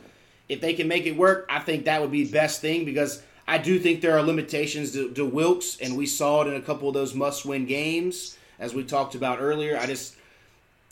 [0.48, 3.58] If they can make it work, I think that would be best thing because I
[3.58, 6.88] do think there are limitations to, to Wilks, and we saw it in a couple
[6.88, 9.78] of those must-win games as we talked about earlier.
[9.78, 10.16] I just,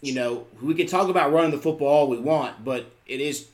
[0.01, 3.47] you know, we can talk about running the football all we want, but it is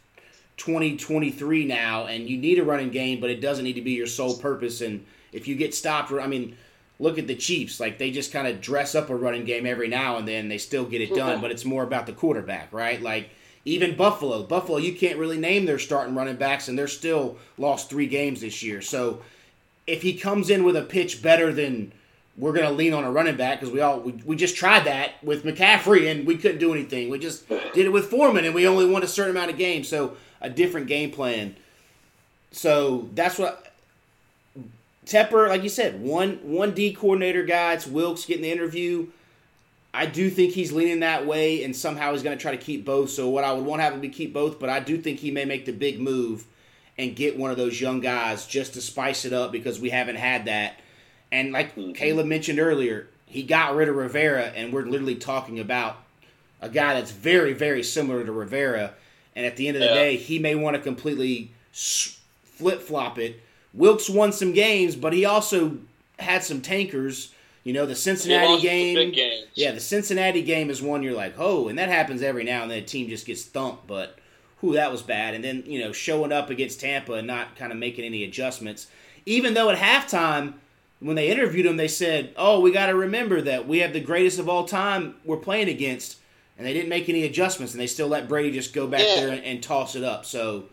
[0.58, 4.08] 2023 now, and you need a running game, but it doesn't need to be your
[4.08, 4.82] sole purpose.
[4.82, 6.58] And if you get stopped, I mean,
[7.00, 7.80] look at the Chiefs.
[7.80, 10.50] Like they just kind of dress up a running game every now and then.
[10.50, 13.02] They still get it done, but it's more about the quarterback, right?
[13.02, 13.30] Like
[13.66, 17.90] even Buffalo, Buffalo, you can't really name their starting running backs, and they're still lost
[17.90, 18.82] three games this year.
[18.82, 19.22] So
[19.88, 21.92] if he comes in with a pitch better than
[22.38, 24.86] we're going to lean on a running back because we all we, we just tried
[24.86, 27.10] that with McCaffrey and we couldn't do anything.
[27.10, 29.88] We just did it with Foreman and we only won a certain amount of games.
[29.88, 31.56] So a different game plan.
[32.52, 33.74] So that's what
[35.06, 37.74] Tepper, like you said, one one D coordinator guy.
[37.74, 39.08] It's Wilks getting the interview.
[39.96, 42.84] I do think he's leaning that way, and somehow he's going to try to keep
[42.84, 43.12] both.
[43.12, 45.20] So what I would want to have him be keep both, but I do think
[45.20, 46.46] he may make the big move
[46.98, 50.16] and get one of those young guys just to spice it up because we haven't
[50.16, 50.80] had that.
[51.32, 51.92] And like mm-hmm.
[51.92, 55.98] Kaleb mentioned earlier, he got rid of Rivera, and we're literally talking about
[56.62, 58.94] a guy that's very, very similar to Rivera.
[59.36, 59.94] And at the end of the Yeah.
[59.96, 63.40] day, he may want to completely flip flop it.
[63.74, 65.78] Wilks won some games, but he also
[66.20, 67.30] had some tankers.
[67.64, 69.12] You know, the He Cincinnati the game.
[69.12, 69.46] games.
[69.56, 72.70] Yeah, the Cincinnati game is one you're like, oh, and that happens every now and
[72.72, 72.80] then.
[72.80, 74.18] A team just gets thumped, but
[74.60, 75.34] who that was bad.
[75.34, 78.88] And then you know, showing up against Tampa and not kind of making any adjustments.
[79.26, 80.54] Even though at halftime,
[81.00, 84.00] when they interviewed him, they said, "Oh, we got to remember that we have the
[84.02, 86.18] greatest of all time we're playing against,"
[86.64, 89.16] and they didn't make any adjustments, and they still let Brady just go back Yeah.
[89.16, 90.26] there and, and toss it up.
[90.26, 90.64] So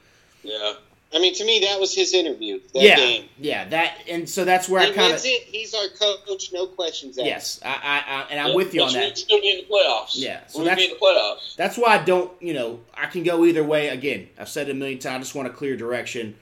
[0.45, 0.75] Yeah.
[1.12, 2.61] I mean, to me, that was his interview.
[2.73, 3.25] That yeah, game.
[3.41, 5.21] yeah, that and so that's where He I kind of.
[5.21, 6.53] He's our coach.
[6.53, 7.27] No questions asked.
[7.27, 9.19] yes, I, I, I and I'm Yeah, with you on that.
[9.19, 10.12] Still be in the playoffs.
[10.15, 11.57] Yeah, so we'll that's- be in the playoffs.
[11.57, 13.89] That's why I don't, you know, I can go either way.
[13.89, 15.17] Again, I've said it a million times.
[15.17, 16.37] I just want a clear direction.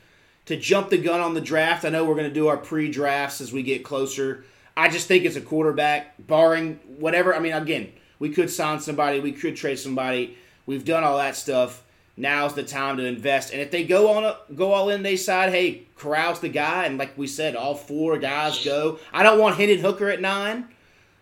[0.44, 1.84] to jump the gun on the draft.
[1.86, 4.44] I know we're going to do our pre-drafts as we get closer.
[4.78, 7.34] I just think it's a quarterback, barring whatever.
[7.34, 10.36] I mean, again, we could sign somebody, we could trade somebody.
[10.66, 11.82] We've done all that stuff.
[12.16, 13.52] Now's the time to invest.
[13.52, 16.84] And if they go on a, go all in, they decide, hey, Corral's the guy,
[16.86, 18.98] and like we said, all four guys go.
[19.12, 20.66] I don't want Hendon Hooker at nine.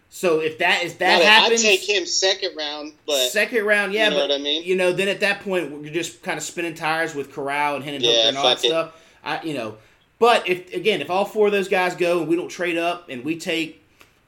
[0.08, 3.92] So if that if that Well, happens, I'd take him second round, but second round,
[3.92, 4.62] yeah, you know but what I mean?
[4.64, 7.84] you know, then at that point you're just kind of spinning tires with Corral and
[7.84, 8.68] Hendon Yeah, Hooker and all that it.
[8.68, 9.04] stuff.
[9.24, 9.76] I, you know,
[10.18, 13.08] but if again, if all four of those guys go and we don't trade up
[13.10, 13.84] and we take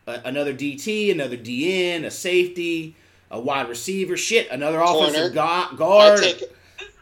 [0.08, 2.96] a, another DT, another DN, a safety,
[3.30, 5.68] a wide receiver, shit, another offensive Corner.
[5.70, 6.42] gu- guard, I'd take,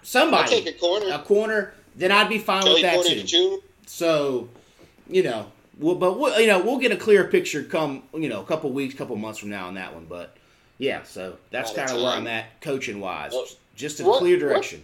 [0.02, 1.06] somebody, take a corner.
[1.12, 3.22] a corner, then I'd be fine Joey with that too.
[3.22, 3.64] Jr.
[3.86, 4.48] So,
[5.08, 5.46] you know,
[5.78, 8.70] we'll, but we'll, you know, we'll get a clear picture come, you know, a couple
[8.72, 10.06] weeks, couple months from now on that one.
[10.06, 10.36] But
[10.78, 12.06] yeah, so that's kind of where.
[12.12, 13.46] I'm at coaching wise, Well,
[13.76, 14.82] just a what- clear what- direction.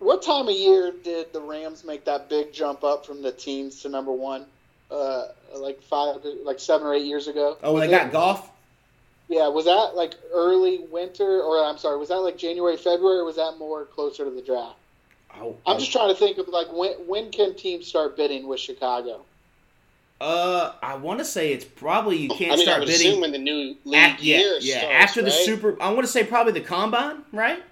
[0.00, 3.80] What time of year did the Rams make that big jump up from the teens
[3.82, 4.44] to number one?
[4.90, 5.28] Uh,
[5.58, 7.56] like five, like seven or eight years ago.
[7.62, 8.50] Oh, when Was they it- got Goff.
[9.28, 13.24] Yeah, was that like early winter, or I'm sorry, was that like January, February, or
[13.24, 14.76] was that more closer to the draft?
[15.40, 18.60] Oh, I'm just trying to think of like when when can teams start bidding with
[18.60, 19.22] Chicago?
[20.20, 23.08] Uh, I want to say it's probably you can't I mean, I start would bidding.
[23.08, 24.78] assume when the new league Af- yeah, year yeah.
[24.80, 25.44] starts, After the right?
[25.44, 27.62] super, I want to say probably the combine, right?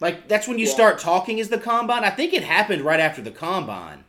[0.00, 0.72] Like that's when you Yeah.
[0.72, 2.04] start talking is the combine.
[2.04, 4.04] I think it happened right after the combine.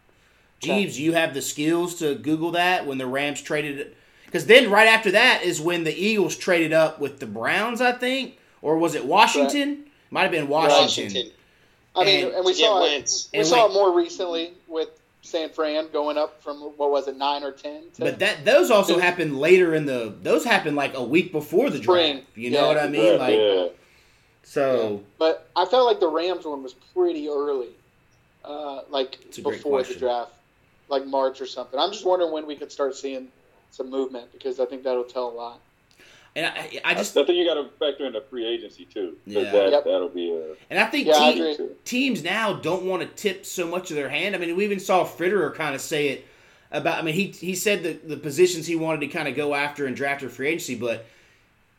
[0.64, 0.86] Okay.
[0.86, 3.96] Jeebs, you have the skills to Google that when the Rams traded
[4.26, 7.92] because then right after that is when the Eagles traded up with the Browns, I
[7.92, 9.86] think, or was it Washington?
[10.10, 11.06] Might have been Washington.
[11.06, 11.32] Washington.
[11.96, 13.30] I mean, And- and, we saw it, Wentz.
[13.34, 13.76] we saw Wentz.
[13.76, 14.90] it more recently with
[15.22, 17.84] San Fran going up from what was it nine or ten?
[17.96, 19.04] To, But that those also Dude.
[19.04, 22.16] happened later in the those happened like a week before the Spring.
[22.16, 22.28] draft.
[22.36, 23.06] You know what I mean?
[23.14, 23.68] Yeah, Like yeah.
[24.44, 25.02] so.
[25.20, 27.70] But I felt like the Rams one was pretty early,
[28.44, 30.32] uh, like It's a great before the draft,
[30.90, 31.80] like March or something.
[31.80, 33.28] I'm just wondering when we could start seeing
[33.72, 35.60] some movement because I think that'll tell a lot.
[36.36, 39.16] And I, I just I think you got to factor in the free agency too.
[39.26, 39.52] Yeah.
[39.52, 39.84] That, Yep.
[39.84, 40.56] That'll be a.
[40.70, 44.10] and I think Yeah, I teams now don't want to tip so much of their
[44.10, 44.36] hand.
[44.36, 46.28] I mean, we even saw Fitterer kind of say it
[46.72, 46.98] about.
[46.98, 49.86] I mean, he he said the the positions he wanted to kind of go after
[49.86, 51.06] and draft for free agency, but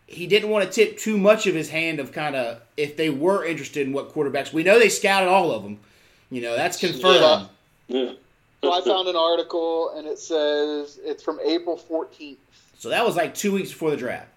[0.07, 3.11] he didn't want to tip too much of his hand of kind of if they
[3.11, 4.53] were interested in what quarterbacks.
[4.53, 5.81] We know they scouted all of them.
[6.31, 7.49] You know, that's confirmed.
[7.89, 8.03] Yeah.
[8.03, 8.13] Yeah.
[8.65, 12.37] So I found an article and it says it's from April 14th.
[12.79, 14.29] So that was like two weeks before the draft.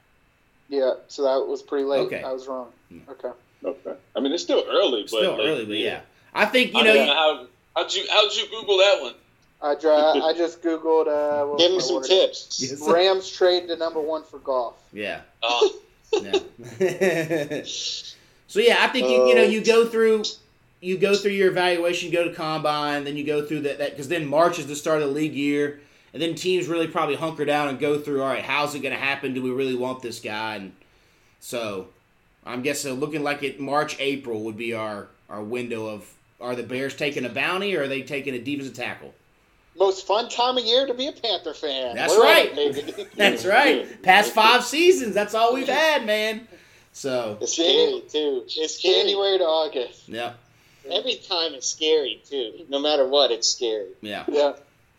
[0.70, 2.02] Yeah, so that was pretty late.
[2.08, 2.22] Okay.
[2.24, 2.72] I was wrong.
[3.10, 3.30] Okay.
[3.64, 3.94] Okay.
[4.16, 6.02] I mean, it's still early, but Still like, early, but yeah.
[6.34, 6.94] I think you I know.
[6.94, 9.14] don't You, how how'd you how'd you Google that one?
[9.62, 9.94] I dra-
[10.26, 11.08] I just googled.
[11.08, 12.60] Uh, Give him was my some tips.
[12.62, 12.82] Yes.
[12.88, 14.76] Rams trade to number one for Goff.
[14.94, 15.22] yeah.
[15.42, 15.72] Oh,
[16.14, 16.34] Yeah.
[17.66, 20.24] so yeah, I think you you know you go through
[20.80, 24.08] you go through your evaluation, go to combine, then you go through that that because
[24.08, 25.80] then March is the start of the league year,
[26.14, 28.22] and then teams really probably hunker down and go through.
[28.22, 29.34] All right, how's it going to happen?
[29.34, 30.56] Do we really want this guy?
[30.56, 30.74] And
[31.40, 31.88] so
[32.46, 36.64] I'm guessing looking like it March April would be our our window of are the
[36.64, 39.14] Bears taking a bounty or are they taking a defensive tackle?
[39.78, 41.96] Most fun time of year to be a Panther fan.
[41.96, 42.50] That's We're right.
[42.52, 43.14] it.
[43.16, 44.02] That's right.
[44.02, 46.48] Past five seasons, that's all we've had, man.
[46.94, 48.44] So It's scary too.
[48.48, 48.82] It's.
[48.82, 50.10] January to August.
[50.10, 50.34] yeah,
[50.92, 52.66] Every time it's scary too.
[52.70, 53.90] No matter what, it's scary.
[54.02, 54.24] yeah.
[54.28, 54.54] Yeah.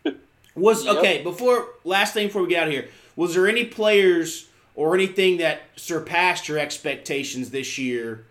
[0.55, 0.97] Was Yep.
[0.97, 1.23] okay.
[1.23, 5.37] Before last thing before we get out of here, was there any players or anything
[5.37, 8.25] that surpassed your expectations this year?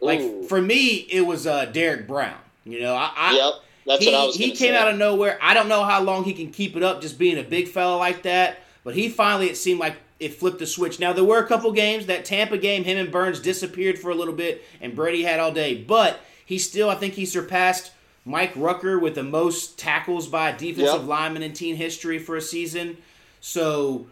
[0.00, 0.42] Like Ooh.
[0.44, 2.36] for me, it was uh, Derrick Brown.
[2.64, 3.54] You know, I, I yep.
[3.86, 4.36] That's he, what I was.
[4.36, 4.76] he came say.
[4.76, 5.38] out of nowhere.
[5.40, 7.96] I don't know how long he can keep it up, just being a big fella
[7.96, 8.58] like that.
[8.84, 10.98] But he finally, it seemed like it flipped the switch.
[10.98, 14.14] Now there were a couple games that Tampa game, him and Burns disappeared for a
[14.14, 15.74] little bit, and Brady had all day.
[15.74, 17.92] But he still, I think he surpassed
[18.24, 21.08] Mike Rucker with the most tackles by a defensive Yep.
[21.08, 22.96] lineman in team history for a season.
[23.40, 24.06] So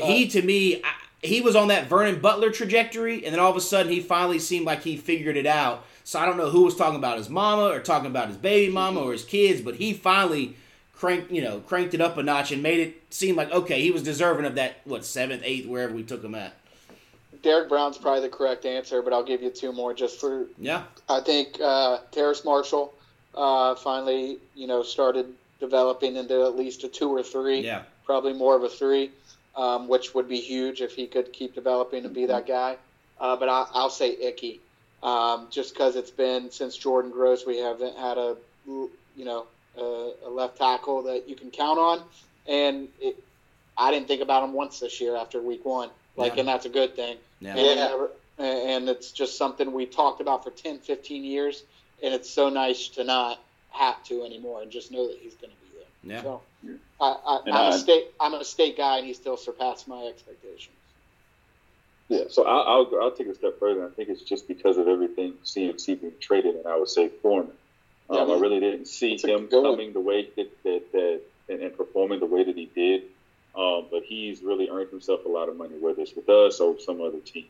[0.00, 0.92] uh, he, to me, I,
[1.22, 4.38] he was on that Vernon Butler trajectory, and then all of a sudden he finally
[4.38, 5.84] seemed like he figured it out.
[6.04, 8.72] So I don't know who was talking about his mama or talking about his baby
[8.72, 10.56] mama or his kids, but he finally
[10.94, 13.90] cranked, you know, cranked it up a notch and made it seem like okay, he
[13.90, 16.54] was deserving of that what seventh, eighth, wherever we took him at.
[17.42, 20.46] Derrick Brown's probably the correct answer, but I'll give you two more just for.
[20.58, 22.92] Yeah, I think uh, Terrace Marshall
[23.34, 25.26] uh, finally, you know, started
[25.60, 27.60] developing into at least a two or three.
[27.60, 29.10] yeah, probably more of a three,
[29.56, 32.76] um, which would be huge if he could keep developing and be that guy.
[33.20, 34.60] Uh, but I, I'll say Ickey,
[35.02, 38.36] um, just because it's been since Jordan Gross, we haven't had a
[38.66, 38.90] you
[39.24, 39.46] know
[39.76, 42.02] a, a left tackle that you can count on,
[42.46, 43.22] and it,
[43.76, 46.40] I didn't think about him once this year after week one, like, Yeah.
[46.40, 47.16] and that's a good thing.
[47.40, 47.56] Yeah.
[47.56, 48.08] And,
[48.38, 51.62] and it's just something we talked about for 10, 15 years,
[52.02, 53.40] and it's so nice to not
[53.70, 56.16] have to anymore, and just know that he's going to be there.
[56.16, 56.22] Yeah.
[56.22, 56.42] So,
[57.00, 60.04] I, I, I'm, I- a state I'm a state guy, and he still surpassed my
[60.04, 60.74] expectations.
[62.08, 63.84] Yeah, so I'll, I'll I'll take it a step further.
[63.84, 67.52] I think it's just because of everything CMC being traded, and I would say Foreman.
[68.10, 71.20] Yeah, Um, I really didn't see him coming the way that that, that
[71.50, 73.02] and, and performing the way that he did.
[73.58, 76.78] Um, but he's really earned himself a lot of money, whether it's with us or
[76.78, 77.46] some other team.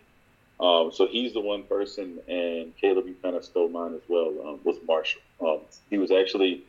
[0.59, 4.29] Um, so he's the one person, and Kaleb, you kind of stole mine as well.
[4.45, 5.21] Um, was Marshall.
[5.41, 5.61] Um,
[5.91, 6.65] he was actually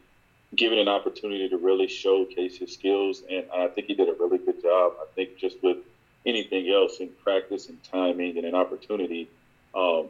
[0.55, 4.37] given an opportunity to really showcase his skills, and I think he did a really
[4.37, 4.93] good job.
[5.01, 5.77] I think just with
[6.25, 9.29] anything else in practice and timing and an opportunity,
[9.73, 10.07] um,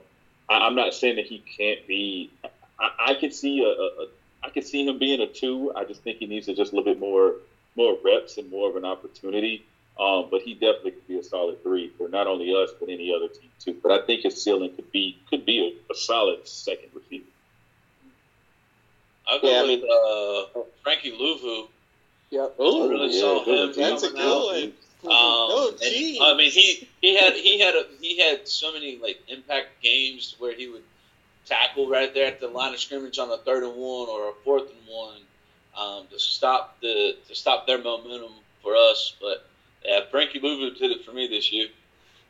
[0.50, 2.32] I, I'm not saying that he can't be.
[2.80, 4.08] I, I could see a, a, a,
[4.44, 5.72] I could see him being a two.
[5.76, 7.36] I just think he needs to just a little bit more,
[7.80, 9.66] more reps and more of an opportunity.
[10.00, 13.14] Um, but he definitely could be a solid three for not only us but any
[13.14, 13.76] other team too.
[13.82, 15.58] But I think his ceiling could be could be
[15.90, 17.26] a, a solid second receiver.
[19.28, 21.68] I'll go Yeah, I with mean- uh, Frankie Luvu.
[22.32, 22.56] Yep.
[22.60, 23.74] Oh, really yeah, saw him.
[23.76, 24.64] That's a good one.
[24.66, 26.20] Um, Oh, and, gee.
[26.22, 30.36] I mean, he he had he had a, he had so many like impact games
[30.40, 30.84] where he would
[31.46, 34.34] tackle right there at the line of scrimmage on a third and one or a
[34.44, 35.16] fourth and one
[35.80, 39.16] um, to stop the to stop their momentum for us.
[39.20, 39.48] But
[39.86, 41.68] yeah, Frankie Luvu did it for me this year.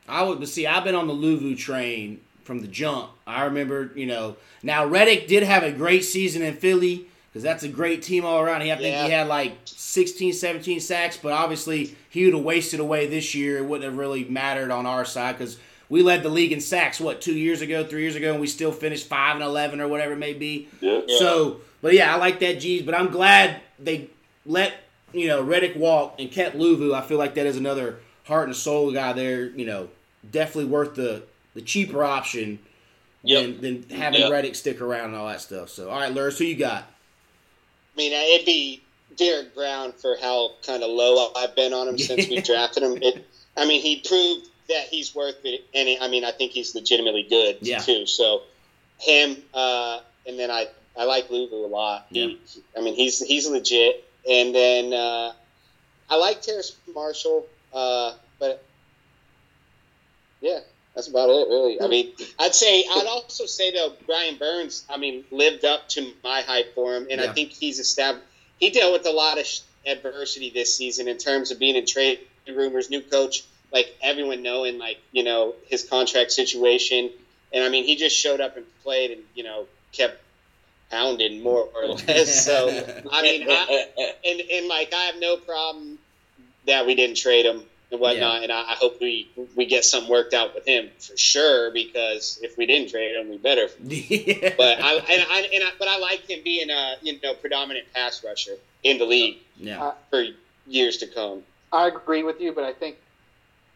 [0.08, 3.12] I would, see, I've been on the Luvu train from the jump.
[3.28, 7.64] I remember, you know, now Reddick did have a great season in Philly because that's
[7.64, 8.62] a great team all around.
[8.62, 12.80] He, I think he had like 16, 17 sacks, but obviously he would have wasted
[12.80, 13.60] away this year.
[13.60, 15.60] It wouldn't have really mattered on our side because
[15.90, 18.48] we led the league in sacks, what, two years ago, three years ago, and we
[18.48, 20.70] still finished 5 and 11 or whatever it may be.
[20.82, 21.02] Yeah.
[21.20, 22.82] So, but yeah, I like that, G's.
[22.84, 24.10] But I'm glad they
[24.46, 24.74] let
[25.14, 26.94] you know Reddick walk and kept Luvu.
[26.94, 29.46] I feel like that is another heart and soul guy there.
[29.48, 29.90] You know,
[30.30, 31.24] definitely worth the
[31.54, 32.60] the cheaper option
[33.24, 33.44] Yep.
[33.62, 34.32] than, than having Yep.
[34.32, 35.68] Reddick stick around and all that stuff.
[35.70, 36.84] So, all right, Luhrs, who you got?
[37.94, 38.82] I mean, it'd be
[39.18, 42.98] Derrick Brown for how kind of low I've been on him since we drafted him.
[43.04, 43.26] It,
[43.58, 46.74] I mean, he proved that he's worth it, and it, I mean, I think he's
[46.76, 47.80] legitimately good Yeah.
[47.80, 48.06] too.
[48.06, 48.44] So,
[49.00, 50.68] him, uh, and then I,
[51.00, 52.08] I like Luvu a lot.
[52.10, 52.38] He,
[52.78, 55.32] I mean, he's he's legit, and then uh,
[56.10, 58.64] I like Terrace Marshall, uh, but
[60.42, 60.60] yeah.
[60.96, 61.82] That's about it, really.
[61.82, 64.86] I mean, I'd say I'd also say though Brian Burns.
[64.90, 67.30] I mean, lived up to my hype for him, and Yeah.
[67.30, 68.26] I think he's established.
[68.60, 69.48] He dealt with a lot of
[69.86, 74.78] adversity this season in terms of being in trade rumors, new coach, like everyone knowing,
[74.80, 77.12] like you know his contract situation,
[77.54, 80.20] and I mean he just showed up and played, and you know kept
[80.90, 82.00] pounding more or oh.
[82.08, 82.46] less.
[82.46, 82.68] so
[83.12, 86.00] I mean, I, and and like I have no problem
[86.66, 90.10] that we didn't trade him and whatnot, and I, I hope we we get something
[90.10, 91.72] worked out with him for sure.
[91.72, 93.68] Because if we didn't trade him, we better.
[93.84, 94.54] yeah.
[94.58, 97.88] But I and I, and I but I like him being a you know predominant
[97.94, 99.84] pass rusher in the league yeah.
[99.84, 100.26] Uh, for
[100.68, 101.44] years to come.
[101.72, 102.98] I agree with you, but I think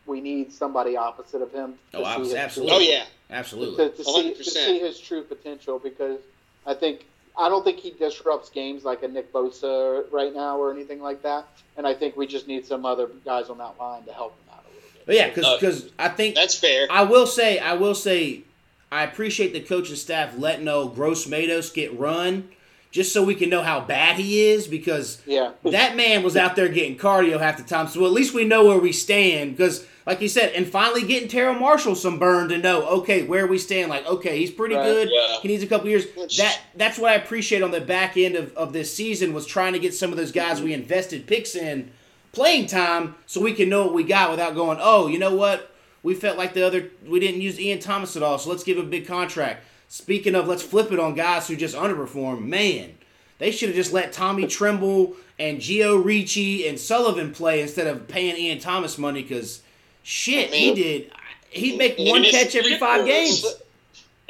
[0.05, 1.75] we need somebody opposite of him.
[1.93, 2.75] Oh, see abs- his absolutely.
[2.75, 3.89] Oh yeah, Absolutely.
[3.89, 6.19] to, to see, to see his true potential because
[6.65, 7.05] I think
[7.37, 11.23] I don't think he disrupts games like a Nick Bosa right now or anything like
[11.23, 14.35] that, and I think we just need some other guys on that line to help
[14.37, 15.05] him out a little bit.
[15.05, 16.87] But yeah, because Uh, I think that's fair.
[16.89, 18.43] I will say, I will say,
[18.91, 22.49] I appreciate the coaching staff letting old Gross Matos get run,
[22.91, 24.67] just so we can know how bad he is.
[24.67, 28.35] Because Yeah, that man was out there getting cardio half the time, so at least
[28.35, 29.57] we know where we stand.
[29.57, 33.47] Because, like you said, and finally getting Terrace Marshall some burn to know, okay, where
[33.47, 33.89] we stand.
[33.89, 34.83] Like, okay, he's pretty Right.
[34.85, 35.09] good.
[35.11, 35.37] Yeah.
[35.41, 36.05] He needs a couple years.
[36.37, 39.73] That that's what I appreciate on the back end of, of this season was trying
[39.73, 41.91] to get some of those guys we invested picks in
[42.31, 45.69] playing time so we can know what we got without going, oh, you know what?
[46.01, 48.77] We felt like the other we didn't use Ian Thomas at all, so let's give
[48.77, 49.63] him a big contract.
[49.87, 52.45] Speaking of, let's flip it on guys who just underperform.
[52.45, 52.95] Man,
[53.37, 58.07] they should have just let Tommy Tremble and Gio Ricci and Sullivan play instead of
[58.07, 59.61] paying Ian Thomas money because
[60.03, 61.11] shit, he did.
[61.49, 63.45] He'd make And one catch every five games.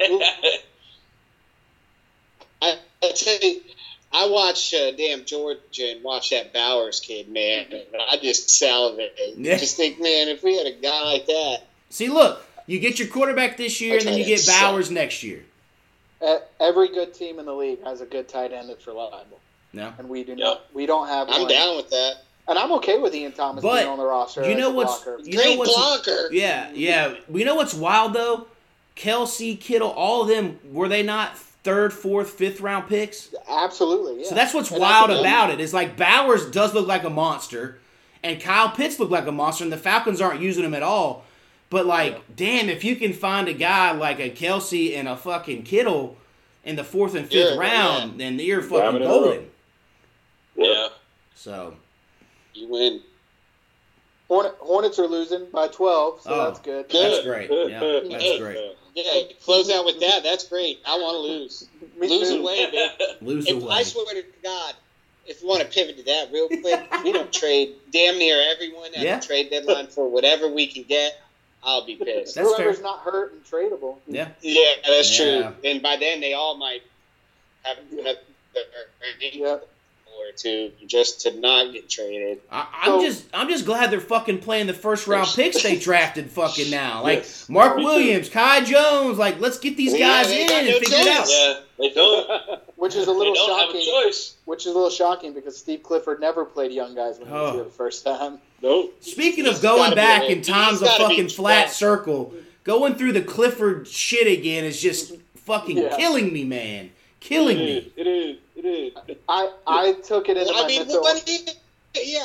[2.62, 3.60] I, I tell you,
[4.12, 7.66] I watch uh, damn Georgia and watch that Bowers kid, man.
[8.10, 9.12] I just salivate.
[9.36, 9.56] Yeah.
[9.56, 13.08] Just think, man, if we had a guy like that, See, look, you get your
[13.08, 15.44] quarterback this year, and then you get Okay, so- Bowers next year.
[16.58, 19.38] Every good team in the league has a good tight end that's reliable,
[19.74, 19.92] No.
[19.98, 20.38] and we do Yep.
[20.38, 20.64] not.
[20.74, 21.28] We don't have.
[21.28, 21.50] I'm one.
[21.50, 22.14] down with that.
[22.46, 24.48] And I'm okay with Ian Thomas But being on the roster.
[24.48, 25.20] you know what's- blocker.
[25.24, 26.28] You know what's- blocker.
[26.32, 27.14] Yeah, yeah.
[27.32, 28.46] You know what's wild though?
[28.96, 33.34] Kelce, Kittle, all of them were they not third, fourth, fifth round picks?
[33.48, 34.22] Absolutely.
[34.22, 34.28] Yeah.
[34.28, 35.60] So that's what's And wild think- about it.
[35.60, 37.78] Is like Bowers does look like a monster,
[38.22, 41.24] and Kyle Pitts look like a monster, and the Falcons aren't using him at all.
[41.70, 45.62] But like, damn, if you can find a guy like a Kelce and a fucking
[45.62, 46.18] Kittle,
[46.62, 49.50] in the fourth and 5th You're- round, then you're fucking in golden.
[50.56, 50.88] Yeah.
[51.34, 51.74] So
[52.54, 53.00] You win.
[54.28, 56.44] Hornet, Hornets are losing by 12, so Oh.
[56.46, 56.88] that's good.
[56.88, 57.50] that's great.
[57.50, 58.58] Yeah, that's great.
[58.94, 60.22] Yeah, close out with that.
[60.22, 60.80] That's great.
[60.86, 61.68] I want to lose.
[61.98, 62.40] Me lose too.
[62.40, 62.92] away, baby.
[63.22, 63.72] Lose If, away.
[63.74, 64.74] I swear to God,
[65.26, 68.94] if you want to pivot to that real quick, we don't trade damn near everyone
[68.94, 69.18] at Yeah.
[69.18, 71.20] the trade deadline for whatever we can get.
[71.62, 72.34] I'll be pissed.
[72.36, 72.84] That's Whoever's fair.
[72.84, 73.96] not hurt and tradable.
[74.06, 74.28] Yeah.
[74.42, 75.24] Yeah, that's Yeah.
[75.52, 75.54] true.
[75.70, 76.82] And by then, they all might
[77.62, 78.18] have another
[79.20, 79.58] Yeah.
[80.18, 82.40] Or two just to not get traded.
[82.50, 85.76] I, I'm So- just I'm just glad they're fucking playing the first round picks they
[85.78, 87.02] drafted fucking now.
[87.02, 87.48] Like Yes.
[87.48, 87.88] Mark Me too.
[87.88, 91.08] Williams, Kai Jones, like let's get these Yeah, guys they in and no figure it
[91.08, 91.26] out.
[91.28, 92.60] Yeah, they don't.
[92.76, 94.04] Which is a They little don't have a shocking.
[94.04, 94.36] choice.
[94.44, 97.50] Which is a little shocking because Steve Clifford never played young guys when he was
[97.50, 97.54] Oh.
[97.54, 98.38] here the first time.
[98.62, 98.94] Nope.
[99.00, 101.72] Speaking He's of going back a- in times he's of fucking flat trapped.
[101.74, 102.32] circle,
[102.62, 105.94] going through the Clifford shit again is just fucking Yeah.
[105.96, 106.90] killing me, man.
[107.20, 107.76] Killing It me.
[107.76, 107.86] is.
[107.96, 108.36] It is.
[108.64, 109.16] It is.
[109.28, 111.24] I, I took it into Well, my I mean, mental what
[112.02, 112.24] yeah.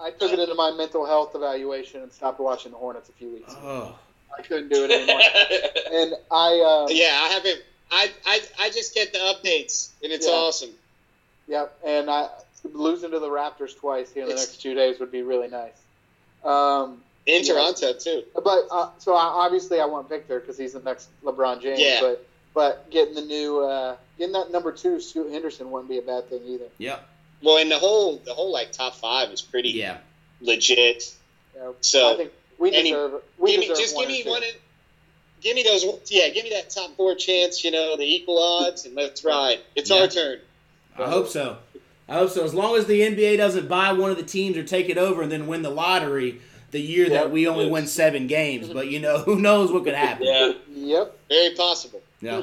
[0.00, 3.30] I took it into my mental health evaluation and stopped watching the Hornets a few
[3.32, 3.52] weeks.
[3.52, 3.60] ago.
[3.64, 3.98] Oh.
[4.38, 5.20] I couldn't do it anymore.
[5.92, 7.62] and I uh, Yeah, I haven't.
[7.90, 10.34] I, I I just get the updates, and it's Yeah.
[10.34, 10.70] awesome.
[11.48, 12.28] Yep, and I
[12.72, 15.48] losing to the Raptors twice here in the It's- next two days would be really
[15.48, 15.72] nice.
[16.44, 17.54] Um, In Yeah.
[17.54, 18.22] Toronto too.
[18.34, 21.80] but uh, so I, obviously I want Victor because he's the next LeBron James.
[21.80, 22.00] Yeah.
[22.02, 26.02] But but getting the new uh, getting that number two Scoot Henderson wouldn't be a
[26.02, 26.66] bad thing either.
[26.78, 26.98] Yeah.
[27.42, 29.98] Well, and the whole the whole like top five is pretty Yeah.
[30.40, 31.14] legit.
[31.54, 34.22] You know, So I think we any- deserve we give me, just one give me
[34.24, 34.30] two.
[34.30, 34.42] one.
[34.42, 34.50] In,
[35.40, 35.84] give me those.
[36.10, 37.62] Yeah, give me that top four chance.
[37.64, 39.60] You know, the equal odds, and let's ride.
[39.76, 40.00] It's Yeah.
[40.02, 40.40] our turn.
[40.98, 41.58] I hope so.
[42.08, 42.42] I hope so.
[42.44, 45.22] As long as the NBA doesn't buy one of the teams or take it over
[45.22, 48.68] and then win the lottery the year that we only win seven games.
[48.68, 50.26] But you know, who knows what could happen.
[50.26, 50.52] yeah.
[50.74, 51.18] Yep.
[51.28, 52.00] Very possible.
[52.20, 52.42] Yeah.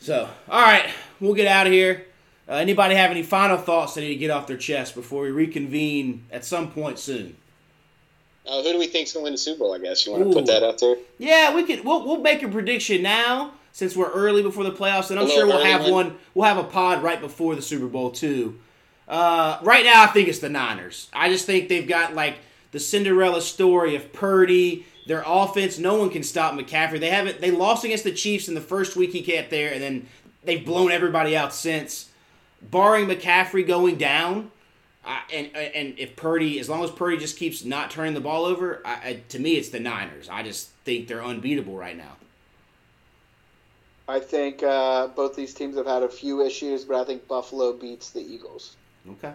[0.00, 0.90] So, all right,
[1.20, 2.04] we'll get out of here.
[2.48, 5.30] Uh, anybody have any final thoughts they need to get off their chest before we
[5.30, 7.36] reconvene at some point soon?
[8.46, 9.74] Uh, who do we think's gonna win the Super Bowl?
[9.74, 10.96] I guess you want to put that out there.
[11.16, 11.84] Yeah, we could.
[11.84, 15.46] We'll, we'll make a prediction now since we're early before the playoffs, and I'm sure
[15.46, 15.92] we'll have one.
[15.92, 16.16] one.
[16.34, 18.58] We'll have a pod right before the Super Bowl too.
[19.08, 21.08] Uh, right now, I think it's the Niners.
[21.14, 22.36] I just think they've got like
[22.72, 24.84] the Cinderella story of Purdy.
[25.06, 26.98] Their offense, no one can stop McCaffrey.
[26.98, 27.40] They haven't.
[27.40, 30.08] They lost against the Chiefs in the first week he got there, and then
[30.44, 32.10] they've blown everybody out since.
[32.62, 34.50] Barring McCaffrey going down,
[35.04, 38.46] I, and and if Purdy, as long as Purdy just keeps not turning the ball
[38.46, 40.30] over, I, I, to me it's the Niners.
[40.30, 42.16] I just think they're unbeatable right now.
[44.08, 47.72] I think uh, both these teams have had a few issues, but I think Buffalo
[47.72, 48.76] beats the Eagles.
[49.12, 49.32] Okay.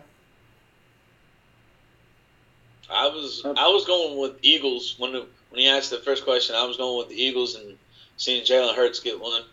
[2.90, 6.56] I was I was going with Eagles when the, when he asked the first question.
[6.56, 7.78] I was going with the Eagles and
[8.18, 9.44] seeing Jalen Hurts get one.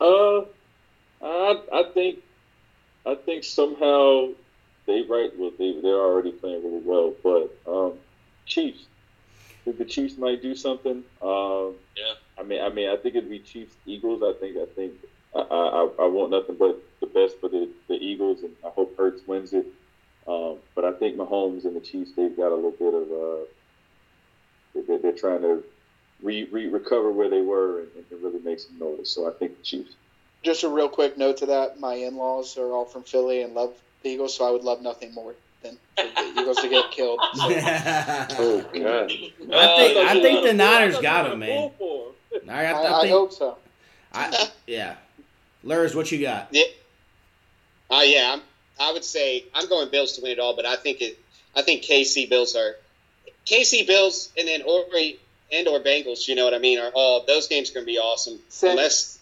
[0.00, 0.40] Uh,
[1.22, 2.18] I I think
[3.06, 4.28] I think somehow
[4.86, 5.30] they right.
[5.38, 7.94] Well, they they're already playing really well, but um,
[8.44, 8.84] Chiefs.
[9.38, 11.02] I think the Chiefs might do something.
[11.22, 12.14] Um, Yeah.
[12.38, 14.22] I mean, I mean, I think it'd be Chiefs Eagles.
[14.22, 14.92] I think I think
[15.34, 18.96] I, I I want nothing but the best for the, the Eagles, and I hope
[18.96, 19.66] Hurts wins it.
[20.28, 23.44] Um, but I think Mahomes and the Chiefs they've got a little bit of uh,
[24.88, 25.62] they, they're trying to
[26.22, 29.10] re, re recover where they were and, and really make some noise.
[29.10, 29.94] So I think the Chiefs.
[30.42, 33.74] Just a real quick note to that: my in-laws are all from Philly and love
[34.02, 37.20] the Eagles, so I would love nothing more than for the Eagles to get killed.
[37.34, 37.46] So.
[37.48, 39.10] Oh God!
[39.10, 41.70] I think I think the Niners got him, man.
[42.48, 43.56] I, I, I, I I think, hope so.
[44.12, 44.96] I, yeah.
[45.64, 46.48] Luhrs, what you got?
[46.50, 46.64] Yeah.
[47.90, 48.42] Uh, yeah, I'm,
[48.78, 51.18] I would say I'm going Bills to win it all, but I think it.
[51.54, 52.76] I think KC Bills are
[53.46, 55.18] KC Bills, and then Ori
[55.52, 56.28] and or Bengals.
[56.28, 56.78] You know what I mean?
[56.78, 58.38] Are all those games are going to be awesome.
[58.48, 59.18] Sin- Unless,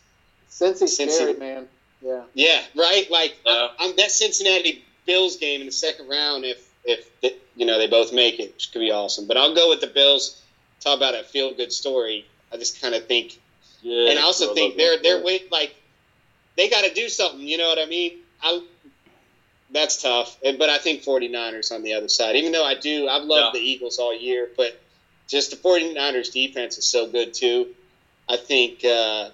[0.51, 1.10] Cincy's Cincy.
[1.10, 1.68] scary, man.
[2.01, 2.22] Yeah.
[2.35, 3.10] yeah, right.
[3.10, 3.68] Like Yeah.
[3.78, 6.44] I, am that Cincinnati Bills game in the second round.
[6.44, 7.09] If if
[7.56, 9.26] you know they both make it, which could be awesome.
[9.26, 10.40] But I'll go with the Bills.
[10.81, 12.26] Talk about a feel good story.
[12.52, 13.40] I just kind of think
[13.82, 15.74] Yeah, and I also love think they're they're wait like
[16.56, 17.40] they got to do something.
[17.40, 18.18] You know what I mean?
[18.43, 18.60] I
[19.75, 20.39] that's tough.
[20.43, 22.37] And- But I think 49ers on the other side.
[22.37, 23.61] Even though I do, I've loved Yeah.
[23.61, 24.81] the Eagles all year, but
[25.29, 27.75] just the 49ers defense is so good too.
[28.29, 29.29] I think uh,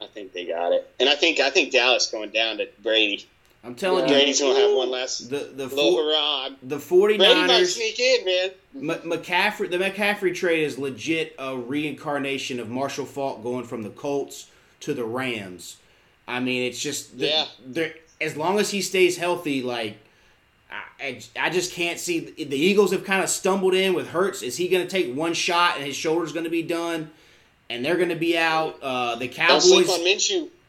[0.00, 3.26] I think they got it, and I think I think Dallas going down to Brady.
[3.62, 4.12] I'm telling Yeah.
[4.12, 6.48] you, Brady's gonna have one last the the little four, hurrah.
[6.62, 8.50] the Brady might sneak in, man.
[8.74, 13.90] M- McCaffrey, the McCaffrey trade is legit a reincarnation of Marshall Faulk going from the
[13.90, 14.46] Colts
[14.80, 15.76] to the Rams.
[16.26, 17.46] I mean, it's just the, Yeah.
[18.20, 19.98] As long as he stays healthy, like
[21.00, 24.42] I, I, just can't see the Eagles have kind of stumbled in with Hurts.
[24.42, 27.10] Is he going to take one shot and his shoulder's going to be done?
[27.70, 28.82] and they're going to be out.
[28.82, 29.86] Uh, the Cowboys,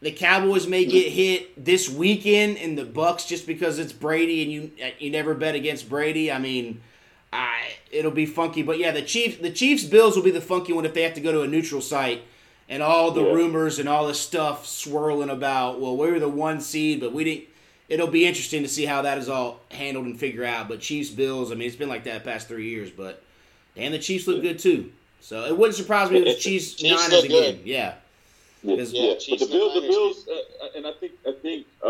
[0.00, 4.52] the Cowboys may get hit this weekend and the Bucs just because it's Brady and
[4.52, 6.30] you you never bet against Brady.
[6.32, 6.80] I mean,
[7.32, 10.72] I it'll be funky, but yeah, the Chiefs the Chiefs Bills will be the funky
[10.72, 12.22] one if they have to go to a neutral site
[12.68, 13.32] and all the Yeah.
[13.32, 15.80] rumors and all the stuff swirling about.
[15.80, 17.44] Well, we were the one seed, but we didn't.
[17.88, 20.68] It'll be interesting to see how that is all handled and figure out.
[20.68, 23.22] But Chiefs Bills, I mean, it's been like that the past three years, but
[23.76, 24.90] and the Chiefs look good too.
[25.20, 27.54] So it wouldn't surprise me if it's Chiefs, Chiefs Niners look again.
[27.56, 27.60] good.
[27.66, 27.94] Yeah.
[28.64, 28.82] Yeah, yeah.
[28.82, 29.80] Yeah, but the Bills, the.
[29.82, 31.88] Bills, uh, and I think, I think, uh,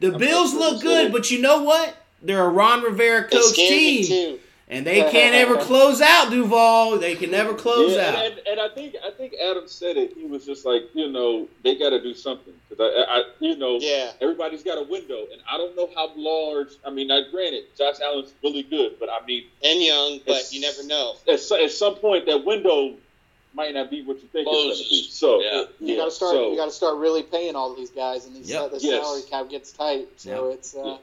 [0.00, 0.82] The I'm Bills look sure.
[0.82, 1.96] good, but you know what?
[2.22, 4.38] They're a Ron Rivera They coach scared team, too.
[4.68, 6.98] And they can't ever close out Duvall.
[6.98, 8.14] They can never close yeah, out.
[8.16, 10.14] and, and, and I think, I think Adam said it.
[10.16, 13.56] He was just like, you know, they got to do something because I, I, you
[13.56, 14.10] know, Yeah.
[14.20, 16.70] everybody's got a window, and I don't know how large.
[16.84, 20.52] I mean, now granted, Josh Allen's really good, but I mean, And young, but It's-
[20.52, 21.14] you never know.
[21.28, 22.94] at, at some point, that window
[23.54, 25.08] might not be what you think it's going to be.
[25.10, 25.64] So, Yeah.
[25.78, 26.32] You got to start.
[26.32, 28.72] So, you got to start really paying all these guys, and these Yep.
[28.72, 29.00] the Yes.
[29.04, 30.08] salary cap gets tight.
[30.16, 30.58] So Yep.
[30.58, 30.74] it's.
[30.74, 30.98] Uh,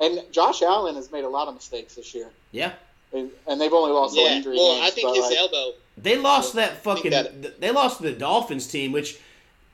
[0.00, 2.72] And Josh Allen has made a lot of mistakes this year, Yeah,
[3.12, 4.36] and, and they've only lost the Yeah.
[4.36, 4.86] injury Well, games.
[4.86, 5.72] I think his like, elbow.
[5.96, 7.10] they lost that fucking.
[7.10, 9.18] that- They lost the Dolphins team, which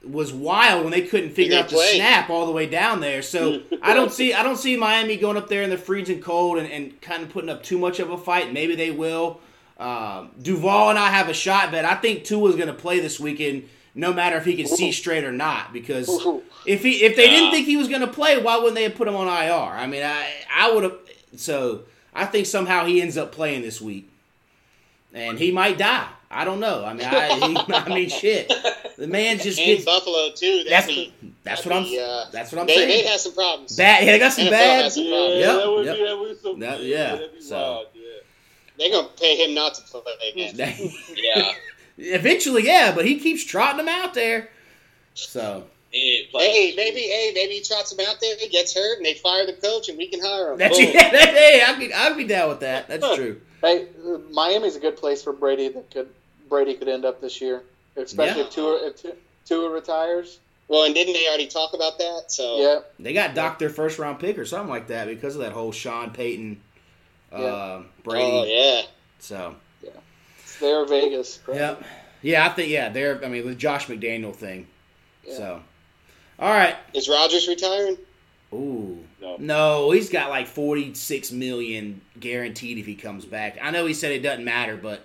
[0.02, 1.94] was wild when they couldn't figure out the play?
[1.96, 3.22] snap all the way down there.
[3.22, 6.58] So I don't see I don't see Miami going up there in the freezing cold
[6.58, 8.52] and, and kind of putting up too much of a fight.
[8.52, 9.40] Maybe they will.
[9.78, 11.84] Um, Duvall and I have a shot bet.
[11.84, 15.24] I think Tua's going to play this weekend, no matter if he can see straight
[15.24, 15.72] or not.
[15.72, 16.08] Because
[16.66, 18.94] if he if they didn't think he was going to play, why wouldn't they have
[18.96, 19.52] put him on IR?
[19.52, 20.96] I mean, I I would have.
[21.36, 24.08] So I think somehow he ends up playing this week,
[25.12, 26.08] and he might die.
[26.30, 26.84] I don't know.
[26.84, 28.52] I mean, I, he, I mean, shit.
[28.96, 29.84] The man just And gets.
[29.84, 30.64] Buffalo too.
[30.64, 31.14] That'd That's be,
[31.44, 31.84] that's that'd what I'm.
[31.84, 32.88] be, uh, That's what I'm they, saying.
[32.88, 33.76] they'd have some problems.
[33.76, 34.04] Bad.
[34.04, 34.82] Yeah, they got some NFL bad.
[34.84, 35.28] has some yeah.
[35.28, 35.96] Yep, that would yep.
[35.96, 38.00] be, that would be That- yeah, that'd be so- wild, yeah.
[38.76, 40.90] They're gonna pay him not to play again.
[41.16, 41.52] Yeah.
[41.96, 44.48] Eventually, yeah, but he keeps trotting them out there.
[45.14, 45.64] So
[45.94, 46.28] He.
[46.32, 49.46] Hey, maybe, hey, maybe he trots him out there, he gets hurt, and they fire
[49.46, 50.58] the coach, and we can hire him.
[50.58, 50.88] that's Boom.
[50.92, 52.88] yeah, that, hey, I'd be I'd be down with that.
[52.88, 53.40] That's true.
[53.62, 55.68] Hey, uh, Miami's a good place for Brady.
[55.68, 56.08] That could
[56.48, 57.62] Brady could end up this year,
[57.96, 58.46] especially Yeah.
[58.48, 59.14] if Tua if
[59.46, 60.40] Tua retires.
[60.66, 62.24] Well, and didn't they already talk about that?
[62.28, 65.42] So Yeah, They got docked their first round pick or something like that because of
[65.42, 66.60] that whole Sean Payton,
[67.32, 68.24] uh, Brady.
[68.26, 68.82] Oh yeah.
[69.20, 69.54] So
[70.38, 71.38] it's there, Vegas.
[71.46, 71.56] right?
[71.56, 71.84] Yep.
[72.22, 74.66] Yeah, I think yeah, they're I mean the Josh McDaniel thing.
[75.26, 75.36] Yeah.
[75.36, 75.60] So
[76.38, 76.76] all right.
[76.94, 77.96] Is Rodgers retiring?
[78.52, 78.98] Ooh.
[79.20, 79.36] No.
[79.38, 83.58] No, he's got like forty six million guaranteed if he comes back.
[83.62, 85.04] I know he said it doesn't matter, but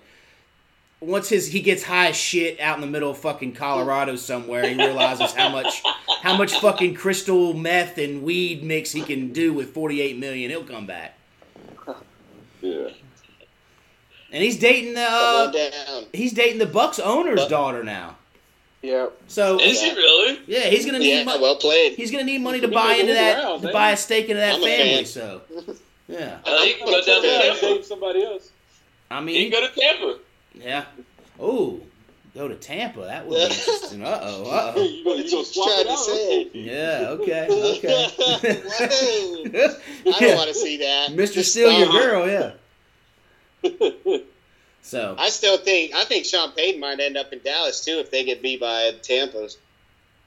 [1.00, 4.68] once his he gets high as shit out in the middle of fucking Colorado somewhere,
[4.68, 5.82] he realizes how much
[6.22, 10.50] how much fucking crystal meth and weed mix he can do with forty eight million.
[10.52, 11.18] He'll come back.
[12.62, 12.90] Yeah.
[14.32, 18.18] And he's dating the uh, he's dating the Bucs owner's But- daughter now.
[18.82, 19.08] Yeah.
[19.28, 20.40] So Is he really?
[20.48, 21.42] yeah, he's gonna need Yeah, money.
[21.42, 21.94] well played.
[21.96, 23.74] He's gonna need money to buy into that, around, to man.
[23.74, 25.04] buy a stake into that I'm family.
[25.06, 25.42] So,
[26.08, 27.42] yeah, Uh, he can go down to Yeah.
[27.42, 27.60] Tampa.
[27.60, 28.52] Save somebody else.
[29.12, 30.20] I He mean, can go to Tampa.
[30.54, 30.86] yeah.
[31.40, 31.82] Oh,
[32.34, 33.02] go to Tampa.
[33.02, 34.04] That would be interesting.
[34.06, 34.44] Uh oh.
[34.50, 34.82] Uh oh.
[34.84, 36.00] you go, you go swap Tried to out.
[36.00, 36.42] say.
[36.46, 36.50] Okay.
[36.54, 37.08] Yeah.
[37.10, 37.48] Okay.
[37.50, 38.62] Okay.
[40.06, 41.10] I don't want to see that.
[41.12, 41.34] Mr.
[41.34, 42.28] Just Steal your girl.
[42.30, 42.52] Yeah.
[44.90, 48.10] So I still think I think Sean Payton might end up in Dallas too if
[48.10, 49.58] they get beat by Tampa's.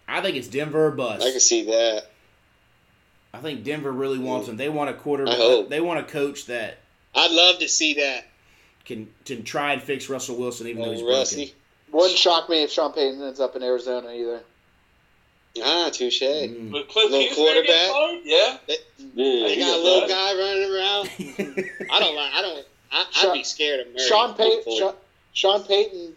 [0.06, 1.26] I think it's Denver or bust.
[1.26, 2.04] I can see that.
[3.34, 4.56] I think Denver really wants him.
[4.56, 5.34] They want a I quarterback.
[5.36, 5.68] hope.
[5.68, 6.78] They want a coach that
[7.12, 8.24] I'd love to see that.
[8.84, 11.18] can can try and fix Russell Wilson, even though he's Oh, broken.
[11.18, 11.54] Rusty.
[11.90, 14.42] Wouldn't shock me if Sean Payton ends up in Arizona either.
[15.62, 16.22] Ah, touche.
[16.22, 16.70] Mm.
[16.72, 17.90] With Cliff Little quarterback.
[17.90, 18.20] fired?
[18.24, 18.56] Yeah.
[18.68, 18.76] Yeah,
[19.48, 21.10] They got a little guy running around.
[21.90, 22.32] I don't like.
[22.32, 22.66] I don't.
[22.92, 24.06] I, I'd Sean- be scared of Murray.
[24.06, 24.78] Sean Payton.
[24.78, 24.94] Sean,
[25.32, 26.12] Sean Payton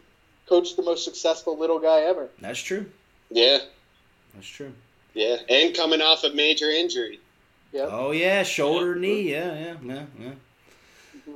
[0.47, 2.27] coached the most successful little guy ever.
[2.41, 2.85] That's true.
[3.31, 3.59] Yeah,
[4.35, 4.71] That's true.
[5.13, 7.19] yeah, and coming off a major injury.
[7.71, 7.89] Yep.
[7.91, 11.33] Oh yeah, shoulder, knee, yeah, yeah, yeah, yeah.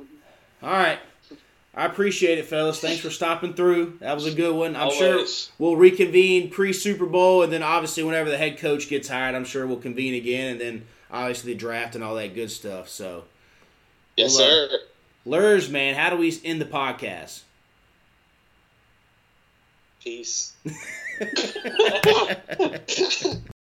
[0.62, 0.98] All right,
[1.74, 2.80] I appreciate it, fellas.
[2.80, 3.96] Thanks for stopping through.
[4.00, 4.76] That was a good one.
[4.76, 5.24] I'm sure
[5.58, 9.44] we'll reconvene pre Super Bowl, and then obviously whenever the head coach gets hired, I'm
[9.44, 12.88] sure we'll convene again, and then obviously the draft and all that good stuff.
[12.88, 13.24] So,
[14.16, 14.78] Yes, Well, uh, sir.
[15.26, 17.42] Luhrs, man, how do we end the podcast?
[20.02, 20.54] Peace.